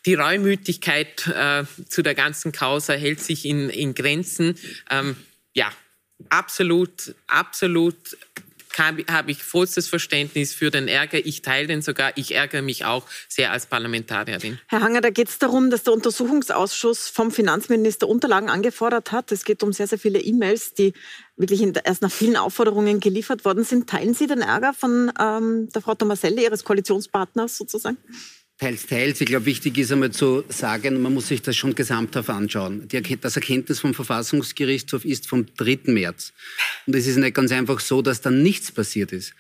die 0.06 0.14
Reumütigkeit 0.14 1.28
äh, 1.28 1.64
zu 1.90 2.04
der 2.04 2.14
ganzen 2.14 2.52
Causa 2.52 2.94
hält 2.94 3.20
sich 3.20 3.46
in, 3.46 3.72
in 3.72 3.96
Grenzen. 3.96 4.60
Ähm, 4.92 5.18
ja, 5.54 5.72
absolut, 6.30 7.16
absolut 7.26 8.16
habe 8.78 9.32
ich 9.32 9.44
vollstes 9.44 9.88
Verständnis 9.88 10.54
für 10.54 10.72
den 10.72 10.88
Ärger. 10.88 11.26
Ich 11.26 11.42
teile 11.42 11.68
den 11.68 11.82
sogar. 11.82 12.12
Ich 12.16 12.36
ärgere 12.36 12.62
mich 12.62 12.86
auch 12.86 13.06
sehr 13.28 13.52
als 13.52 13.66
Parlamentarierin. 13.66 14.60
Herr 14.68 14.82
Hanger, 14.82 15.02
da 15.02 15.10
geht 15.10 15.30
es 15.30 15.40
darum, 15.40 15.70
dass 15.70 15.84
der 15.84 15.94
Untersuchungsausschuss 15.94 17.08
vom 17.10 17.32
Finanzminister 17.32 18.08
Unterlagen 18.08 18.50
angefordert 18.50 19.12
hat. 19.12 19.32
Es 19.32 19.44
geht 19.44 19.64
um 19.64 19.74
sehr, 19.74 19.88
sehr 19.88 20.00
viele 20.00 20.20
E-Mails, 20.20 20.74
die 20.74 20.94
wirklich 21.38 21.62
erst 21.84 22.02
nach 22.02 22.12
vielen 22.12 22.38
Aufforderungen 22.38 23.00
geliefert 23.00 23.46
worden 23.46 23.64
sind. 23.64 23.90
Teilen 23.90 24.14
Sie 24.14 24.28
den 24.28 24.42
Ärger 24.42 24.74
von 24.74 25.12
ähm, 25.20 25.70
der 25.70 25.82
Frau 25.82 25.96
Tomaselli, 25.96 26.44
Ihres 26.44 26.64
Koalitionspartners 26.64 27.58
sozusagen? 27.58 27.98
Teils, 28.62 28.86
teils. 28.86 29.20
Ich 29.20 29.26
glaube, 29.26 29.48
wichtig 29.48 29.76
ist 29.80 29.92
einmal 29.92 30.12
zu 30.12 30.44
sagen, 30.48 31.02
man 31.02 31.16
muss 31.16 31.30
sich 31.30 31.42
das 31.42 31.56
schon 31.56 31.74
gesamthaft 31.74 32.30
anschauen. 32.30 32.88
das 32.88 33.36
Erkenntnis 33.36 33.80
vom 33.80 33.96
Verfassungsgerichtshof 33.96 35.04
ist 35.04 35.28
vom 35.28 35.48
3. 35.58 35.80
März. 35.86 36.32
Und 36.86 36.96
es 36.96 37.08
ist 37.08 37.18
nicht 37.18 37.34
ganz 37.34 37.52
einfach 37.52 37.80
so, 37.80 38.04
dass 38.04 38.22
dann 38.22 38.44
nichts 38.44 38.72
passiert 38.72 39.14
ist. 39.14 39.34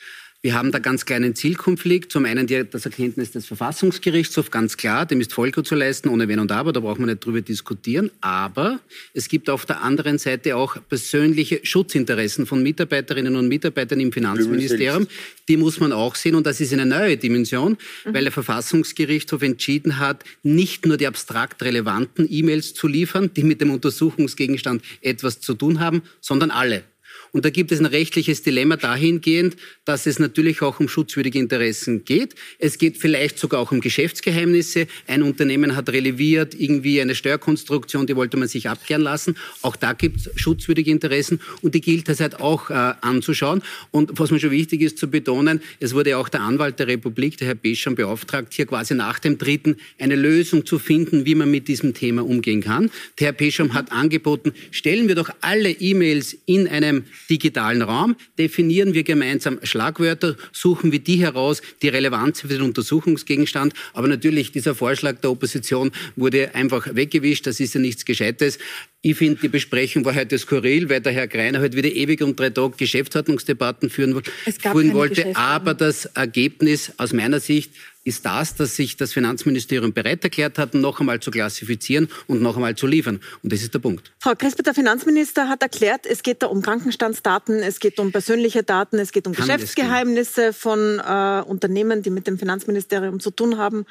Wir 0.43 0.56
haben 0.56 0.71
da 0.71 0.80
ganz 0.80 1.06
kleinen 1.06 1.36
Zielkonflikt. 1.36 2.12
Zum 2.12 2.25
einen 2.25 2.47
die, 2.47 2.63
das 2.67 2.86
Erkenntnis 2.86 3.30
des 3.30 3.45
Verfassungsgerichtshofs, 3.45 4.49
ganz 4.49 4.75
klar, 4.75 5.06
dem 5.06 5.21
ist 5.21 5.34
Folge 5.34 5.62
zu 5.62 5.75
leisten, 5.75 6.10
ohne 6.10 6.27
Wenn 6.27 6.39
und 6.39 6.51
Aber, 6.51 6.73
da 6.73 6.80
braucht 6.80 6.97
man 6.97 7.10
nicht 7.10 7.23
drüber 7.23 7.41
diskutieren. 7.41 8.10
Aber 8.21 8.80
es 9.13 9.27
gibt 9.27 9.51
auf 9.51 9.67
der 9.67 9.84
anderen 9.84 10.17
Seite 10.17 10.56
auch 10.56 10.77
persönliche 10.89 11.60
Schutzinteressen 11.62 12.47
von 12.47 12.63
Mitarbeiterinnen 12.63 13.36
und 13.36 13.49
Mitarbeitern 13.49 13.99
im 13.99 14.12
Finanzministerium. 14.12 15.06
Die 15.47 15.58
muss 15.58 15.80
man 15.80 15.91
auch 15.91 16.15
sehen 16.15 16.34
und 16.34 16.47
das 16.47 16.60
ist 16.60 16.73
eine 16.73 16.88
neue 16.88 17.17
Dimension, 17.17 17.77
mhm. 18.06 18.13
weil 18.15 18.23
der 18.23 18.32
Verfassungsgerichtshof 18.32 19.43
entschieden 19.43 19.99
hat, 19.99 20.24
nicht 20.41 20.88
nur 20.88 20.97
die 20.97 21.05
abstrakt 21.05 21.61
relevanten 21.61 22.26
E-Mails 22.28 22.74
zu 22.74 22.88
liefern, 22.88 23.30
die 23.36 23.43
mit 23.43 23.61
dem 23.61 23.70
Untersuchungsgegenstand 23.70 24.82
etwas 25.01 25.39
zu 25.39 25.53
tun 25.53 25.80
haben, 25.80 26.01
sondern 26.20 26.49
alle. 26.49 26.84
Und 27.32 27.45
da 27.45 27.49
gibt 27.49 27.71
es 27.71 27.79
ein 27.79 27.86
rechtliches 27.86 28.41
Dilemma 28.41 28.75
dahingehend, 28.75 29.55
dass 29.86 30.05
es 30.05 30.19
natürlich 30.19 30.61
auch 30.61 30.79
um 30.79 30.89
schutzwürdige 30.89 31.39
Interessen 31.39 32.03
geht. 32.03 32.36
Es 32.59 32.77
geht 32.77 32.97
vielleicht 32.97 33.39
sogar 33.39 33.61
auch 33.61 33.71
um 33.71 33.79
Geschäftsgeheimnisse. 33.79 34.88
Ein 35.07 35.23
Unternehmen 35.23 35.75
hat 35.75 35.89
releviert 35.89 36.53
irgendwie 36.59 36.99
eine 36.99 37.15
Steuerkonstruktion, 37.15 38.05
die 38.05 38.15
wollte 38.15 38.36
man 38.36 38.49
sich 38.49 38.67
abklären 38.67 39.01
lassen. 39.01 39.38
Auch 39.61 39.77
da 39.77 39.93
gibt 39.93 40.17
es 40.17 40.29
schutzwürdige 40.36 40.91
Interessen 40.91 41.39
und 41.61 41.73
die 41.73 41.82
gilt 41.82 42.09
es 42.09 42.19
halt 42.19 42.41
auch 42.41 42.69
äh, 42.69 42.73
anzuschauen. 42.73 43.61
Und 43.91 44.19
was 44.19 44.32
mir 44.32 44.39
schon 44.39 44.51
wichtig 44.51 44.82
ist 44.82 44.97
zu 44.97 45.09
betonen, 45.09 45.61
es 45.79 45.93
wurde 45.93 46.17
auch 46.17 46.27
der 46.27 46.41
Anwalt 46.41 46.79
der 46.79 46.88
Republik, 46.88 47.38
der 47.38 47.47
Herr 47.47 47.55
Bescham, 47.55 47.95
beauftragt, 47.95 48.53
hier 48.53 48.65
quasi 48.65 48.93
nach 48.93 49.19
dem 49.19 49.38
dritten 49.38 49.77
eine 49.97 50.15
Lösung 50.15 50.65
zu 50.65 50.79
finden, 50.79 51.25
wie 51.25 51.36
man 51.36 51.49
mit 51.49 51.69
diesem 51.69 51.93
Thema 51.93 52.25
umgehen 52.25 52.61
kann. 52.61 52.91
Der 53.19 53.27
Herr 53.27 53.34
Bescham 53.34 53.73
hat 53.73 53.91
angeboten, 53.91 54.51
stellen 54.71 55.07
wir 55.07 55.15
doch 55.15 55.29
alle 55.39 55.71
E-Mails 55.71 56.36
in 56.45 56.67
einem 56.67 57.05
digitalen 57.30 57.82
Raum, 57.82 58.15
definieren 58.38 58.93
wir 58.93 59.03
gemeinsam 59.03 59.59
Schlagwörter, 59.63 60.36
suchen 60.51 60.91
wir 60.91 60.99
die 60.99 61.17
heraus, 61.17 61.61
die 61.82 61.89
relevant 61.89 62.38
sind 62.38 62.49
für 62.49 62.57
den 62.57 62.65
Untersuchungsgegenstand. 62.65 63.74
Aber 63.93 64.07
natürlich, 64.07 64.51
dieser 64.51 64.76
Vorschlag 64.76 65.19
der 65.19 65.32
Opposition 65.32 65.91
wurde 66.15 66.55
einfach 66.55 66.95
weggewischt. 66.95 67.47
Das 67.47 67.59
ist 67.59 67.74
ja 67.74 67.82
nichts 67.82 68.05
Gescheites. 68.05 68.59
Ich 69.04 69.18
finde, 69.18 69.41
die 69.41 69.49
Besprechung 69.49 70.06
war 70.06 70.14
heute 70.14 70.38
skurril, 70.38 70.88
weil 70.88 71.02
der 71.02 71.12
Herr 71.12 71.28
Greiner 71.28 71.60
heute 71.60 71.76
wieder 71.76 71.89
ewig 71.89 72.22
um 72.22 72.36
drei 72.36 72.52
Tage 72.52 72.78
Geschäftsordnungsdebatten 72.78 73.89
führen, 73.89 74.22
führen 74.22 74.93
wollte. 74.93 75.36
Aber 75.36 75.74
das 75.74 76.06
Ergebnis 76.06 76.91
aus 76.97 77.12
meiner 77.12 77.39
Sicht 77.39 77.74
ist 78.04 78.28
das, 78.28 78.54
dass 78.54 78.76
sich 78.76 78.97
das 78.97 79.12
Finanzministerium 79.14 79.91
bereit 79.93 80.24
erklärt 80.24 80.60
hat, 80.60 80.76
noch 80.76 80.99
einmal 80.99 81.20
zu 81.20 81.32
klassifizieren 81.32 82.10
und 82.28 82.43
noch 82.43 82.58
einmal 82.58 82.76
zu 82.76 82.86
liefern. 82.86 83.22
Und 83.41 83.52
das 83.52 83.64
ist 83.64 83.74
der 83.74 83.80
Punkt. 83.80 84.12
Frau 84.20 84.36
Crisper, 84.36 84.62
der 84.62 84.76
Finanzminister 84.76 85.49
hat 85.49 85.64
erklärt, 85.64 86.06
es 86.06 86.22
geht 86.22 86.43
da 86.43 86.47
um 86.47 86.62
Krankenstandsdaten, 86.62 87.56
es 87.58 87.80
geht 87.80 87.99
um 87.99 88.12
persönliche 88.12 88.62
Daten, 88.62 88.99
es 88.99 89.12
geht 89.12 89.26
um 89.26 89.34
Kann 89.34 89.47
Geschäftsgeheimnisse 89.47 90.54
von 90.54 90.99
äh, 90.99 91.41
Unternehmen, 91.47 92.04
die 92.04 92.12
mit 92.12 92.28
dem 92.28 92.38
Finanzministerium 92.38 93.20
zu 93.20 93.32
tun 93.32 93.58
haben. 93.58 93.88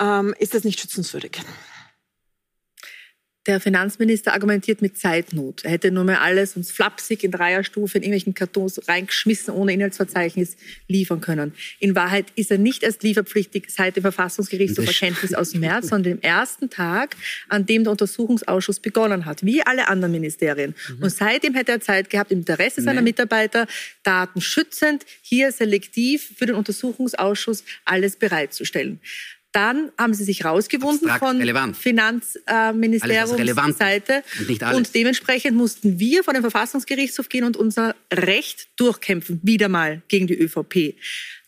Ähm, 0.00 0.34
ist 0.40 0.54
das 0.54 0.64
nicht 0.64 0.80
schützenswürdig? 0.80 1.42
Der 3.48 3.60
Finanzminister 3.60 4.34
argumentiert 4.34 4.82
mit 4.82 4.98
Zeitnot. 4.98 5.64
Er 5.64 5.70
hätte 5.70 5.90
nur 5.90 6.04
mehr 6.04 6.20
alles 6.20 6.54
uns 6.54 6.70
flapsig 6.70 7.24
in 7.24 7.30
Dreierstufe 7.30 7.96
in 7.96 8.04
irgendwelchen 8.04 8.34
Kartons 8.34 8.86
reingeschmissen, 8.86 9.54
ohne 9.54 9.72
Inhaltsverzeichnis 9.72 10.58
liefern 10.86 11.22
können. 11.22 11.54
In 11.78 11.94
Wahrheit 11.94 12.26
ist 12.34 12.50
er 12.50 12.58
nicht 12.58 12.82
erst 12.82 13.02
lieferpflichtig 13.02 13.70
seit 13.70 13.96
dem 13.96 14.02
Verfassungsgerichtshof 14.02 14.86
Erkenntnis 14.86 15.32
aus 15.32 15.54
März, 15.54 15.88
sondern 15.88 16.16
dem 16.16 16.20
ersten 16.20 16.68
Tag, 16.68 17.16
an 17.48 17.64
dem 17.64 17.84
der 17.84 17.92
Untersuchungsausschuss 17.92 18.80
begonnen 18.80 19.24
hat, 19.24 19.42
wie 19.42 19.62
alle 19.62 19.88
anderen 19.88 20.12
Ministerien. 20.12 20.74
Mhm. 20.90 21.04
Und 21.04 21.10
seitdem 21.10 21.54
hätte 21.54 21.72
er 21.72 21.80
Zeit 21.80 22.10
gehabt, 22.10 22.30
im 22.30 22.40
Interesse 22.40 22.82
seiner 22.82 23.00
nee. 23.00 23.12
Mitarbeiter 23.12 23.66
datenschützend, 24.02 25.06
hier 25.22 25.52
selektiv 25.52 26.34
für 26.36 26.44
den 26.44 26.54
Untersuchungsausschuss 26.54 27.64
alles 27.86 28.16
bereitzustellen. 28.16 29.00
Dann 29.52 29.92
haben 29.96 30.12
sie 30.12 30.24
sich 30.24 30.44
rausgewunden 30.44 31.08
Abstrakt, 31.08 31.32
von 31.32 31.38
relevant. 31.38 31.74
Finanzministeriumsseite. 31.76 34.22
Und, 34.48 34.62
und, 34.74 34.94
dementsprechend 34.94 35.56
mussten 35.56 35.98
wir 35.98 36.22
vor 36.22 36.34
den 36.34 36.42
Verfassungsgerichtshof 36.42 37.30
gehen 37.30 37.44
und 37.44 37.56
unser 37.56 37.96
Recht 38.12 38.68
durchkämpfen, 38.76 39.40
wieder 39.42 39.68
mal 39.68 40.02
gegen 40.08 40.26
die 40.26 40.38
ÖVP. 40.38 40.96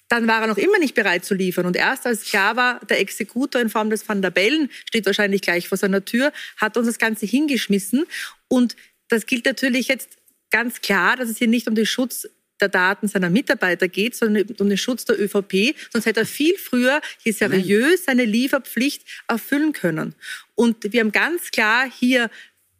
Dann 0.08 0.26
war 0.26 0.40
er 0.40 0.46
noch 0.48 0.56
immer 0.56 0.78
nicht 0.78 0.94
bereit 0.94 1.22
zu 1.24 1.34
liefern. 1.34 1.66
Und 1.66 1.76
erst 1.76 2.06
als 2.06 2.24
klar 2.24 2.56
war, 2.56 2.80
der 2.86 3.00
Exekutor 3.00 3.60
in 3.60 3.68
Form 3.68 3.90
des 3.90 4.08
Van 4.08 4.22
der 4.22 4.30
Bellen 4.30 4.70
steht 4.86 5.04
wahrscheinlich 5.06 5.42
gleich 5.42 5.68
vor 5.68 5.78
seiner 5.78 6.04
Tür, 6.04 6.32
hat 6.56 6.76
uns 6.76 6.88
das 6.88 6.98
Ganze 6.98 7.26
hingeschmissen. 7.26 8.06
Und 8.48 8.74
das 9.08 9.26
gilt 9.26 9.44
natürlich 9.44 9.88
jetzt 9.88 10.16
ganz 10.50 10.80
klar, 10.80 11.16
dass 11.16 11.28
es 11.28 11.38
hier 11.38 11.48
nicht 11.48 11.68
um 11.68 11.76
den 11.76 11.86
Schutz 11.86 12.28
der 12.60 12.68
Daten 12.68 13.08
seiner 13.08 13.30
Mitarbeiter 13.30 13.88
geht, 13.88 14.14
sondern 14.14 14.46
um 14.58 14.68
den 14.68 14.78
Schutz 14.78 15.04
der 15.04 15.20
ÖVP. 15.20 15.74
Sonst 15.92 16.06
hätte 16.06 16.20
er 16.20 16.26
viel 16.26 16.56
früher 16.56 17.00
hier 17.22 17.34
seriös 17.34 18.04
seine 18.04 18.24
Lieferpflicht 18.24 19.02
erfüllen 19.28 19.72
können. 19.72 20.14
Und 20.54 20.92
wir 20.92 21.00
haben 21.00 21.12
ganz 21.12 21.50
klar 21.50 21.90
hier 21.90 22.30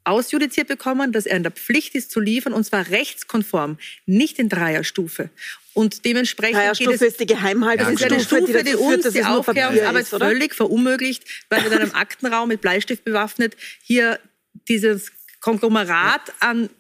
ausjudiziert 0.05 0.69
bekommen, 0.69 1.13
dass 1.13 1.27
er 1.27 1.37
in 1.37 1.43
der 1.43 1.53
Pflicht 1.53 1.95
ist 1.95 2.11
zu 2.11 2.21
liefern, 2.21 2.53
und 2.53 2.65
zwar 2.65 2.89
rechtskonform, 2.89 3.79
nicht 4.07 4.39
in 4.39 4.49
Dreierstufe. 4.49 5.31
Und 5.73 6.05
dementsprechend 6.05 6.57
Dreierstufe 6.57 6.91
geht 6.91 7.01
es, 7.01 7.09
ist 7.09 7.21
die 7.21 7.27
Geheimhaltung. 7.27 7.87
Das 7.87 8.01
ist 8.01 8.13
eine 8.13 8.21
Stufe, 8.21 8.65
die, 8.65 8.71
die 8.71 8.77
uns 8.77 9.09
die 9.11 9.25
Aufklärungsarbeit 9.25 10.07
völlig 10.09 10.55
verunmöglicht, 10.55 11.25
weil 11.49 11.63
wir 11.63 11.73
in 11.73 11.79
einem 11.79 11.95
Aktenraum 11.95 12.49
mit 12.49 12.61
Bleistift 12.61 13.05
bewaffnet 13.05 13.57
hier 13.83 14.19
dieses 14.69 15.13
Konglomerat 15.41 16.33
an 16.41 16.71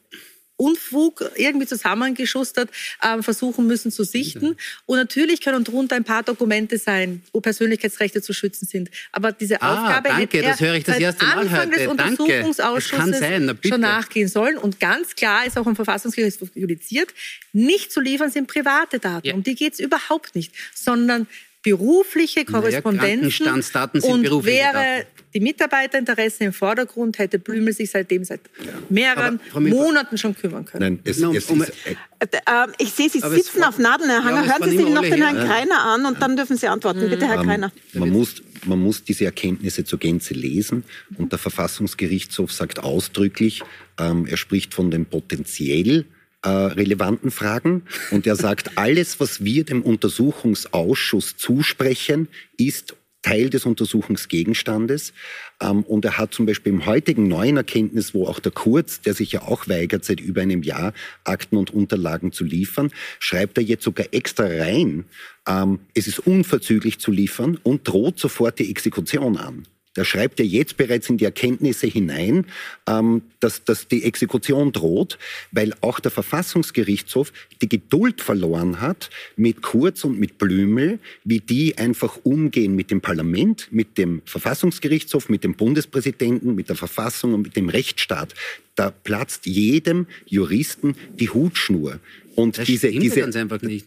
Unfug 0.61 1.25
irgendwie 1.37 1.67
zusammengeschustert 1.67 2.69
äh, 3.01 3.23
versuchen 3.23 3.67
müssen 3.67 3.91
zu 3.91 4.05
sichten. 4.05 4.57
Und 4.85 4.99
natürlich 4.99 5.41
können 5.41 5.65
darunter 5.65 5.97
ein 5.97 6.05
paar 6.05 6.23
Dokumente 6.23 6.77
sein, 6.77 7.23
wo 7.33 7.41
Persönlichkeitsrechte 7.41 8.21
zu 8.21 8.35
schützen 8.35 8.67
sind. 8.67 8.91
Aber 9.11 9.33
diese 9.33 9.63
ah, 9.63 9.73
Aufgabe 9.73 10.11
danke, 10.11 10.39
hätte 10.39 10.43
das 10.43 10.61
höre 10.61 10.75
ich 10.75 10.85
das 10.85 10.99
erste 10.99 11.25
Mal 11.25 11.39
Anfang 11.39 11.71
heute. 11.71 11.79
des 11.79 11.87
Untersuchungsausschusses 11.87 13.19
sein, 13.19 13.59
schon 13.65 13.81
nachgehen 13.81 14.29
sollen. 14.29 14.59
Und 14.59 14.79
ganz 14.81 15.15
klar 15.15 15.47
ist 15.47 15.57
auch 15.57 15.67
im 15.67 15.77
Verfassungsgericht 15.77 16.39
judiziert, 16.55 17.09
nicht 17.53 17.91
zu 17.91 18.01
liefern 18.01 18.31
sind 18.31 18.47
private 18.47 18.99
Daten. 18.99 19.27
Ja. 19.27 19.35
Um 19.35 19.43
die 19.43 19.55
geht 19.55 19.73
es 19.73 19.81
überhaupt 19.81 20.35
nicht, 20.35 20.53
sondern 20.75 21.27
berufliche 21.63 22.45
Korrespondenzen 22.45 23.45
naja, 23.45 23.91
und 24.03 24.23
berufliche 24.23 24.57
wäre 24.57 24.73
Daten. 24.73 25.07
die 25.35 25.41
Mitarbeiterinteresse 25.41 26.45
im 26.45 26.53
Vordergrund, 26.53 27.19
hätte 27.19 27.39
Blümel 27.39 27.75
sich 27.75 27.91
seitdem 27.91 28.25
seit 28.25 28.41
mehreren 28.89 29.41
Monaten 29.55 30.17
schon 30.17 30.35
kümmern 30.35 30.65
können. 30.65 30.95
Nein, 30.95 31.01
es, 31.05 31.19
es 31.19 31.51
ist, 31.51 31.73
äh, 31.85 32.27
äh, 32.33 32.67
ich 32.79 32.93
sehe, 32.93 33.11
Sie 33.11 33.21
sitzen 33.21 33.63
auf 33.63 33.79
Nadeln, 33.79 34.09
Herr 34.09 34.25
Hanger. 34.25 34.47
Ja, 34.47 34.59
Hören 34.59 34.71
Sie 34.71 34.77
sich 34.79 34.89
noch 34.89 35.03
den 35.03 35.23
Herrn 35.23 35.37
ja. 35.37 35.45
Kreiner 35.45 35.83
an 35.83 36.07
und 36.07 36.23
dann 36.23 36.37
dürfen 36.37 36.57
Sie 36.57 36.67
antworten. 36.67 37.09
Bitte, 37.11 37.29
Herr 37.29 37.41
ähm, 37.41 37.47
Kreiner. 37.47 37.73
Man 37.93 38.11
muss, 38.11 38.43
man 38.65 38.81
muss 38.81 39.05
diese 39.05 39.27
Erkenntnisse 39.27 39.85
zur 39.85 39.99
Gänze 39.99 40.33
lesen 40.33 40.85
und 41.19 41.33
der 41.33 41.39
Verfassungsgerichtshof 41.39 42.53
sagt 42.53 42.79
ausdrücklich, 42.79 43.63
ähm, 43.99 44.27
er 44.27 44.39
spricht 44.39 44.73
von 44.73 44.91
dem 44.91 45.05
potenziell 45.05 46.07
äh, 46.43 46.49
relevanten 46.49 47.31
Fragen. 47.31 47.83
Und 48.11 48.27
er 48.27 48.37
sagt, 48.37 48.73
alles, 48.77 49.21
was 49.21 49.45
wir 49.45 49.65
dem 49.65 49.83
Untersuchungsausschuss 49.83 51.37
zusprechen, 51.37 52.29
ist 52.57 52.97
Teil 53.23 53.51
des 53.51 53.67
Untersuchungsgegenstandes. 53.67 55.13
Ähm, 55.61 55.83
und 55.83 56.05
er 56.05 56.19
hat 56.19 56.33
zum 56.33 56.47
Beispiel 56.47 56.73
im 56.73 56.87
heutigen 56.87 57.29
neuen 57.29 57.57
Erkenntnis, 57.57 58.15
wo 58.15 58.27
auch 58.27 58.41
der 58.41 58.53
Kurz, 58.53 59.01
der 59.01 59.15
sich 59.15 59.33
ja 59.33 59.43
auch 59.43 59.69
weigert, 59.69 60.05
seit 60.05 60.21
über 60.21 60.41
einem 60.41 60.63
Jahr 60.63 60.95
Akten 61.25 61.57
und 61.57 61.73
Unterlagen 61.73 62.33
zu 62.33 62.45
liefern, 62.45 62.91
schreibt 63.19 63.59
er 63.59 63.65
jetzt 63.65 63.85
sogar 63.85 64.07
extra 64.13 64.45
rein, 64.45 65.05
ähm, 65.47 65.81
es 65.95 66.07
ist 66.07 66.21
unverzüglich 66.21 66.99
zu 66.99 67.11
liefern 67.11 67.59
und 67.63 67.87
droht 67.87 68.19
sofort 68.19 68.59
die 68.59 68.71
Exekution 68.71 69.37
an. 69.37 69.67
Da 69.95 70.05
schreibt 70.05 70.39
er 70.39 70.47
jetzt 70.47 70.77
bereits 70.77 71.11
in 71.11 71.17
die 71.17 71.25
Erkenntnisse 71.25 71.89
hinein, 71.89 72.47
ähm, 72.87 73.23
dass, 73.41 73.65
dass 73.65 73.89
die 73.89 74.05
Exekution 74.05 74.71
droht, 74.71 75.19
weil 75.51 75.75
auch 75.81 75.99
der 75.99 76.13
Verfassungsgerichtshof 76.13 77.33
die 77.61 77.69
Geduld 77.69 78.21
verloren 78.21 78.81
hat 78.81 79.11
mit 79.37 79.63
Kurz 79.63 80.05
und 80.05 80.21
mit 80.21 80.39
Blümel, 80.39 81.01
wie 81.25 81.41
die 81.41 81.77
einfach 81.77 82.21
umgehen 82.23 82.77
mit 82.77 82.93
dem 82.93 83.01
Parlament, 83.01 83.67
mit 83.73 83.99
dem 83.99 84.23
Verfassungsgerichtshof, 84.27 85.29
mit 85.29 85.43
dem 85.43 85.55
Bundespräsidenten, 85.55 86.55
mit 86.55 86.69
der 86.69 86.77
Verfassung 86.77 87.35
und 87.35 87.43
mit 87.43 87.57
dem 87.57 87.69
Rechtsstaat. 87.69 88.35
Da 88.77 88.91
platzt 88.91 89.47
jedem 89.47 90.07
Juristen 90.27 90.95
die 91.19 91.31
Hutschnur. 91.31 91.99
Und 92.37 92.59
das 92.59 92.67
diese, 92.67 92.91
diese, 92.91 93.29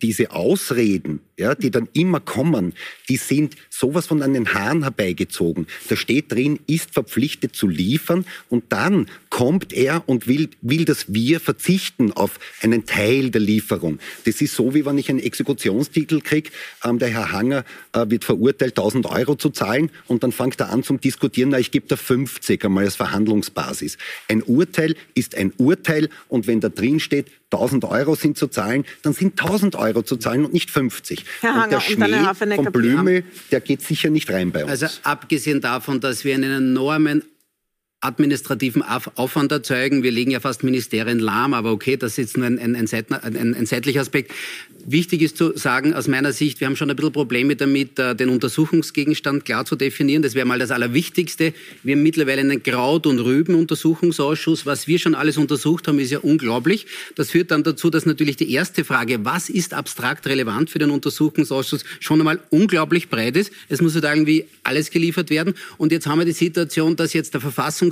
diese 0.01 0.31
Ausreden, 0.31 1.21
ja, 1.37 1.55
die 1.55 1.71
dann 1.71 1.87
immer 1.93 2.19
kommen, 2.19 2.73
die 3.09 3.17
sind 3.17 3.55
sowas 3.69 4.07
von 4.07 4.21
an 4.21 4.33
den 4.33 4.53
Haaren 4.53 4.83
herbeigezogen. 4.83 5.67
Da 5.89 5.95
steht 5.95 6.31
drin, 6.31 6.59
ist 6.67 6.91
verpflichtet 6.91 7.55
zu 7.55 7.67
liefern 7.67 8.25
und 8.49 8.65
dann 8.69 9.07
kommt 9.29 9.73
er 9.73 10.03
und 10.07 10.27
will, 10.27 10.49
will, 10.61 10.85
dass 10.85 11.13
wir 11.13 11.39
verzichten 11.39 12.11
auf 12.11 12.39
einen 12.61 12.85
Teil 12.85 13.31
der 13.31 13.41
Lieferung. 13.41 13.99
Das 14.25 14.41
ist 14.41 14.55
so, 14.55 14.73
wie 14.73 14.85
wenn 14.85 14.97
ich 14.97 15.09
einen 15.09 15.19
Exekutionstitel 15.19 16.21
kriege, 16.21 16.51
ähm, 16.83 16.99
der 16.99 17.09
Herr 17.09 17.31
Hanger 17.31 17.65
äh, 17.93 18.05
wird 18.09 18.23
verurteilt, 18.23 18.77
1000 18.77 19.05
Euro 19.07 19.35
zu 19.35 19.49
zahlen 19.49 19.89
und 20.07 20.23
dann 20.23 20.31
fängt 20.31 20.59
er 20.59 20.69
an 20.69 20.83
zum 20.83 20.99
Diskutieren, 20.99 21.49
na, 21.49 21.59
ich 21.59 21.71
gebe 21.71 21.87
da 21.87 21.95
50 21.95 22.63
einmal 22.65 22.85
als 22.85 22.95
Verhandlungsbasis. 22.95 23.97
Ein 24.27 24.43
Urteil 24.43 24.95
ist 25.15 25.35
ein 25.35 25.53
Urteil 25.57 26.09
und 26.27 26.47
wenn 26.47 26.59
da 26.59 26.69
drin 26.69 26.99
steht, 26.99 27.27
1000 27.53 27.85
Euro 27.85 28.15
sind 28.15 28.37
zu 28.37 28.47
zahlen, 28.47 28.85
dann 29.03 29.13
sind 29.13 29.39
1000 29.39 29.75
Euro 29.75 30.01
zu 30.01 30.17
zahlen 30.17 30.45
und 30.45 30.53
nicht 30.53 30.71
50. 30.71 31.25
Herr 31.41 31.53
Hanger, 31.53 31.63
und 31.63 31.71
der 31.71 31.79
Schmäh 31.79 32.55
von 32.55 32.71
Blümel, 32.71 33.23
der 33.51 33.61
geht 33.61 33.81
sicher 33.81 34.09
nicht 34.09 34.29
rein 34.31 34.51
bei 34.51 34.63
uns. 34.63 34.71
Also 34.71 34.87
abgesehen 35.03 35.61
davon, 35.61 35.99
dass 35.99 36.23
wir 36.23 36.33
einen 36.35 36.51
enormen 36.51 37.23
administrativen 38.03 38.83
Aufwand 38.83 39.51
erzeugen. 39.51 40.03
Wir 40.03 40.11
legen 40.11 40.31
ja 40.31 40.39
fast 40.39 40.63
Ministerien 40.63 41.19
lahm, 41.19 41.53
aber 41.53 41.71
okay, 41.71 41.97
das 41.97 42.11
ist 42.11 42.17
jetzt 42.17 42.37
nur 42.37 42.45
ein, 42.45 42.59
ein, 42.59 42.75
ein, 42.75 43.55
ein, 43.55 43.65
seitlicher 43.65 44.01
Aspekt. 44.01 44.31
Wichtig 44.85 45.21
ist 45.21 45.37
zu 45.37 45.57
sagen, 45.57 45.93
aus 45.93 46.09
meiner 46.09 46.33
Sicht, 46.33 46.59
wir 46.59 46.67
haben 46.67 46.75
schon 46.75 46.89
ein 46.89 46.95
bisschen 46.97 47.13
Probleme 47.13 47.55
damit, 47.55 47.97
äh, 47.99 48.15
den 48.15 48.27
Untersuchungsgegenstand 48.27 49.45
klar 49.45 49.63
zu 49.63 49.77
definieren. 49.77 50.21
Das 50.21 50.35
wäre 50.35 50.45
mal 50.45 50.59
das 50.59 50.71
Allerwichtigste. 50.71 51.53
Wir 51.83 51.95
haben 51.95 52.03
mittlerweile 52.03 52.41
einen 52.41 52.61
Kraut- 52.61 53.07
und 53.07 53.19
Rüben-Untersuchungsausschuss. 53.19 54.65
Was 54.65 54.87
wir 54.87 54.99
schon 54.99 55.15
alles 55.15 55.37
untersucht 55.37 55.87
haben, 55.87 55.99
ist 55.99 56.11
ja 56.11 56.19
unglaublich. 56.19 56.85
Das 57.15 57.31
führt 57.31 57.51
dann 57.51 57.63
dazu, 57.63 57.89
dass 57.89 58.05
natürlich 58.05 58.35
die 58.35 58.51
erste 58.51 58.83
Frage, 58.83 59.23
was 59.23 59.49
ist 59.49 59.73
abstrakt 59.73 60.27
relevant 60.27 60.69
für 60.69 60.79
den 60.79 60.89
Untersuchungsausschuss, 60.89 61.85
schon 62.01 62.19
einmal 62.19 62.41
unglaublich 62.49 63.07
breit 63.07 63.37
ist. 63.37 63.53
Es 63.69 63.81
muss 63.81 63.93
halt 63.93 64.03
irgendwie 64.03 64.45
alles 64.63 64.91
geliefert 64.91 65.29
werden. 65.29 65.53
Und 65.77 65.93
jetzt 65.93 66.07
haben 66.07 66.19
wir 66.19 66.25
die 66.25 66.33
Situation, 66.33 66.97
dass 66.97 67.13
jetzt 67.13 67.33
der 67.33 67.39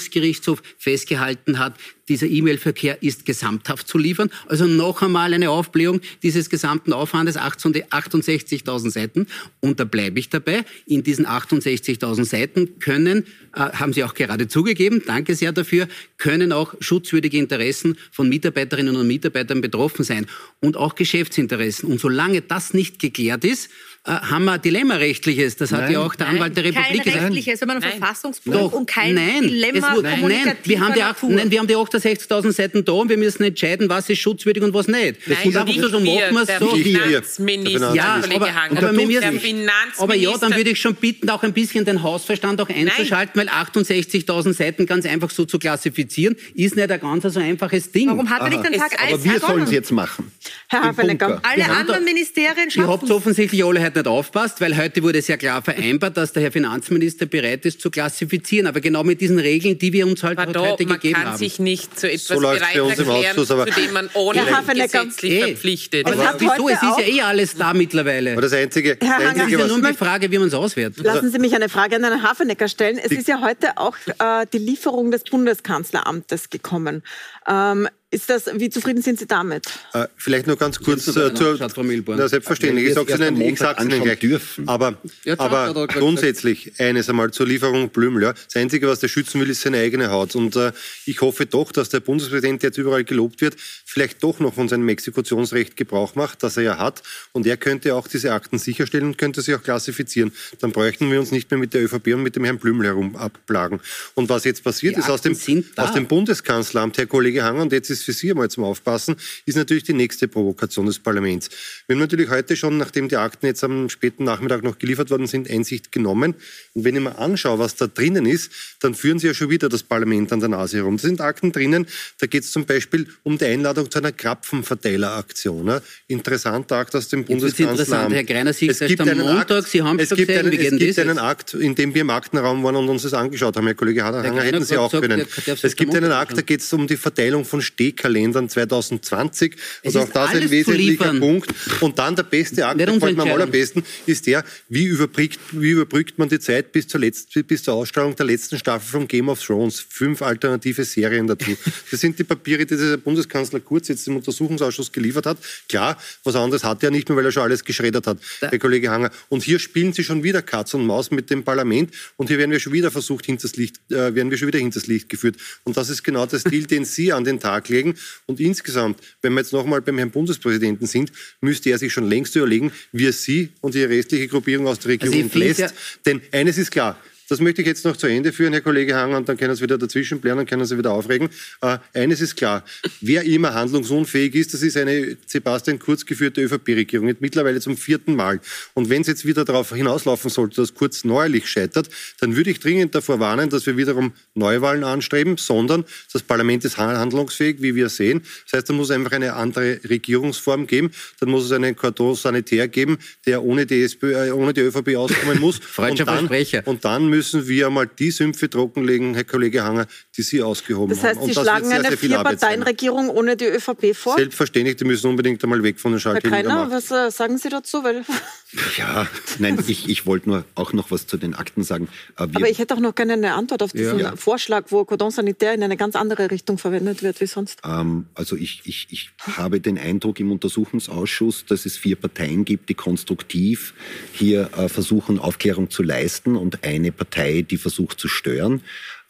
Verfassungsgerichtshof 0.02 0.62
festgehalten 0.78 1.60
hat, 1.60 1.76
dieser 2.12 2.28
E-Mail-Verkehr 2.28 3.02
ist 3.02 3.26
gesamthaft 3.26 3.88
zu 3.88 3.98
liefern. 3.98 4.30
Also 4.48 4.68
noch 4.68 5.02
einmal 5.02 5.34
eine 5.34 5.50
Aufblähung 5.50 6.02
dieses 6.24 6.50
gesamten 6.50 6.92
Aufwandes, 6.92 7.38
68.000 7.38 8.92
Seiten. 8.92 9.28
Und 9.62 9.80
da 9.80 9.86
bleibe 9.86 10.20
ich 10.20 10.28
dabei. 10.30 10.66
In 10.86 11.04
diesen 11.04 11.26
68.000 11.26 12.26
Seiten 12.26 12.80
können, 12.80 13.26
äh, 13.56 13.60
haben 13.60 13.94
Sie 13.94 14.04
auch 14.04 14.14
gerade 14.14 14.50
zugegeben, 14.50 15.02
danke 15.06 15.36
sehr 15.36 15.54
dafür, 15.54 15.88
können 16.18 16.52
auch 16.52 16.74
schutzwürdige 16.82 17.38
Interessen 17.38 17.98
von 18.12 18.28
Mitarbeiterinnen 18.28 18.98
und 18.98 19.08
Mitarbeitern 19.08 19.62
betroffen 19.62 20.04
sein 20.04 20.26
und 20.60 20.76
auch 20.76 20.96
Geschäftsinteressen. 20.96 21.90
Und 21.90 22.02
solange 22.02 22.42
das 22.42 22.74
nicht 22.74 23.00
geklärt 23.00 23.46
ist, 23.46 23.70
äh, 24.04 24.14
haben 24.14 24.46
wir 24.46 24.58
Dilemmarechtliches. 24.58 25.58
Das 25.58 25.72
hat 25.72 25.92
ja 25.92 26.00
auch 26.00 26.16
der 26.16 26.28
Anwalt 26.28 26.58
der 26.58 26.64
Republik 26.64 27.04
gesagt. 27.04 27.18
Kein 27.18 27.24
rechtliches, 27.26 27.60
sondern 27.60 27.84
ein 27.84 27.92
Verfassungsbruch 27.92 28.72
und 28.72 28.88
kein 28.88 29.14
nein, 29.14 29.44
Dilemma 29.44 29.94
es, 29.96 30.02
nein, 30.02 30.56
wir 30.64 30.80
haben 30.80 30.94
die, 30.94 31.36
nein, 31.36 31.52
wir 31.52 31.60
haben 31.60 31.68
die 31.68 31.76
68.000 32.06 32.52
Seiten 32.52 32.86
da 32.86 32.94
und 32.94 33.10
wir 33.10 33.18
müssen 33.18 33.44
entscheiden, 33.44 33.90
was 33.90 34.10
ist 34.10 34.20
schutzwürdig 34.20 34.64
und 34.64 34.74
was 34.74 34.88
nicht. 34.88 35.16
Nein, 35.26 35.38
und 35.46 35.58
einfach 35.58 35.90
so 35.90 36.00
machen 36.00 36.06
wir 36.06 36.42
es 36.42 36.60
so. 36.60 36.76
Finanzminister, 36.76 37.96
ja, 37.96 38.22
aber, 38.34 38.50
aber, 38.72 38.98
wir 38.98 39.08
müssen, 39.08 39.70
aber 39.98 40.16
ja, 40.16 40.38
dann 40.38 40.56
würde 40.56 40.72
ich 40.72 40.82
schon 40.82 40.96
bitten, 40.96 41.30
auch 41.30 41.44
ein 41.44 41.54
bisschen 41.54 41.86
den 41.86 42.04
Hausverstand 42.04 42.60
auch 42.62 42.70
einzuschalten, 42.70 43.34
nein. 43.36 43.48
weil 43.48 43.84
68.000 43.84 44.54
Seiten 44.54 44.86
ganz 44.86 45.06
einfach 45.06 45.30
so 45.30 45.46
zu 45.46 45.60
klassifizieren, 45.60 46.36
ist 46.56 46.76
nicht 46.76 46.92
ein 46.92 47.00
ganz 47.00 47.24
so 47.34 47.40
einfaches 47.40 47.92
Ding. 47.92 48.10
Warum 48.10 48.30
hat 48.30 48.42
er 48.42 48.50
nicht 48.50 48.64
den 48.64 48.74
Tag 48.74 49.02
1 49.02 49.14
Aber 49.14 49.24
wir 49.24 49.40
sollen 49.40 49.64
es 49.64 49.72
jetzt 49.72 49.92
machen. 49.92 50.32
Herr 50.68 50.84
Hafernecker. 50.84 51.42
Alle 51.44 51.70
anderen 51.70 52.04
Ministerien 52.04 52.70
schaffen 52.70 52.88
Ihr 52.88 52.88
habt 52.88 53.12
offensichtlich 53.12 53.64
alle 53.64 53.84
heute 53.84 54.00
nicht 54.00 54.08
aufpasst, 54.08 54.62
weil 54.62 54.78
heute 54.78 55.04
wurde 55.04 55.22
sehr 55.22 55.38
klar 55.38 55.62
vereinbart, 55.62 56.18
dass 56.18 56.34
der 56.34 56.44
Herr 56.44 56.52
Finanzminister 56.52 57.26
bereit 57.26 57.66
ist 57.66 57.82
zu 57.82 57.90
klassifizieren. 57.90 58.68
Aber 58.68 58.82
genau 58.82 59.04
mit 59.04 59.22
diesen 59.22 59.40
Regeln, 59.40 59.78
die 59.78 59.94
wir 59.94 60.08
uns 60.08 60.24
halt 60.24 60.40
heute 60.40 60.52
da, 60.52 60.76
gegeben 60.76 61.16
haben. 61.16 61.24
Man 61.24 61.32
kann 61.32 61.38
sich 61.38 61.60
nicht 61.60 61.91
zu 61.96 62.10
etwas 62.10 62.28
so 62.28 62.40
bereit 62.40 62.76
erklären, 62.76 63.46
zu 63.46 63.66
dem 63.66 63.94
man 63.94 64.10
ohne 64.14 64.44
gesetzlich 64.74 65.32
eh. 65.32 65.42
verpflichtet 65.48 66.10
ist. 66.10 66.20
Aber 66.20 66.40
wieso? 66.40 66.70
Es 66.70 66.82
ist 66.82 67.00
ja 67.00 67.06
eh 67.06 67.22
alles 67.22 67.56
da 67.56 67.74
mittlerweile. 67.74 68.34
Aber 68.34 68.42
das 68.42 68.54
Einzige, 68.54 68.98
Herr 69.02 69.20
das 69.20 69.28
Einzige 69.28 69.56
ist 69.56 69.70
ja 69.70 69.78
nur 69.78 69.90
die 69.90 69.98
Frage, 69.98 70.32
wie 70.32 70.38
man 70.38 70.48
es 70.48 70.54
auswertet. 70.54 71.04
Lassen 71.04 71.32
Sie 71.32 71.40
mich 71.40 71.56
eine 71.56 71.70
Frage 71.70 71.96
an 71.96 72.04
Herrn 72.04 72.24
Hafenecker 72.24 72.68
stellen. 72.68 72.98
Es 72.98 73.12
ist 73.12 73.28
ja 73.28 73.42
heute 73.42 73.78
auch 73.78 73.96
äh, 74.20 74.46
die 74.52 74.58
Lieferung 74.58 75.12
des 75.12 75.24
Bundeskanzleramtes 75.24 76.50
gekommen. 76.50 77.04
Ähm, 77.48 77.88
ist 78.14 78.30
das, 78.30 78.46
wie 78.54 78.70
zufrieden 78.70 79.02
sind 79.02 79.20
Sie 79.20 79.26
damit? 79.26 79.68
Äh, 79.94 80.08
vielleicht 80.18 80.46
nur 80.46 80.58
ganz 80.58 80.80
kurz 80.80 81.08
äh, 81.08 81.34
zur, 81.34 81.58
na, 81.58 82.28
selbstverständlich, 82.28 82.90
ich 82.90 82.94
sage 82.94 83.14
es 83.14 83.20
Ihnen, 83.20 83.42
ich 83.42 83.58
sag's 83.58 83.84
Ihnen 83.84 84.04
gleich. 84.04 84.20
Dürfen. 84.20 84.68
Aber, 84.68 84.98
ja, 85.24 85.40
aber 85.40 85.88
grundsätzlich 85.88 86.74
eines 86.78 87.10
einmal 87.10 87.32
zur 87.32 87.48
Lieferung 87.48 87.90
Blümel. 87.90 88.24
Ja. 88.24 88.34
Das 88.34 88.58
Einzige, 88.58 88.88
was 88.90 89.00
der 89.00 89.08
schützen 89.08 89.40
will, 89.40 89.50
ist 89.50 89.62
seine 89.62 89.78
eigene 89.78 90.12
Haut. 90.12 90.36
Und 90.36 90.58
äh, 90.58 90.74
ich 91.06 91.22
hoffe 91.22 91.46
doch, 91.46 91.72
dass 91.72 91.88
der 91.88 92.02
Bundespräsident, 92.02 92.62
der 92.62 92.70
jetzt 92.70 92.78
überall 92.78 93.06
gelobt 93.06 93.40
wird, 93.40 93.56
vielleicht 93.86 94.22
doch 94.24 94.42
noch 94.42 94.56
von 94.56 94.68
seinem 94.68 94.90
Exekutionsrecht 94.90 95.78
Gebrauch 95.78 96.16
macht, 96.16 96.44
das 96.44 96.58
er 96.58 96.64
ja 96.64 96.78
hat. 96.78 97.04
Und 97.32 97.48
er 97.48 97.56
könnte 97.56 97.96
auch 97.96 98.10
diese 98.10 98.34
Akten 98.34 98.60
sicherstellen 98.60 99.06
und 99.06 99.18
könnte 99.18 99.42
sie 99.42 99.56
auch 99.56 99.64
klassifizieren. 99.64 100.34
Dann 100.60 100.74
bräuchten 100.74 101.10
wir 101.10 101.20
uns 101.20 101.32
nicht 101.32 101.50
mehr 101.50 101.60
mit 101.60 101.74
der 101.74 101.84
ÖVP 101.84 102.08
und 102.08 102.24
mit 102.24 102.36
dem 102.36 102.44
Herrn 102.44 102.58
Blümel 102.58 102.88
herum 102.88 103.16
abplagen. 103.16 103.80
Und 104.16 104.28
was 104.28 104.44
jetzt 104.44 104.66
passiert 104.66 104.98
Die 104.98 105.00
ist, 105.00 105.10
aus 105.10 105.22
dem, 105.22 105.38
aus 105.78 105.94
dem 105.94 106.08
Bundeskanzleramt, 106.08 106.98
Herr 106.98 107.06
Kollege 107.06 107.44
Hang, 107.44 107.62
und 107.62 107.72
jetzt 107.72 107.90
ist 107.90 108.01
ist 108.02 108.06
für 108.06 108.14
Sie 108.14 108.32
einmal 108.32 108.50
zum 108.50 108.64
Aufpassen, 108.64 109.16
ist 109.46 109.56
natürlich 109.56 109.84
die 109.84 109.94
nächste 109.94 110.28
Provokation 110.28 110.86
des 110.86 111.00
Parlaments. 111.00 111.50
Wir 111.88 111.96
haben 111.96 112.02
natürlich 112.02 112.30
heute 112.30 112.56
schon, 112.56 112.78
nachdem 112.78 113.08
die 113.08 113.18
Akten 113.18 113.46
jetzt 113.46 113.64
am 113.64 113.90
späten 113.90 114.24
Nachmittag 114.24 114.64
noch 114.64 114.78
geliefert 114.80 115.10
worden 115.10 115.28
sind, 115.28 115.50
Einsicht 115.50 115.92
genommen. 115.92 116.36
Und 116.74 116.84
wenn 116.84 116.96
ich 116.96 117.02
mir 117.02 117.18
anschaue, 117.18 117.60
was 117.60 117.76
da 117.76 117.88
drinnen 117.88 118.26
ist, 118.26 118.52
dann 118.80 118.96
führen 118.96 119.20
Sie 119.20 119.28
ja 119.28 119.34
schon 119.34 119.50
wieder 119.50 119.70
das 119.70 119.84
Parlament 119.84 120.32
an 120.34 120.40
der 120.40 120.50
Nase 120.50 120.78
herum. 120.78 120.98
Da 120.98 121.02
sind 121.02 121.22
Akten 121.22 121.52
drinnen, 121.52 121.88
da 122.20 122.28
geht 122.28 122.44
es 122.44 122.52
zum 122.52 122.66
Beispiel 122.66 123.08
um 123.24 123.38
die 123.38 123.46
Einladung 123.46 123.90
zu 123.90 124.00
einer 124.00 124.12
Krapfenverteileraktion. 124.12 125.68
Ja. 125.68 125.82
Interessanter 126.08 126.78
Akt 126.78 126.96
aus 126.96 127.10
dem 127.10 127.24
Bundeskanzleramt. 127.26 128.14
Herr 128.14 128.24
Greiner, 128.24 128.54
Sie 128.54 128.68
es 128.68 128.80
gibt 128.80 129.02
einen 129.02 129.20
Montag, 129.20 129.52
Akt, 129.52 129.68
Sie 129.70 129.82
haben 129.82 130.00
es 130.00 130.10
gibt 130.10 130.32
einen, 130.32 130.54
es 130.54 130.78
gibt 130.78 131.00
einen 131.00 131.18
Akt, 131.18 131.54
in 131.54 131.76
dem 131.76 131.94
wir 131.94 132.02
im 132.02 132.10
Aktenraum 132.10 132.64
waren 132.64 132.76
und 132.76 132.90
uns 132.90 133.04
das 133.04 133.14
angeschaut 133.14 133.56
haben. 133.56 133.66
Herr 133.66 133.76
Kollege 133.76 134.04
Hader, 134.04 134.24
hätten 134.24 134.64
Sie 134.64 134.78
auch 134.78 134.92
gesagt, 134.92 135.08
können. 135.08 135.28
Es 135.62 135.76
gibt 135.76 135.96
einen 135.96 136.12
Akt, 136.12 136.38
da 136.38 136.42
geht 136.42 136.62
es 136.62 136.72
um 136.74 136.88
die 136.88 136.98
Verteilung 136.98 137.46
von 137.46 137.62
Steg 137.62 137.91
Kalendern 137.92 138.50
2020. 138.50 139.56
Es 139.84 139.96
also 139.96 140.02
auch 140.02 140.14
das 140.14 140.32
ein 140.32 140.50
wesentlicher 140.50 141.14
Punkt. 141.14 141.54
Und 141.82 142.00
dann 142.00 142.16
der 142.16 142.24
beste 142.24 142.66
Akt, 142.66 142.80
gefällt 142.80 143.18
mir 143.18 143.24
am 143.24 143.32
allerbesten, 143.32 143.84
ist 144.06 144.28
der, 144.28 144.44
wie 144.70 144.86
überbrückt, 144.86 145.40
wie 145.52 145.72
überbrückt 145.72 146.18
man 146.18 146.30
die 146.30 146.40
Zeit 146.40 146.72
bis 146.72 146.88
zur, 146.88 147.00
letzten, 147.00 147.44
bis 147.44 147.64
zur 147.64 147.76
Ausstrahlung 147.76 148.16
der 148.16 148.26
letzten 148.26 148.58
Staffel 148.58 148.88
von 148.88 149.08
Game 149.08 149.30
of 149.30 149.44
Thrones. 149.44 149.80
Fünf 149.80 150.22
alternative 150.22 150.84
Serien 150.84 151.28
dazu. 151.28 151.52
Das 151.90 152.00
sind 152.00 152.18
die 152.18 152.24
Papiere, 152.24 152.66
die 152.66 152.78
der 152.78 152.98
Bundeskanzler 152.98 153.60
Kurz 153.60 153.88
jetzt 153.88 154.08
im 154.08 154.16
Untersuchungsausschuss 154.16 154.92
geliefert 154.92 155.26
hat. 155.26 155.38
Klar, 155.68 155.98
was 156.24 156.36
anderes 156.36 156.64
hat 156.64 156.84
er 156.84 156.92
nicht 156.92 157.10
mehr, 157.10 157.18
weil 157.18 157.26
er 157.26 157.32
schon 157.32 157.44
alles 157.44 157.64
geschreddert 157.64 158.08
hat, 158.08 158.18
da. 158.40 158.48
der 158.48 158.60
Kollege 158.60 158.90
Hanger. 158.90 159.12
Und 159.30 159.44
hier 159.44 159.60
spielen 159.60 159.94
sie 159.94 160.04
schon 160.04 160.24
wieder 160.24 160.42
Katz 160.42 160.74
und 160.74 160.86
Maus 160.86 161.12
mit 161.12 161.30
dem 161.30 161.44
Parlament 161.44 161.92
und 162.18 162.28
hier 162.28 162.38
werden 162.38 162.52
wir 162.52 162.60
schon 162.60 162.74
wieder 162.74 162.92
versucht, 162.92 163.26
hinters 163.26 163.56
Licht, 163.56 163.78
äh, 163.90 164.16
werden 164.16 164.32
wir 164.32 164.38
schon 164.38 164.48
wieder 164.48 164.60
hinters 164.60 164.88
Licht 164.88 165.10
geführt. 165.10 165.36
Und 165.64 165.78
das 165.78 165.90
ist 165.90 166.04
genau 166.04 166.26
der 166.26 166.40
Stil, 166.40 166.66
den 166.66 166.86
Sie 166.86 167.12
an 167.14 167.24
den 167.24 167.40
Tag 167.40 167.70
legen. 167.70 167.81
Und 168.26 168.40
insgesamt, 168.40 169.00
wenn 169.22 169.34
wir 169.34 169.42
jetzt 169.42 169.54
nochmal 169.54 169.82
beim 169.82 169.98
Herrn 169.98 170.12
Bundespräsidenten 170.12 170.88
sind, 170.88 171.12
müsste 171.42 171.70
er 171.70 171.78
sich 171.78 171.92
schon 171.92 172.08
längst 172.08 172.36
überlegen, 172.36 172.72
wie 172.92 173.08
er 173.08 173.14
Sie 173.14 173.50
und 173.62 173.74
die 173.76 173.84
restliche 173.84 174.28
Gruppierung 174.28 174.68
aus 174.68 174.80
der 174.80 174.90
Regierung 174.90 175.16
also 175.16 175.26
entlässt. 175.26 175.60
Ja 175.60 175.70
Denn 176.06 176.22
eines 176.32 176.58
ist 176.58 176.72
klar, 176.72 177.00
das 177.32 177.40
möchte 177.40 177.62
ich 177.62 177.68
jetzt 177.68 177.86
noch 177.86 177.96
zu 177.96 178.08
Ende 178.08 178.34
führen, 178.34 178.52
Herr 178.52 178.62
Kollege 178.62 178.94
Hang, 178.94 179.14
und 179.14 179.30
dann 179.30 179.38
können 179.38 179.56
Sie 179.56 179.64
wieder 179.64 179.78
dazwischen 179.78 180.20
blären 180.20 180.40
und 180.40 180.50
können 180.50 180.66
Sie 180.66 180.78
wieder 180.78 180.92
aufregen. 180.92 181.30
Äh, 181.62 181.78
eines 181.94 182.20
ist 182.20 182.36
klar, 182.36 182.66
wer 183.00 183.24
immer 183.24 183.54
handlungsunfähig 183.54 184.36
ist, 184.36 184.54
das 184.54 184.64
ist 184.64 184.76
eine 184.76 185.16
Sebastian 185.26 185.80
Kurz 185.80 186.06
geführte 186.06 186.42
ÖVP-Regierung, 186.42 187.16
mittlerweile 187.22 187.62
zum 187.62 187.78
vierten 187.78 188.18
Mal. 188.18 188.42
Und 188.74 188.90
wenn 188.90 189.04
es 189.04 189.08
jetzt 189.08 189.26
wieder 189.26 189.46
darauf 189.46 189.74
hinauslaufen 189.74 190.30
sollte, 190.30 190.58
dass 190.58 190.74
Kurz 190.74 191.06
neuerlich 191.06 191.50
scheitert, 191.50 191.90
dann 192.20 192.36
würde 192.36 192.50
ich 192.50 192.60
dringend 192.60 192.96
davor 192.96 193.22
warnen, 193.22 193.50
dass 193.50 193.66
wir 193.66 193.78
wiederum 193.78 194.12
Neuwahlen 194.34 194.84
anstreben, 194.84 195.38
sondern 195.38 195.86
das 196.12 196.24
Parlament 196.24 196.66
ist 196.66 196.78
handlungsfähig, 196.78 197.62
wie 197.62 197.76
wir 197.76 197.88
sehen. 197.88 198.24
Das 198.44 198.58
heißt, 198.58 198.70
da 198.70 198.74
muss 198.74 198.90
es 198.90 198.96
einfach 198.96 199.14
eine 199.14 199.36
andere 199.36 199.80
Regierungsform 199.90 200.68
geben. 200.68 200.92
Dann 201.22 201.30
muss 201.30 201.46
es 201.46 201.54
einen 201.54 201.78
Cordon 201.78 202.14
sanitär 202.14 202.68
geben, 202.68 202.98
der 203.26 203.42
ohne 203.42 203.66
die, 203.66 203.84
SPÖ, 203.84 204.28
äh, 204.28 204.32
ohne 204.32 204.54
die 204.54 204.62
ÖVP 204.62 204.98
auskommen 204.98 205.40
muss. 205.40 205.62
und, 205.78 205.98
dann, 206.02 206.30
und 206.66 206.84
dann 206.84 207.08
müssen 207.08 207.21
müssen 207.22 207.48
wir 207.48 207.68
einmal 207.68 207.86
die 207.86 208.10
Sümpfe 208.10 208.50
trockenlegen, 208.50 209.14
Herr 209.14 209.24
Kollege 209.24 209.64
Hanger, 209.64 209.86
die 210.18 210.24
Sie 210.24 210.42
ausgehoben 210.42 210.98
haben. 210.98 211.04
Das 211.04 211.18
heißt, 211.18 211.24
Sie 211.24 211.40
schlagen 211.40 211.68
sehr, 211.68 211.86
eine 211.86 211.96
Vierparteienregierung 211.96 213.10
ohne 213.10 213.38
die 213.38 213.46
ÖVP 213.46 213.96
vor? 213.96 214.16
Selbstverständlich, 214.18 214.78
die 214.78 214.86
müssen 214.86 215.08
unbedingt 215.08 215.44
einmal 215.44 215.62
weg 215.62 215.80
von 215.80 215.92
den 215.92 216.02
Kreiner, 216.02 216.72
was 216.72 216.90
äh, 216.90 217.12
sagen 217.12 217.38
Sie 217.38 217.50
dazu? 217.50 217.84
Weil 217.84 218.04
ja, 218.78 219.06
nein, 219.38 219.64
ich, 219.68 219.88
ich 219.88 220.08
wollte 220.08 220.30
nur 220.30 220.46
auch 220.56 220.74
noch 220.74 220.90
was 220.90 221.06
zu 221.06 221.18
den 221.18 221.36
Akten 221.36 221.64
sagen. 221.64 221.90
Äh, 222.18 222.22
wir 222.22 222.38
Aber 222.38 222.50
ich 222.50 222.58
hätte 222.58 222.74
auch 222.74 222.80
noch 222.80 222.96
gerne 222.96 223.14
eine 223.14 223.36
Antwort 223.36 223.62
auf 223.62 223.72
diesen 223.72 224.00
ja. 224.00 224.16
Vorschlag, 224.16 224.66
wo 224.70 224.84
Cordon 224.84 225.12
Sanitaire 225.12 225.54
in 225.54 225.62
eine 225.62 225.78
ganz 225.78 225.96
andere 225.96 226.32
Richtung 226.32 226.58
verwendet 226.58 227.04
wird 227.04 227.22
wie 227.22 227.28
sonst. 227.28 227.60
Ähm, 227.64 228.08
also 228.16 228.36
ich, 228.36 228.64
ich, 228.66 228.88
ich 228.90 229.12
habe 229.38 229.62
den 229.62 229.78
Eindruck 229.78 230.20
im 230.20 230.32
Untersuchungsausschuss, 230.32 231.46
dass 231.46 231.68
es 231.68 231.78
vier 231.78 231.98
Parteien 231.98 232.46
gibt, 232.46 232.70
die 232.70 232.74
konstruktiv 232.74 233.76
hier 234.12 234.50
äh, 234.58 234.70
versuchen, 234.70 235.20
Aufklärung 235.20 235.70
zu 235.70 235.84
leisten 235.84 236.36
und 236.36 236.64
eine 236.64 236.92
Partei, 236.92 237.11
die 237.44 237.58
versucht 237.58 238.00
zu 238.00 238.08
stören. 238.08 238.62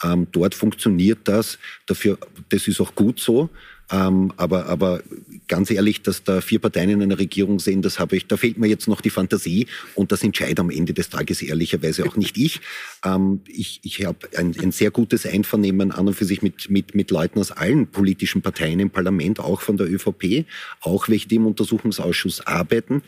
Ähm, 0.03 0.27
dort 0.31 0.55
funktioniert 0.55 1.19
das. 1.25 1.59
Dafür, 1.85 2.17
das 2.49 2.67
ist 2.67 2.81
auch 2.81 2.95
gut 2.95 3.19
so. 3.19 3.49
Ähm, 3.91 4.31
aber, 4.37 4.67
aber 4.67 5.03
ganz 5.47 5.69
ehrlich, 5.69 6.01
dass 6.01 6.23
da 6.23 6.39
vier 6.39 6.59
Parteien 6.59 6.91
in 6.91 7.01
einer 7.01 7.19
Regierung 7.19 7.59
sind, 7.59 7.83
das 7.83 7.99
habe 7.99 8.15
ich, 8.15 8.25
da 8.25 8.37
fehlt 8.37 8.57
mir 8.57 8.67
jetzt 8.67 8.87
noch 8.87 9.01
die 9.01 9.09
Fantasie 9.09 9.67
und 9.95 10.13
das 10.13 10.23
entscheidet 10.23 10.61
am 10.61 10.69
Ende 10.69 10.93
des 10.93 11.09
Tages 11.09 11.41
ehrlicherweise 11.41 12.05
auch 12.05 12.15
nicht 12.15 12.37
ich. 12.37 12.61
Ähm, 13.03 13.41
ich 13.47 13.81
ich 13.83 14.05
habe 14.05 14.29
ein, 14.37 14.55
ein 14.61 14.71
sehr 14.71 14.91
gutes 14.91 15.25
Einvernehmen 15.25 15.91
an 15.91 16.07
und 16.07 16.13
für 16.13 16.25
sich 16.25 16.41
mit, 16.41 16.69
mit, 16.69 16.95
mit 16.95 17.11
Leuten 17.11 17.39
aus 17.39 17.51
allen 17.51 17.87
politischen 17.87 18.41
Parteien 18.41 18.79
im 18.79 18.91
Parlament, 18.91 19.41
auch 19.41 19.61
von 19.61 19.75
der 19.75 19.91
ÖVP, 19.91 20.45
auch 20.79 21.09
welche, 21.09 21.27
die 21.27 21.35
im 21.35 21.45
Untersuchungsausschuss 21.45 22.47
arbeiten. 22.47 23.03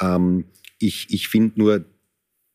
Ähm, 0.00 0.44
ich 0.80 1.06
ich 1.10 1.28
finde 1.28 1.60
nur, 1.60 1.84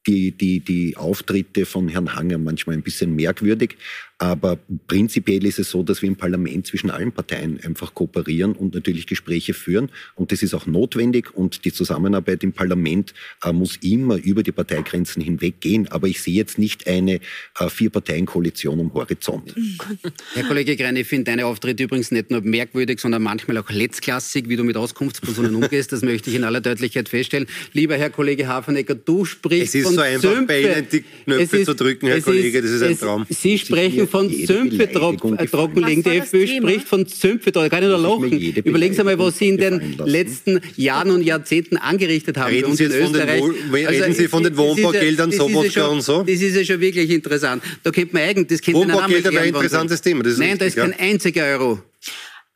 die, 0.09 0.31
die, 0.31 0.59
die 0.59 0.97
Auftritte 0.97 1.65
von 1.65 1.87
Herrn 1.87 2.15
Hanger 2.15 2.39
manchmal 2.39 2.75
ein 2.75 2.81
bisschen 2.81 3.15
merkwürdig. 3.15 3.77
Aber 4.21 4.59
prinzipiell 4.87 5.45
ist 5.45 5.59
es 5.59 5.71
so, 5.71 5.81
dass 5.81 6.01
wir 6.01 6.09
im 6.09 6.17
Parlament 6.17 6.67
zwischen 6.67 6.89
allen 6.89 7.13
Parteien 7.13 7.57
einfach 7.63 7.93
kooperieren 7.93 8.51
und 8.51 8.75
natürlich 8.75 9.07
Gespräche 9.07 9.53
führen. 9.53 9.89
Und 10.15 10.33
das 10.33 10.43
ist 10.43 10.53
auch 10.53 10.65
notwendig. 10.65 11.33
Und 11.33 11.63
die 11.63 11.71
Zusammenarbeit 11.71 12.43
im 12.43 12.51
Parlament 12.51 13.13
äh, 13.45 13.53
muss 13.53 13.77
immer 13.77 14.17
über 14.17 14.43
die 14.43 14.51
Parteigrenzen 14.51 15.21
hinweg 15.21 15.61
gehen. 15.61 15.87
Aber 15.87 16.07
ich 16.09 16.21
sehe 16.21 16.33
jetzt 16.33 16.59
nicht 16.59 16.85
eine 16.85 17.21
äh, 17.59 17.69
Vier-Parteien-Koalition 17.69 18.81
am 18.81 18.93
Horizont. 18.93 19.55
Herr 20.33 20.43
Kollege 20.43 20.75
Grein, 20.75 20.97
ich 20.97 21.07
finde 21.07 21.31
deine 21.31 21.45
Auftritte 21.45 21.83
übrigens 21.83 22.11
nicht 22.11 22.29
nur 22.29 22.41
merkwürdig, 22.41 22.99
sondern 22.99 23.23
manchmal 23.23 23.57
auch 23.57 23.69
letztklassig, 23.69 24.49
wie 24.49 24.57
du 24.57 24.65
mit 24.65 24.75
Auskunftspersonen 24.75 25.55
umgehst. 25.55 25.93
Das 25.93 26.01
möchte 26.01 26.29
ich 26.29 26.35
in 26.35 26.43
aller 26.43 26.59
Deutlichkeit 26.59 27.07
feststellen. 27.07 27.47
Lieber 27.71 27.95
Herr 27.95 28.09
Kollege 28.09 28.49
Hafenecker, 28.49 28.95
du 28.95 29.23
sprichst 29.23 29.77
von 29.77 29.79
Es 29.81 29.87
ist 29.87 29.95
so 29.95 30.01
einfach, 30.01 30.29
Zümpfe. 30.29 30.45
bei 30.45 30.61
Ihnen 30.61 30.87
die 30.91 31.03
Knöpfe 31.23 31.63
zu 31.63 31.73
drücken, 31.73 32.07
Herr 32.07 32.19
Kollege. 32.19 32.61
Das 32.61 32.71
ist 32.71 32.83
ein 32.83 32.99
Traum. 32.99 33.25
Sie 33.29 33.57
sprechen 33.57 34.08
von 34.09 34.29
Sümpfe 34.29 34.91
trockenlegen. 34.91 36.03
Die 36.03 36.09
FPÖ 36.09 36.47
spricht 36.47 36.87
von 36.87 37.05
Sümpfe, 37.05 37.51
da 37.51 37.67
kann 37.69 37.83
ich 37.83 37.89
nur 37.89 37.97
lachen. 37.97 38.31
Überlegen 38.31 38.93
Sie 38.93 39.03
mal, 39.03 39.17
was 39.19 39.37
Sie 39.37 39.49
in 39.49 39.57
den 39.57 39.97
letzten 40.05 40.61
Jahren 40.75 41.11
und 41.11 41.23
Jahrzehnten 41.23 41.77
angerichtet 41.77 42.37
haben. 42.37 42.51
Reden 42.51 42.75
Sie, 42.75 42.83
jetzt 42.85 42.97
von 42.97 43.13
den, 43.13 43.29
reden 43.29 43.87
also, 43.87 44.11
Sie 44.11 44.27
von 44.27 44.43
den 44.43 44.57
Wohnbaugeldern, 44.57 45.31
Sobotka 45.31 45.87
und 45.87 46.01
so? 46.01 46.23
Das 46.23 46.41
ist 46.41 46.55
ja 46.55 46.63
schon 46.63 46.81
wirklich 46.81 47.09
interessant. 47.09 47.63
Da 47.83 47.91
könnte 47.91 48.13
man 48.13 48.23
eigentlich, 48.23 48.61
das 48.61 48.73
Wohnbaugelder 48.73 49.31
wäre 49.31 49.43
ein 49.43 49.49
interessantes 49.49 50.01
Thema. 50.01 50.23
Nein, 50.37 50.57
da 50.57 50.65
ist 50.65 50.75
kein 50.75 50.93
einziger 50.99 51.43
Euro. 51.43 51.71
Ähm, 51.71 51.79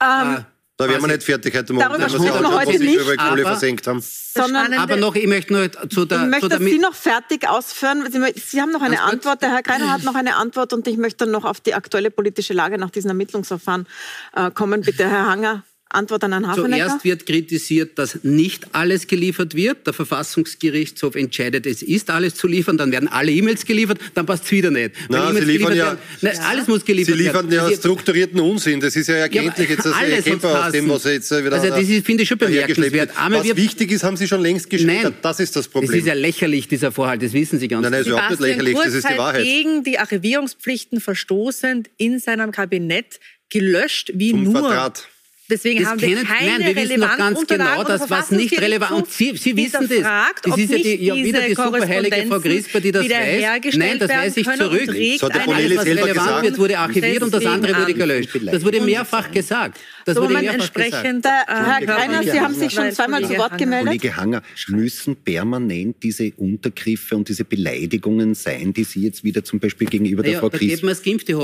ah. 0.02 0.53
Da 0.78 0.90
wären 0.90 1.02
wir 1.02 1.08
nicht 1.08 1.24
fertig 1.24 1.56
heute 1.56 1.72
Morgen, 1.72 1.88
Darüber 1.88 2.10
sprechen 2.10 2.42
wir 2.42 2.52
heute 2.52 2.80
nicht, 2.80 3.00
über 3.00 3.16
Kohle 3.16 3.44
versenkt 3.44 3.86
haben. 3.86 4.02
Sondern 4.02 4.74
aber 4.74 4.96
noch, 4.96 5.14
ich 5.14 5.28
möchte 5.28 5.54
nur 5.54 5.72
zu 5.90 6.06
der... 6.06 6.24
Ich 6.24 6.30
möchte, 6.30 6.50
dass 6.50 6.60
Sie 6.60 6.80
noch 6.80 6.96
fertig 6.96 7.48
ausführen. 7.48 8.04
Sie, 8.12 8.20
Sie 8.40 8.60
haben 8.60 8.72
noch 8.72 8.82
eine 8.82 8.96
Ganz 8.96 9.14
Antwort, 9.14 9.44
der 9.44 9.52
Herr 9.52 9.62
Greiner 9.62 9.92
hat 9.92 10.04
noch 10.04 10.16
eine 10.16 10.36
Antwort 10.36 10.74
und 10.74 10.88
ich 10.88 10.98
möchte 10.98 11.26
dann 11.26 11.32
noch 11.32 11.46
auf 11.46 11.62
die 11.62 11.76
aktuelle 11.76 12.10
politische 12.10 12.54
Lage 12.54 12.80
nach 12.80 12.90
diesem 12.90 13.10
Ermittlungsverfahren 13.10 13.88
äh, 14.36 14.50
kommen. 14.50 14.82
Bitte, 14.82 15.08
Herr 15.08 15.28
Hanger. 15.28 15.64
Antwort 15.94 16.24
an 16.24 16.32
Herrn 16.32 16.48
Hafenecker? 16.48 16.88
Zuerst 16.88 17.04
wird 17.04 17.26
kritisiert, 17.26 17.98
dass 17.98 18.24
nicht 18.24 18.68
alles 18.74 19.08
geliefert 19.08 19.56
wird. 19.56 19.86
Der 19.86 19.94
Verfassungsgerichtshof 19.94 21.16
entscheidet, 21.16 21.66
es 21.66 21.82
ist 21.82 22.10
alles 22.10 22.36
zu 22.36 22.48
liefern. 22.48 22.78
Dann 22.78 22.92
werden 22.92 23.08
alle 23.08 23.32
E-Mails 23.32 23.66
geliefert, 23.66 24.00
dann 24.14 24.26
passt 24.26 24.46
es 24.46 24.52
wieder 24.52 24.72
nicht. 24.72 24.92
Nein, 25.10 25.36
Sie 25.36 25.42
liefern 25.42 25.76
ja, 25.76 25.86
werden, 25.86 25.98
nein, 26.22 26.40
alles 26.40 26.68
muss 26.68 26.86
geliefert 26.86 27.10
werden. 27.10 27.18
Sie 27.18 27.24
liefern 27.26 27.52
werden. 27.52 27.72
ja 27.72 27.78
strukturierten 27.78 28.40
Unsinn. 28.40 28.80
Das 28.80 28.96
ist 28.96 29.08
ja 29.08 29.16
erkenntlich 29.16 29.70
ja, 29.70 29.76
jetzt 29.76 29.86
das 29.86 30.02
erkennbar 30.02 30.68
aus 30.68 30.72
dem, 30.72 30.90
was 30.90 31.04
jetzt 31.06 31.32
äh, 31.32 31.46
wieder 31.46 31.56
Also 31.56 31.70
das 31.70 31.88
ist, 31.88 32.06
finde 32.06 32.24
ich 32.24 32.30
schon 32.30 32.38
bemerkenswert. 32.38 33.12
was 33.30 33.44
wir, 33.44 33.58
wichtig 33.58 33.92
ist, 33.92 34.04
haben 34.04 34.18
Sie 34.18 34.28
schon 34.28 34.42
längst 34.42 34.70
geschildert. 34.70 35.16
Das 35.22 35.40
ist 35.40 35.56
das 35.56 35.68
Problem. 35.68 35.92
Das 35.92 36.00
ist 36.00 36.08
ja 36.08 36.14
lächerlich, 36.14 36.68
dieser 36.68 36.92
Vorhalt. 36.92 37.22
Das 37.22 37.34
wissen 37.34 37.60
Sie 37.60 37.68
ganz 37.68 37.86
genau. 37.86 37.90
Nein, 37.90 37.92
nein, 37.92 38.02
ist 38.02 38.08
überhaupt 38.08 38.32
nicht 38.32 38.42
lächerlich. 38.42 38.78
Das 38.78 38.94
ist 38.94 39.10
die 39.10 39.18
Wahrheit. 39.18 39.44
gegen 39.44 39.84
die 39.84 40.00
Archivierungspflichten 40.00 41.02
verstoßend 41.02 41.90
in 41.98 42.20
seinem 42.20 42.52
Kabinett 42.52 43.20
gelöscht 43.50 44.12
wie 44.16 44.32
Zum 44.32 44.44
nur 44.44 44.54
Vertrat. 44.54 45.08
Deswegen 45.50 45.82
das 45.82 45.90
haben 45.90 46.02
wir 46.02 46.24
keine 46.24 46.58
nein, 46.58 46.68
wir 46.68 46.76
wissen 46.84 47.02
doch 47.02 47.18
ganz 47.18 47.46
genau, 47.46 47.84
dass 47.84 48.10
was 48.10 48.32
nicht 48.32 48.62
relevant 48.62 48.92
und 48.94 49.12
Sie, 49.12 49.36
Sie 49.36 49.56
wissen 49.58 49.90
das. 49.90 50.34
Das 50.42 50.58
ist 50.58 50.72
ja, 50.72 50.78
die, 50.78 51.04
ja 51.04 51.16
wieder 51.16 51.42
die 51.42 51.54
superheilige 51.54 52.28
Frau 52.28 52.40
Grisper, 52.40 52.80
die 52.80 52.94
das 52.94 53.10
weiß. 53.10 53.76
Nein, 53.76 54.00
das 54.00 54.10
weiß 54.10 54.38
ich 54.38 54.50
zurück. 54.50 54.86
So 55.20 55.28
Alles, 55.28 55.78
was 55.78 55.86
relevant 55.86 56.14
gesagt. 56.14 56.44
wird, 56.44 56.58
wurde 56.58 56.80
archiviert 56.80 57.24
und 57.24 57.34
das 57.34 57.46
andere 57.46 57.78
wurde 57.78 57.94
gelöscht. 57.94 58.30
Das 58.46 58.64
wurde 58.64 58.80
mehrfach 58.82 59.32
gesagt. 59.32 59.82
Das 60.06 60.16
wurde 60.16 60.34
mehrfach 60.34 60.54
entsprechend, 60.54 61.24
gesagt. 61.24 61.50
Herr 61.50 61.86
Greiner, 61.86 62.24
Sie 62.24 62.40
haben 62.40 62.54
sich 62.54 62.72
schon 62.72 62.92
zweimal 62.94 63.26
zu 63.26 63.38
Wort 63.38 63.58
gemeldet. 63.58 63.88
Kollege 63.88 64.16
Hanger, 64.16 64.42
müssen 64.70 65.18
permanent 65.18 65.98
diese 66.04 66.32
Untergriffe 66.38 67.18
und 67.18 67.28
diese 67.28 67.44
Beleidigungen 67.44 68.34
sein, 68.34 68.74
die 68.74 68.86
Sie 68.86 69.02
jetzt 69.02 69.26
wieder 69.26 69.44
zum 69.44 69.60
Beispiel 69.60 69.88
gegenüber 69.88 70.24
der 70.24 70.40
Frau 70.40 70.50
Grisper... 70.50 70.94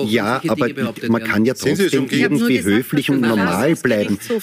Ja, 0.08 0.42
aber 0.48 0.70
man 1.10 1.24
kann 1.24 1.44
ja 1.44 1.54
trotzdem 1.54 2.08
irgendwie 2.10 2.64
höflich 2.64 3.10
und 3.10 3.22
normal 3.22 3.76
bleiben. 3.76 3.89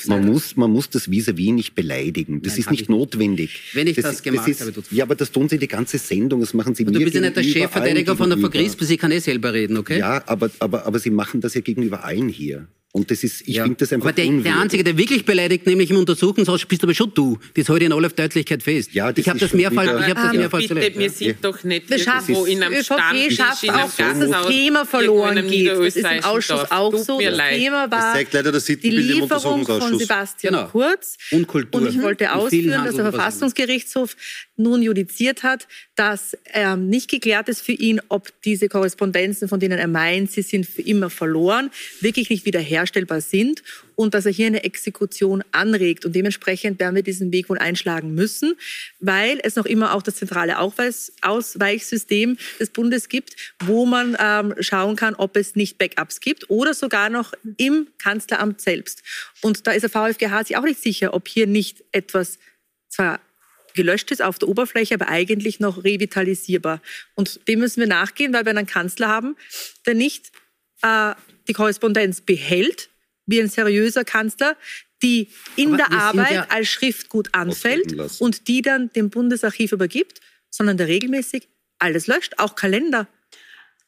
Man 0.06 0.26
muss, 0.26 0.56
man 0.56 0.70
muss 0.70 0.90
das 0.90 1.10
vis-à-vis 1.10 1.52
nicht 1.52 1.74
beleidigen. 1.74 2.42
Das 2.42 2.52
Nein, 2.54 2.60
ist 2.60 2.70
nicht 2.70 2.82
ich 2.82 2.88
notwendig. 2.88 3.60
Wenn 3.72 3.86
ich 3.86 3.96
das, 3.96 4.04
das 4.04 4.22
gemacht 4.22 4.48
das 4.48 4.60
ist, 4.60 4.76
habe, 4.76 4.82
Ja, 4.90 5.04
aber 5.04 5.14
das 5.14 5.30
tun 5.32 5.48
Sie 5.48 5.58
die 5.58 5.68
ganze 5.68 5.98
Sendung. 5.98 6.40
Das 6.40 6.54
machen 6.54 6.74
Sie 6.74 6.84
aber 6.84 6.92
mir 6.92 6.98
Du 6.98 7.04
bist 7.04 7.14
ja 7.14 7.20
nicht 7.20 7.36
der 7.36 7.42
Chefverteidiger 7.42 8.16
von 8.16 8.30
der 8.30 8.38
Frau 8.38 8.48
Grispe. 8.48 8.84
Sie 8.84 8.96
kann 8.96 9.10
eh 9.10 9.18
selber 9.18 9.52
reden, 9.52 9.76
okay? 9.76 9.98
Ja, 9.98 10.22
aber, 10.26 10.50
aber, 10.58 10.86
aber 10.86 10.98
Sie 10.98 11.10
machen 11.10 11.40
das 11.40 11.54
ja 11.54 11.60
gegenüber 11.60 12.04
allen 12.04 12.28
hier. 12.28 12.68
Und 12.96 13.10
das 13.10 13.22
ist, 13.22 13.42
ich 13.42 13.56
ja. 13.56 13.64
finde 13.64 13.76
das 13.76 13.92
einfach 13.92 14.08
Aber 14.08 14.14
der, 14.14 14.24
der, 14.26 14.58
Einzige, 14.58 14.82
der 14.82 14.96
wirklich 14.96 15.26
beleidigt, 15.26 15.66
nämlich 15.66 15.90
im 15.90 15.98
Untersuchungsausschuss, 15.98 16.66
bist 16.66 16.82
aber 16.82 16.94
schon 16.94 17.12
du. 17.12 17.38
Das 17.52 17.68
heute 17.68 17.84
in 17.84 17.92
aller 17.92 18.08
Deutlichkeit 18.08 18.62
fest. 18.62 18.94
Ja, 18.94 19.12
das 19.12 19.18
ich 19.18 19.28
habe 19.28 19.38
das 19.38 19.52
mehrfach, 19.52 19.82
ich 19.84 19.90
hab 19.90 20.16
das 20.16 20.32
mehrfach 20.32 20.58
bitte, 20.60 20.76
erlebt. 20.76 20.98
Wir 20.98 21.10
sind 21.10 21.44
doch 21.44 21.62
nicht 21.62 21.90
wir 21.90 21.98
irgendwo 21.98 22.46
in 22.46 22.62
einem 22.62 22.82
Stand, 22.82 23.32
schafft 23.32 23.68
auch, 23.68 23.94
dass 23.94 24.18
das 24.18 24.46
Thema 24.46 24.86
verloren 24.86 25.46
geht. 25.46 25.68
Das 25.68 25.78
ist 25.78 25.96
im 25.98 26.24
Ausschuss 26.24 26.70
auch 26.70 26.96
so. 26.96 27.20
Das 27.20 27.36
leid. 27.36 27.58
Thema 27.58 27.90
war 27.90 28.14
das 28.14 28.32
leider 28.32 28.50
das 28.50 28.64
die 28.64 28.74
Lieferung 28.88 29.66
von 29.66 29.98
Sebastian 29.98 30.54
genau. 30.54 30.68
Kurz. 30.68 31.18
Und 31.32 31.46
Kultur. 31.46 31.82
Und 31.82 31.88
ich 31.88 32.00
wollte 32.00 32.32
ausführen, 32.32 32.82
dass 32.82 32.94
der 32.96 33.12
Verfassungsgerichtshof 33.12 34.16
nun 34.56 34.82
judiziert 34.82 35.42
hat, 35.42 35.68
dass 35.94 36.36
ähm, 36.52 36.88
nicht 36.88 37.10
geklärt 37.10 37.48
ist 37.48 37.60
für 37.60 37.72
ihn, 37.72 38.00
ob 38.08 38.30
diese 38.42 38.68
Korrespondenzen, 38.68 39.48
von 39.48 39.60
denen 39.60 39.78
er 39.78 39.88
meint, 39.88 40.30
sie 40.30 40.42
sind 40.42 40.66
für 40.66 40.82
immer 40.82 41.10
verloren, 41.10 41.70
wirklich 42.00 42.30
nicht 42.30 42.46
wiederherstellbar 42.46 43.20
sind 43.20 43.62
und 43.96 44.14
dass 44.14 44.26
er 44.26 44.32
hier 44.32 44.46
eine 44.46 44.64
Exekution 44.64 45.42
anregt. 45.52 46.04
Und 46.04 46.14
dementsprechend 46.14 46.78
werden 46.78 46.94
wir 46.94 47.02
diesen 47.02 47.32
Weg 47.32 47.48
wohl 47.48 47.58
einschlagen 47.58 48.14
müssen, 48.14 48.54
weil 49.00 49.40
es 49.42 49.56
noch 49.56 49.66
immer 49.66 49.94
auch 49.94 50.02
das 50.02 50.16
zentrale 50.16 50.58
Ausweichsystem 50.58 52.38
des 52.60 52.70
Bundes 52.70 53.08
gibt, 53.08 53.36
wo 53.64 53.86
man 53.86 54.16
ähm, 54.20 54.54
schauen 54.60 54.96
kann, 54.96 55.14
ob 55.14 55.36
es 55.36 55.56
nicht 55.56 55.78
Backups 55.78 56.20
gibt 56.20 56.48
oder 56.50 56.74
sogar 56.74 57.10
noch 57.10 57.32
im 57.56 57.88
Kanzleramt 57.98 58.60
selbst. 58.60 59.02
Und 59.40 59.66
da 59.66 59.72
ist 59.72 59.82
der 59.82 59.90
VfGH 59.90 60.44
sich 60.44 60.56
auch 60.56 60.62
nicht 60.62 60.82
sicher, 60.82 61.14
ob 61.14 61.28
hier 61.28 61.46
nicht 61.46 61.84
etwas 61.92 62.38
zwar 62.88 63.20
gelöscht 63.76 64.10
ist 64.10 64.22
auf 64.22 64.40
der 64.40 64.48
Oberfläche, 64.48 64.94
aber 64.94 65.08
eigentlich 65.08 65.60
noch 65.60 65.84
revitalisierbar. 65.84 66.82
Und 67.14 67.46
dem 67.46 67.60
müssen 67.60 67.80
wir 67.80 67.86
nachgehen, 67.86 68.32
weil 68.32 68.44
wir 68.44 68.50
einen 68.50 68.66
Kanzler 68.66 69.08
haben, 69.08 69.36
der 69.86 69.94
nicht 69.94 70.32
äh, 70.82 71.14
die 71.46 71.52
Korrespondenz 71.52 72.22
behält, 72.22 72.90
wie 73.26 73.40
ein 73.40 73.48
seriöser 73.48 74.04
Kanzler, 74.04 74.56
die 75.02 75.28
in 75.56 75.74
aber 75.74 75.76
der 75.76 75.92
Arbeit 75.92 76.32
ja 76.32 76.46
als 76.48 76.68
Schriftgut 76.68 77.28
anfällt 77.32 77.94
und 78.18 78.48
die 78.48 78.62
dann 78.62 78.90
dem 78.94 79.10
Bundesarchiv 79.10 79.72
übergibt, 79.72 80.20
sondern 80.50 80.76
der 80.76 80.88
regelmäßig 80.88 81.48
alles 81.78 82.06
löscht, 82.06 82.34
auch 82.38 82.54
Kalender. 82.54 83.06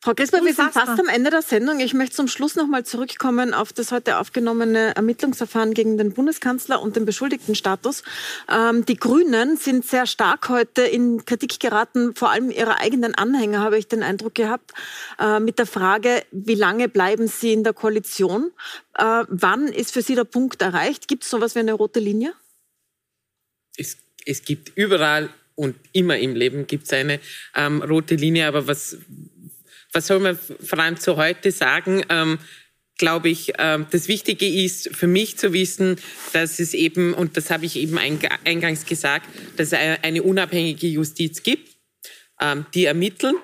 Frau 0.01 0.15
Grisper, 0.15 0.45
wir 0.45 0.55
sind 0.55 0.73
fast 0.73 1.01
am 1.01 1.09
Ende 1.09 1.31
der 1.31 1.43
Sendung. 1.43 1.81
Ich 1.81 1.93
möchte 1.93 2.15
zum 2.15 2.29
Schluss 2.29 2.55
noch 2.55 2.69
mal 2.69 2.85
zurückkommen 2.85 3.53
auf 3.53 3.73
das 3.73 3.91
heute 3.91 4.19
aufgenommene 4.19 4.95
Ermittlungsverfahren 4.95 5.75
gegen 5.75 5.99
den 5.99 6.13
Bundeskanzler 6.13 6.81
und 6.81 6.95
den 6.95 7.05
Beschuldigtenstatus. 7.05 8.05
Ähm, 8.49 8.85
die 8.85 8.97
Grünen 8.97 9.57
sind 9.57 9.85
sehr 9.85 10.07
stark 10.07 10.49
heute 10.51 10.83
in 10.83 11.25
Kritik 11.25 11.59
geraten, 11.59 12.15
vor 12.15 12.31
allem 12.31 12.53
ihrer 12.53 12.81
eigenen 12.81 13.17
Anhänger, 13.17 13.59
habe 13.59 13.77
ich 13.77 13.89
den 13.89 14.05
Eindruck 14.05 14.37
gehabt, 14.37 14.73
äh, 15.19 15.41
mit 15.41 15.59
der 15.59 15.67
Frage, 15.67 16.23
wie 16.31 16.55
lange 16.55 16.89
bleiben 16.89 17.27
sie 17.27 17.53
in 17.53 17.65
der 17.65 17.73
Koalition? 17.73 18.53
Äh, 18.95 19.25
wann 19.27 19.67
ist 19.67 19.93
für 19.93 20.03
Sie 20.03 20.15
der 20.15 20.25
Punkt 20.25 20.63
erreicht? 20.63 21.09
Gibt 21.09 21.25
es 21.25 21.31
sowas 21.31 21.57
wie 21.57 21.61
eine 21.61 21.73
rote 21.73 21.99
Linie? 21.99 22.35
Es, 23.77 23.97
es 24.25 24.45
gibt 24.45 24.77
überall 24.77 25.29
und 25.57 25.75
immer 25.93 26.19
im 26.19 26.37
Leben 26.37 26.69
gibt 26.69 26.85
es 26.85 26.93
eine 26.93 27.19
ähm, 27.57 27.83
rote 27.83 28.15
Linie, 28.15 28.47
aber 28.47 28.69
was 28.69 28.97
was 29.93 30.07
soll 30.07 30.21
man 30.21 30.39
vor 30.39 30.79
allem 30.79 30.99
zu 30.99 31.17
heute 31.17 31.51
sagen? 31.51 32.05
Ähm, 32.09 32.39
glaube 32.99 33.29
ich, 33.29 33.53
ähm, 33.59 33.87
das 33.91 34.09
Wichtige 34.09 34.47
ist 34.47 34.95
für 34.95 35.07
mich 35.07 35.39
zu 35.39 35.53
wissen, 35.53 35.97
dass 36.33 36.59
es 36.59 36.75
eben, 36.75 37.15
und 37.15 37.37
das 37.37 37.51
habe 37.51 37.65
ich 37.65 37.77
eben 37.77 37.97
eingangs 37.97 38.85
gesagt, 38.85 39.29
dass 39.57 39.69
es 39.69 39.79
eine 40.03 40.23
unabhängige 40.23 40.89
Justiz 40.89 41.43
gibt, 41.43 41.77
ähm, 42.41 42.67
die 42.75 42.85
ermitteln. 42.85 43.37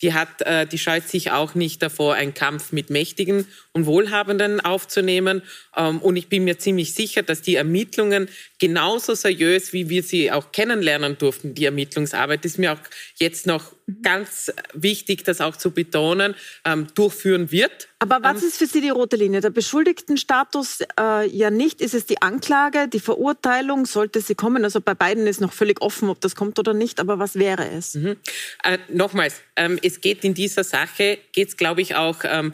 Die, 0.00 0.12
hat, 0.12 0.42
äh, 0.42 0.64
die 0.64 0.78
scheut 0.78 1.08
sich 1.08 1.32
auch 1.32 1.56
nicht 1.56 1.82
davor, 1.82 2.14
einen 2.14 2.32
Kampf 2.32 2.70
mit 2.70 2.88
Mächtigen 2.88 3.48
und 3.78 3.86
Wohlhabenden 3.86 4.60
aufzunehmen. 4.60 5.42
Ähm, 5.76 5.98
und 6.00 6.16
ich 6.16 6.28
bin 6.28 6.44
mir 6.44 6.58
ziemlich 6.58 6.94
sicher, 6.94 7.22
dass 7.22 7.42
die 7.42 7.54
Ermittlungen 7.54 8.28
genauso 8.58 9.14
seriös, 9.14 9.72
wie 9.72 9.88
wir 9.88 10.02
sie 10.02 10.30
auch 10.30 10.52
kennenlernen 10.52 11.16
durften, 11.18 11.54
die 11.54 11.64
Ermittlungsarbeit, 11.64 12.44
ist 12.44 12.58
mir 12.58 12.72
auch 12.72 12.80
jetzt 13.16 13.46
noch 13.46 13.72
ganz 14.02 14.52
wichtig, 14.74 15.24
das 15.24 15.40
auch 15.40 15.56
zu 15.56 15.70
betonen, 15.70 16.34
ähm, 16.64 16.88
durchführen 16.94 17.50
wird. 17.50 17.88
Aber 18.00 18.22
was 18.22 18.42
ähm, 18.42 18.48
ist 18.48 18.58
für 18.58 18.66
Sie 18.66 18.80
die 18.80 18.90
rote 18.90 19.16
Linie? 19.16 19.40
Der 19.40 19.50
Beschuldigtenstatus 19.50 20.80
äh, 21.00 21.26
ja 21.28 21.50
nicht. 21.50 21.80
Ist 21.80 21.94
es 21.94 22.04
die 22.04 22.20
Anklage, 22.20 22.88
die 22.88 23.00
Verurteilung? 23.00 23.86
Sollte 23.86 24.20
sie 24.20 24.34
kommen? 24.34 24.62
Also 24.62 24.80
bei 24.80 24.94
beiden 24.94 25.26
ist 25.26 25.40
noch 25.40 25.52
völlig 25.52 25.80
offen, 25.80 26.08
ob 26.08 26.20
das 26.20 26.36
kommt 26.36 26.58
oder 26.58 26.74
nicht. 26.74 27.00
Aber 27.00 27.18
was 27.18 27.36
wäre 27.36 27.68
es? 27.70 27.94
Mhm. 27.94 28.16
Äh, 28.62 28.78
nochmals, 28.88 29.40
ähm, 29.56 29.78
es 29.82 30.00
geht 30.00 30.22
in 30.22 30.34
dieser 30.34 30.64
Sache, 30.64 31.18
geht 31.32 31.48
es 31.48 31.56
glaube 31.56 31.80
ich 31.80 31.94
auch 31.94 32.18
ähm, 32.24 32.52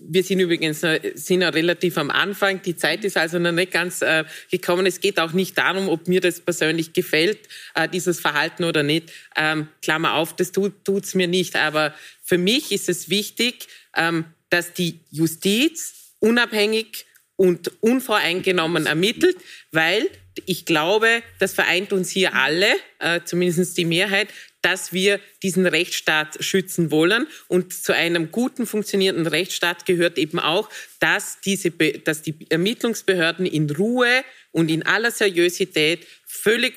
wir 0.00 0.22
sind 0.22 0.40
übrigens 0.40 0.82
äh, 0.82 1.12
sind 1.14 1.42
ja 1.42 1.48
relativ 1.48 1.98
am 1.98 2.10
Anfang. 2.10 2.62
Die 2.62 2.76
Zeit 2.76 3.04
ist 3.04 3.16
also 3.16 3.38
noch 3.38 3.52
nicht 3.52 3.72
ganz 3.72 4.02
äh, 4.02 4.24
gekommen. 4.50 4.86
Es 4.86 5.00
geht 5.00 5.18
auch 5.18 5.32
nicht 5.32 5.56
darum, 5.58 5.88
ob 5.88 6.08
mir 6.08 6.20
das 6.20 6.40
persönlich 6.40 6.92
gefällt, 6.92 7.48
äh, 7.74 7.88
dieses 7.88 8.20
Verhalten 8.20 8.64
oder 8.64 8.82
nicht. 8.82 9.10
Ähm, 9.36 9.68
Klammer 9.82 10.14
auf, 10.14 10.34
das 10.36 10.52
tut 10.52 11.04
es 11.04 11.14
mir 11.14 11.28
nicht. 11.28 11.56
Aber 11.56 11.94
für 12.22 12.38
mich 12.38 12.72
ist 12.72 12.88
es 12.88 13.08
wichtig, 13.08 13.68
ähm, 13.96 14.24
dass 14.50 14.72
die 14.72 15.00
Justiz 15.10 16.14
unabhängig 16.20 17.06
und 17.36 17.70
unvoreingenommen 17.80 18.86
ermittelt, 18.86 19.36
weil 19.70 20.08
ich 20.46 20.64
glaube, 20.64 21.22
das 21.38 21.54
vereint 21.54 21.92
uns 21.92 22.10
hier 22.10 22.34
alle, 22.34 22.68
äh, 22.98 23.20
zumindest 23.24 23.76
die 23.76 23.84
Mehrheit, 23.84 24.28
dass 24.62 24.92
wir 24.92 25.20
diesen 25.42 25.66
Rechtsstaat 25.66 26.42
schützen 26.42 26.90
wollen. 26.90 27.26
Und 27.46 27.72
zu 27.72 27.94
einem 27.94 28.30
guten, 28.30 28.66
funktionierenden 28.66 29.26
Rechtsstaat 29.26 29.86
gehört 29.86 30.18
eben 30.18 30.38
auch, 30.38 30.68
dass, 31.00 31.40
diese, 31.40 31.70
dass 31.70 32.22
die 32.22 32.46
Ermittlungsbehörden 32.50 33.46
in 33.46 33.70
Ruhe 33.70 34.24
und 34.52 34.70
in 34.70 34.84
aller 34.84 35.10
Seriosität 35.10 36.06
völlig 36.26 36.76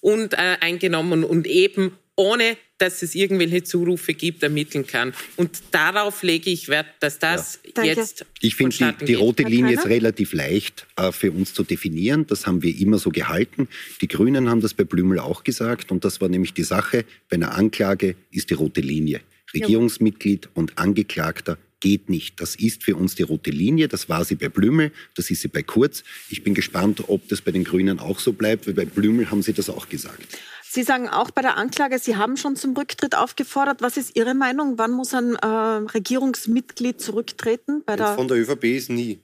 uneingenommen 0.00 1.24
und 1.24 1.46
eben 1.46 1.98
ohne 2.18 2.56
dass 2.78 3.02
es 3.02 3.14
irgendwelche 3.14 3.62
Zurufe 3.62 4.12
gibt, 4.12 4.42
ermitteln 4.42 4.86
kann. 4.86 5.14
Und 5.36 5.62
darauf 5.70 6.22
lege 6.22 6.50
ich 6.50 6.68
Wert, 6.68 6.86
dass 7.00 7.18
das 7.18 7.60
ja. 7.76 7.84
jetzt. 7.84 8.26
Ich 8.40 8.56
finde 8.56 8.94
die, 9.00 9.04
die 9.04 9.14
rote 9.14 9.44
Linie 9.44 9.74
ist 9.74 9.86
relativ 9.86 10.32
leicht 10.32 10.86
äh, 10.96 11.12
für 11.12 11.30
uns 11.32 11.54
zu 11.54 11.62
definieren. 11.62 12.26
Das 12.26 12.46
haben 12.46 12.62
wir 12.62 12.76
immer 12.76 12.98
so 12.98 13.10
gehalten. 13.10 13.68
Die 14.00 14.08
Grünen 14.08 14.48
haben 14.48 14.60
das 14.60 14.74
bei 14.74 14.84
Blümel 14.84 15.20
auch 15.20 15.44
gesagt. 15.44 15.90
Und 15.90 16.04
das 16.04 16.20
war 16.20 16.28
nämlich 16.28 16.54
die 16.54 16.64
Sache. 16.64 17.04
Bei 17.30 17.36
einer 17.36 17.54
Anklage 17.56 18.16
ist 18.30 18.50
die 18.50 18.54
rote 18.54 18.80
Linie. 18.80 19.20
Regierungsmitglied 19.54 20.48
und 20.54 20.76
Angeklagter 20.76 21.56
geht 21.80 22.10
nicht. 22.10 22.40
Das 22.40 22.56
ist 22.56 22.82
für 22.82 22.96
uns 22.96 23.14
die 23.14 23.22
rote 23.22 23.50
Linie. 23.50 23.88
Das 23.88 24.08
war 24.08 24.24
sie 24.24 24.34
bei 24.34 24.48
Blümel, 24.48 24.92
das 25.14 25.30
ist 25.30 25.42
sie 25.42 25.48
bei 25.48 25.62
Kurz. 25.62 26.02
Ich 26.28 26.42
bin 26.42 26.54
gespannt, 26.54 27.04
ob 27.06 27.28
das 27.28 27.40
bei 27.40 27.52
den 27.52 27.64
Grünen 27.64 28.00
auch 28.00 28.18
so 28.18 28.32
bleibt, 28.32 28.66
weil 28.66 28.74
bei 28.74 28.84
Blümel 28.84 29.30
haben 29.30 29.42
sie 29.42 29.52
das 29.52 29.70
auch 29.70 29.88
gesagt. 29.88 30.38
Sie 30.70 30.82
sagen 30.82 31.08
auch 31.08 31.30
bei 31.30 31.40
der 31.40 31.56
Anklage, 31.56 31.98
Sie 31.98 32.16
haben 32.16 32.36
schon 32.36 32.54
zum 32.54 32.76
Rücktritt 32.76 33.14
aufgefordert. 33.16 33.80
Was 33.80 33.96
ist 33.96 34.16
Ihre 34.16 34.34
Meinung? 34.34 34.74
Wann 34.76 34.90
muss 34.90 35.14
ein 35.14 35.34
äh, 35.34 35.46
Regierungsmitglied 35.46 37.00
zurücktreten? 37.00 37.82
Bei 37.86 37.96
der 37.96 38.14
Von 38.14 38.28
der 38.28 38.38
ÖVP 38.38 38.64
ist 38.64 38.90
nie. 38.90 39.20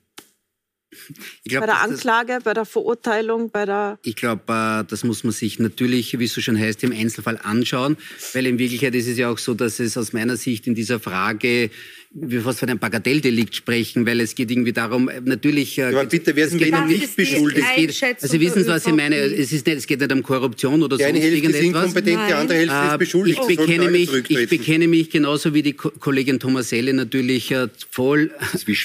Glaub, 1.45 1.63
bei 1.63 1.67
der 1.67 1.81
Anklage, 1.83 2.39
bei 2.43 2.55
der 2.55 2.65
Verurteilung, 2.65 3.51
bei 3.51 3.67
der. 3.67 3.99
Ich 4.03 4.17
glaube, 4.17 4.43
äh, 4.49 4.85
das 4.89 5.05
muss 5.05 5.25
man 5.25 5.33
sich 5.33 5.59
natürlich, 5.59 6.19
wie 6.19 6.25
es 6.25 6.35
so 6.35 6.41
schön 6.41 6.59
heißt, 6.59 6.83
im 6.85 6.93
Einzelfall 6.93 7.39
anschauen, 7.43 7.97
weil 8.33 8.47
in 8.47 8.59
Wirklichkeit 8.59 8.95
ist 8.95 9.09
es 9.09 9.19
ja 9.19 9.29
auch 9.29 9.39
so, 9.39 9.55
dass 9.55 9.81
es 9.81 9.99
aus 9.99 10.13
meiner 10.13 10.37
Sicht 10.37 10.67
in 10.67 10.75
dieser 10.75 11.01
Frage 11.01 11.71
wir 12.17 12.43
fast 12.43 12.61
von 12.61 12.69
einem 12.69 12.79
Bagatelldelikt 12.79 13.57
sprechen, 13.57 14.07
weil 14.07 14.21
es 14.21 14.37
geht 14.37 14.51
irgendwie 14.51 14.73
darum, 14.73 15.09
äh, 15.09 15.21
natürlich... 15.25 15.79
Äh, 15.79 15.85
aber 15.85 16.05
bitte, 16.05 16.37
wer 16.37 16.49
sind 16.49 16.61
denen 16.61 16.87
nicht 16.87 17.17
beschuldigt? 17.17 17.67
Geht, 17.75 18.05
also 18.23 18.41
wissen 18.41 18.63
Sie, 18.63 18.69
was 18.69 18.87
ich 18.87 18.93
meine? 18.93 19.17
Es, 19.17 19.51
ist 19.51 19.67
nicht, 19.67 19.79
es 19.79 19.87
geht 19.87 20.01
nicht 20.01 20.13
um 20.13 20.23
Korruption 20.23 20.83
oder 20.83 20.97
so. 20.97 20.99
Die 20.99 21.05
eine 21.05 21.19
Hälfte 21.19 21.49
ist 21.49 21.61
inkompetent, 21.61 22.21
die 22.29 22.33
andere 22.33 22.59
Hälfte 22.59 22.75
ist 22.87 22.95
äh, 22.95 22.99
beschuldigt. 22.99 23.41
Ich 23.49 23.57
bekenne, 23.57 23.91
mich, 23.91 24.11
ich 24.29 24.49
bekenne 24.49 24.87
mich 24.87 25.11
genauso 25.11 25.55
wie 25.55 25.63
die 25.63 25.73
Kollegin 25.73 26.39
Tomaselli 26.39 26.93
natürlich 26.93 27.53
voll 27.91 28.31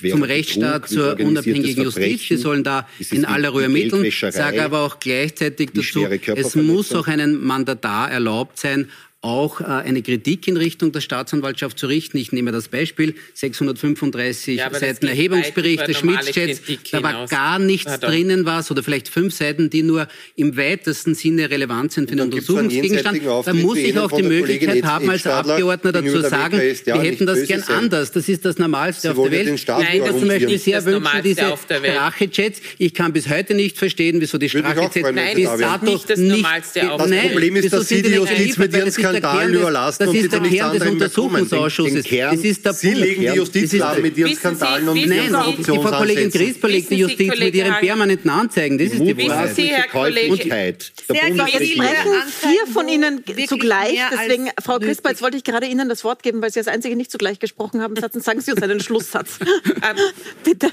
zum 0.10 0.24
Rechtsstaat, 0.24 0.90
zur 0.90 1.20
unabhängigen 1.20 1.84
Justiz. 1.84 2.28
Sie 2.28 2.38
sollen 2.38 2.64
da 2.64 2.88
in 3.12 3.26
aller 3.26 3.50
Ruhe 3.50 3.64
ermitteln. 3.64 4.10
Sage 4.12 4.64
aber 4.64 4.82
auch 4.82 5.00
gleichzeitig 5.00 5.70
dazu, 5.74 6.06
es 6.36 6.56
muss 6.56 6.94
auch 6.94 7.08
einem 7.08 7.44
Mandatar 7.46 8.10
erlaubt 8.10 8.60
sein, 8.60 8.90
auch 9.22 9.60
äh, 9.60 9.66
eine 9.66 10.02
Kritik 10.02 10.48
in 10.48 10.56
Richtung 10.56 10.94
der 10.94 11.02
Staatsanwaltschaft 11.02 11.78
zu 11.78 11.88
richten. 11.88 12.18
Ich 12.18 12.32
nehme 12.32 12.54
das 12.54 12.70
Beispiel, 12.70 13.16
635 13.34 14.58
ja, 14.58 14.74
Seiten 14.74 15.08
Erhebungsbericht 15.08 15.86
des 15.88 15.98
Schmidt-Chats, 15.98 16.62
da 16.92 17.04
war 17.04 17.28
gar 17.28 17.60
nichts 17.60 17.86
Pardon. 17.86 18.12
drinnen 18.12 18.46
was, 18.46 18.72
oder 18.72 18.82
vielleicht 18.82 19.10
fünf 19.10 19.36
Seiten, 19.36 19.70
die 19.70 19.84
nur 19.84 20.08
im 20.38 20.56
weitesten 20.56 21.16
Sinne 21.16 21.50
relevant 21.50 21.92
sind 21.92 22.10
für 22.10 22.16
den 22.16 22.26
Untersuchungsgegenstand. 22.26 23.22
Da 23.46 23.54
muss 23.54 23.78
ich 23.78 23.98
auch 24.00 24.10
die 24.10 24.24
Möglichkeit 24.24 24.84
haben, 24.86 25.10
als 25.10 25.28
Abgeordneter 25.28 26.06
zu 26.06 26.22
sagen, 26.22 26.58
wir 26.58 27.02
hätten 27.02 27.26
das 27.26 27.46
gern 27.46 27.62
sein. 27.62 27.76
anders. 27.76 28.14
Das 28.14 28.30
ist 28.30 28.46
das 28.46 28.58
Normalste 28.58 29.12
auf 29.12 29.18
der 29.18 29.32
Welt. 29.32 29.68
Nein, 29.68 30.02
das 30.06 30.22
möchte 30.22 30.54
ich 30.54 30.64
sehr 30.64 30.84
wünschen, 30.86 31.22
diese 31.26 31.58
Sprache-Chats. 31.58 32.62
Ich 32.78 32.94
kann 32.94 33.12
bis 33.12 33.28
heute 33.28 33.54
nicht 33.54 33.78
verstehen, 33.78 34.22
wieso 34.22 34.38
die 34.38 34.48
Sprache-Chats 34.48 34.94
bis 35.36 35.50
dato 35.60 35.86
nicht... 36.16 36.46
Das 36.46 37.32
Problem 37.32 37.56
ist, 37.58 37.74
dass 37.74 37.90
Sie 37.90 38.02
die 38.02 38.12
Justiz 38.12 38.58
mit 38.58 38.74
Ihren 38.74 38.90
Skandalen 38.90 39.09
überlassen 39.18 40.06
das 40.06 40.16
ist 40.16 40.32
der 40.32 40.42
Kern 40.42 40.78
des 40.78 40.88
Untersuchungsausschusses. 40.88 42.06
Das 42.10 42.44
ist 42.44 42.66
der 42.66 42.74
Sie 42.74 42.94
legen 42.94 43.22
die 43.22 43.28
Justiz 43.28 43.74
lahm 43.74 44.02
mit 44.02 44.18
Ihren 44.18 44.36
Skandalen 44.36 44.90
und 44.90 45.08
Nein, 45.08 45.36
die 45.58 45.64
Frau 45.64 45.80
Kollegin 45.80 46.30
Grisper 46.30 46.68
legt 46.68 46.90
die 46.90 46.96
Justiz 46.96 47.40
mit 47.40 47.56
ihren 47.56 47.76
permanenten 47.76 48.30
Anzeigen. 48.30 48.78
Das 48.78 48.88
ist 48.88 49.00
die 49.00 49.28
Wahrheit. 49.28 49.56
Sie, 49.56 49.68
Herr 49.68 49.88
Kollege, 49.88 50.38
vier 50.38 52.74
von 52.74 52.88
Ihnen 52.88 53.24
zugleich. 53.48 54.00
Deswegen, 54.12 54.50
Frau 54.62 54.80
Grisper, 54.80 55.10
jetzt 55.10 55.22
wollte 55.22 55.38
ich 55.38 55.44
gerade 55.44 55.66
Ihnen 55.66 55.90
das 55.90 56.04
Wort 56.04 56.24
geben, 56.24 56.42
weil 56.42 56.52
Sie 56.52 56.60
als 56.60 56.68
Einzige 56.68 56.96
nicht 56.96 57.12
zugleich 57.12 57.40
gesprochen 57.40 57.82
haben. 57.82 57.96
Sagen 57.96 58.42
Sie 58.42 58.52
uns 58.52 58.62
einen 58.62 58.80
Schlusssatz. 58.80 59.40
Ähm, 59.82 59.96
bitte. 60.44 60.72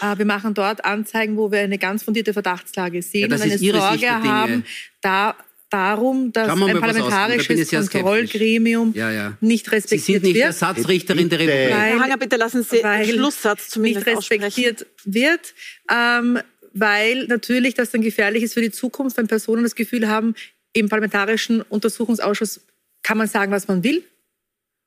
Äh, 0.00 0.18
wir 0.18 0.24
machen 0.24 0.54
dort 0.54 0.84
Anzeigen, 0.84 1.36
wo 1.36 1.50
wir 1.50 1.60
eine 1.60 1.78
ganz 1.78 2.02
fundierte 2.02 2.32
Verdachtslage 2.32 3.02
sehen 3.02 3.30
ja, 3.30 3.36
und 3.36 3.42
eine 3.42 3.58
Sorge 3.58 4.10
haben, 4.10 4.64
da 5.00 5.36
darum, 5.74 6.32
dass 6.32 6.48
ein 6.48 6.80
parlamentarisches 6.80 7.68
da 7.68 7.82
Kontrollgremium 7.82 8.92
ja, 8.94 9.10
ja. 9.10 9.36
nicht 9.40 9.70
respektiert 9.72 10.00
Sie 10.04 10.12
sind 10.12 10.22
nicht 10.22 10.34
wird. 10.36 10.46
Ersatzrichterin 10.46 11.28
der 11.28 11.40
Republik. 11.40 11.76
Herr 11.76 11.98
Hanger, 11.98 12.16
bitte 12.16 12.36
lassen 12.36 12.62
Sie 12.62 12.80
den 12.80 13.04
Schlusssatz 13.04 13.70
zumindest 13.70 14.06
nicht 14.06 14.16
respektiert 14.16 14.86
wird, 15.04 15.54
ähm, 15.90 16.38
weil 16.72 17.26
natürlich 17.26 17.74
das 17.74 17.90
dann 17.90 18.02
gefährlich 18.02 18.44
ist 18.44 18.54
für 18.54 18.62
die 18.62 18.70
Zukunft, 18.70 19.16
wenn 19.16 19.26
Personen 19.26 19.64
das 19.64 19.74
Gefühl 19.74 20.08
haben, 20.08 20.36
im 20.72 20.88
parlamentarischen 20.88 21.62
Untersuchungsausschuss 21.62 22.60
kann 23.02 23.18
man 23.18 23.26
sagen, 23.26 23.50
was 23.50 23.66
man 23.66 23.82
will, 23.82 24.04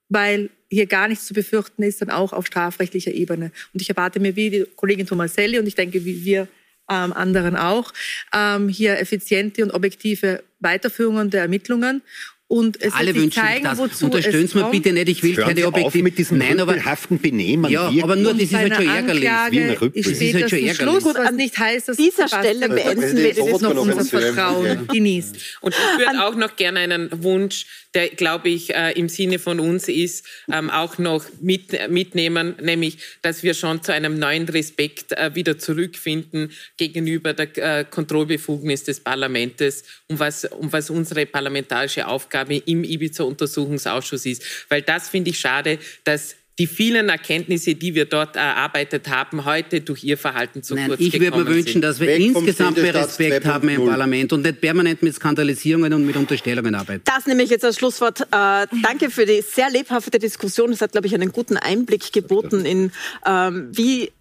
weil 0.10 0.50
hier 0.70 0.86
gar 0.86 1.10
nichts 1.10 1.26
zu 1.26 1.34
befürchten 1.34 1.84
ist, 1.84 2.02
dann 2.02 2.10
auch 2.10 2.32
auf 2.32 2.48
strafrechtlicher 2.48 3.12
Ebene. 3.12 3.52
Und 3.74 3.82
ich 3.82 3.90
erwarte 3.90 4.20
mir 4.20 4.36
wie 4.38 4.50
die 4.50 4.66
Kollegin 4.76 5.06
Tomaselli 5.06 5.60
und 5.60 5.68
ich 5.68 5.76
denke, 5.76 6.04
wie 6.06 6.24
wir 6.24 6.48
ähm, 6.90 7.14
anderen 7.14 7.56
auch, 7.56 7.94
ähm, 8.34 8.70
hier 8.70 9.00
effiziente 9.00 9.64
und 9.64 9.72
objektive 9.72 10.44
Weiterführungen 10.60 11.30
der 11.30 11.42
Ermittlungen. 11.42 12.02
Und 12.50 12.82
es 12.82 12.94
Alle 12.94 13.14
wünschen 13.14 13.42
zeigen, 13.44 13.66
das. 13.66 14.02
Unterstützen 14.02 14.48
Sie 14.48 14.58
mir 14.58 14.70
bitte 14.70 14.94
nicht, 14.94 15.10
ich 15.10 15.22
will 15.22 15.36
Hören 15.36 15.50
keine 15.50 15.68
objektiven... 15.68 16.04
mit 16.04 16.18
diesem 16.18 16.38
Nein, 16.38 16.62
aber, 16.62 16.78
Benehmen. 17.10 17.70
Ja, 17.70 17.92
aber 18.02 18.16
nur, 18.16 18.34
das 18.34 18.44
ist 18.44 18.54
halt 18.54 18.74
schon 18.74 18.88
ärgerlich. 18.88 19.24
Wie 19.50 19.60
ein 19.60 19.70
Rüppel. 19.72 20.02
Das 20.02 20.12
ist 20.14 20.34
halt 20.34 20.50
schon 20.50 20.60
ärgerlich. 20.60 20.78
Schluss, 20.78 21.16
was 21.16 21.32
nicht 21.34 21.58
heißt, 21.58 21.90
dass 21.90 21.98
dieser 21.98 22.30
Stelle 22.30 22.70
beenden 22.70 23.18
wir 23.18 23.34
das 23.34 23.62
noch 23.62 23.76
unser 23.76 24.06
Vertrauen 24.06 24.88
genießt. 24.94 25.36
Und 25.60 25.76
ich 25.76 26.00
würde 26.00 26.26
auch 26.26 26.36
noch 26.36 26.56
gerne 26.56 26.80
einen 26.80 27.10
Wunsch 27.22 27.66
der, 27.98 28.10
glaube 28.10 28.50
ich, 28.50 28.76
äh, 28.76 28.92
im 28.92 29.10
Sinne 29.10 29.40
von 29.40 29.60
uns 29.60 29.88
ist, 29.88 30.24
ähm, 30.54 30.70
auch 30.70 31.00
noch 31.00 31.26
mit, 31.42 31.90
mitnehmen, 31.90 32.54
nämlich, 32.62 33.00
dass 33.24 33.42
wir 33.42 33.56
schon 33.56 33.82
zu 33.82 33.92
einem 33.92 34.20
neuen 34.20 34.48
Respekt 34.48 35.14
äh, 35.14 35.34
wieder 35.34 35.58
zurückfinden 35.58 36.52
gegenüber 36.78 37.34
der 37.34 37.58
äh, 37.80 37.86
Kontrollbefugnis 37.86 38.84
des 38.84 39.00
Parlaments, 39.00 39.84
um 40.08 40.20
was, 40.20 40.46
um 40.46 40.72
was 40.72 40.92
unsere 40.92 41.26
parlamentarische 41.26 42.08
Aufgabe 42.08 42.58
im 42.58 42.84
Ibiza-Untersuchungsausschuss 42.84 44.28
ist. 44.28 44.44
Weil 44.70 44.84
das 44.84 45.10
finde 45.10 45.32
ich 45.32 45.40
schade, 45.40 45.80
dass 46.04 46.36
die 46.60 46.66
vielen 46.66 47.10
Erkenntnisse, 47.10 47.76
die 47.76 47.94
wir 47.94 48.06
dort 48.06 48.36
erarbeitet 48.36 49.10
haben, 49.10 49.46
heute 49.46 49.82
durch 49.82 50.04
Ihr 50.04 50.18
Verhalten 50.18 50.64
zu 50.64 50.74
Nein, 50.74 50.88
kurz 50.88 51.00
ich 51.00 51.20
würde 51.20 51.38
mir 51.38 51.48
wünschen, 51.48 51.82
dass 51.82 52.00
wir 52.00 52.08
Weg 52.08 52.20
insgesamt 52.20 52.78
mehr 52.78 52.96
Respekt 52.96 53.46
haben 53.46 53.70
im 53.70 53.86
Parlament 53.86 54.34
und 54.34 54.42
nicht 54.42 54.60
permanent 54.60 55.04
mit 55.04 55.14
Skandalisierungen 55.14 55.94
und 55.94 56.06
mit 56.06 56.16
Unterstellungen 56.16 56.74
arbeiten. 56.74 57.04
Das 57.06 57.28
nehme 57.28 57.44
ich 57.44 57.52
jetzt 57.52 57.64
als 57.64 57.78
Schlusswort. 57.78 58.22
Äh, 58.22 58.26
danke 58.32 59.12
für 59.12 59.26
die 59.26 59.42
sehr 59.42 59.70
lebhafte 59.70 60.18
Diskussion. 60.18 60.72
Es 60.72 60.82
hat, 60.82 60.94
glaube 60.94 61.06
ich, 61.06 61.14
einen 61.14 61.32
guten 61.32 61.58
Einblick 61.58 62.12
geboten 62.12 62.66
in, 62.66 62.92
ähm, 63.26 63.70
wie 63.72 64.12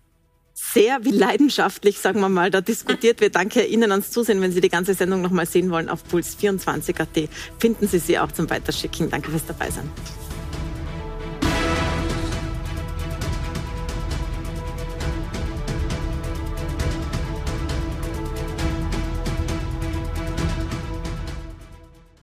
sehr, 0.52 1.04
wie 1.04 1.10
leidenschaftlich, 1.10 1.98
sagen 1.98 2.20
wir 2.20 2.28
mal, 2.28 2.50
da 2.50 2.60
diskutiert 2.60 3.20
wird. 3.20 3.34
Danke 3.34 3.64
Ihnen 3.64 3.90
ans 3.90 4.10
Zusehen. 4.10 4.40
Wenn 4.42 4.52
Sie 4.52 4.60
die 4.60 4.68
ganze 4.68 4.94
Sendung 4.94 5.22
noch 5.22 5.30
mal 5.30 5.46
sehen 5.46 5.70
wollen, 5.70 5.88
auf 5.88 6.02
Puls24.at 6.10 7.28
finden 7.58 7.88
Sie 7.88 7.98
sie 7.98 8.18
auch 8.18 8.32
zum 8.32 8.48
Weiterschicken. 8.50 9.10
Danke 9.10 9.30
fürs 9.30 9.46
Dabeisein. 9.46 9.90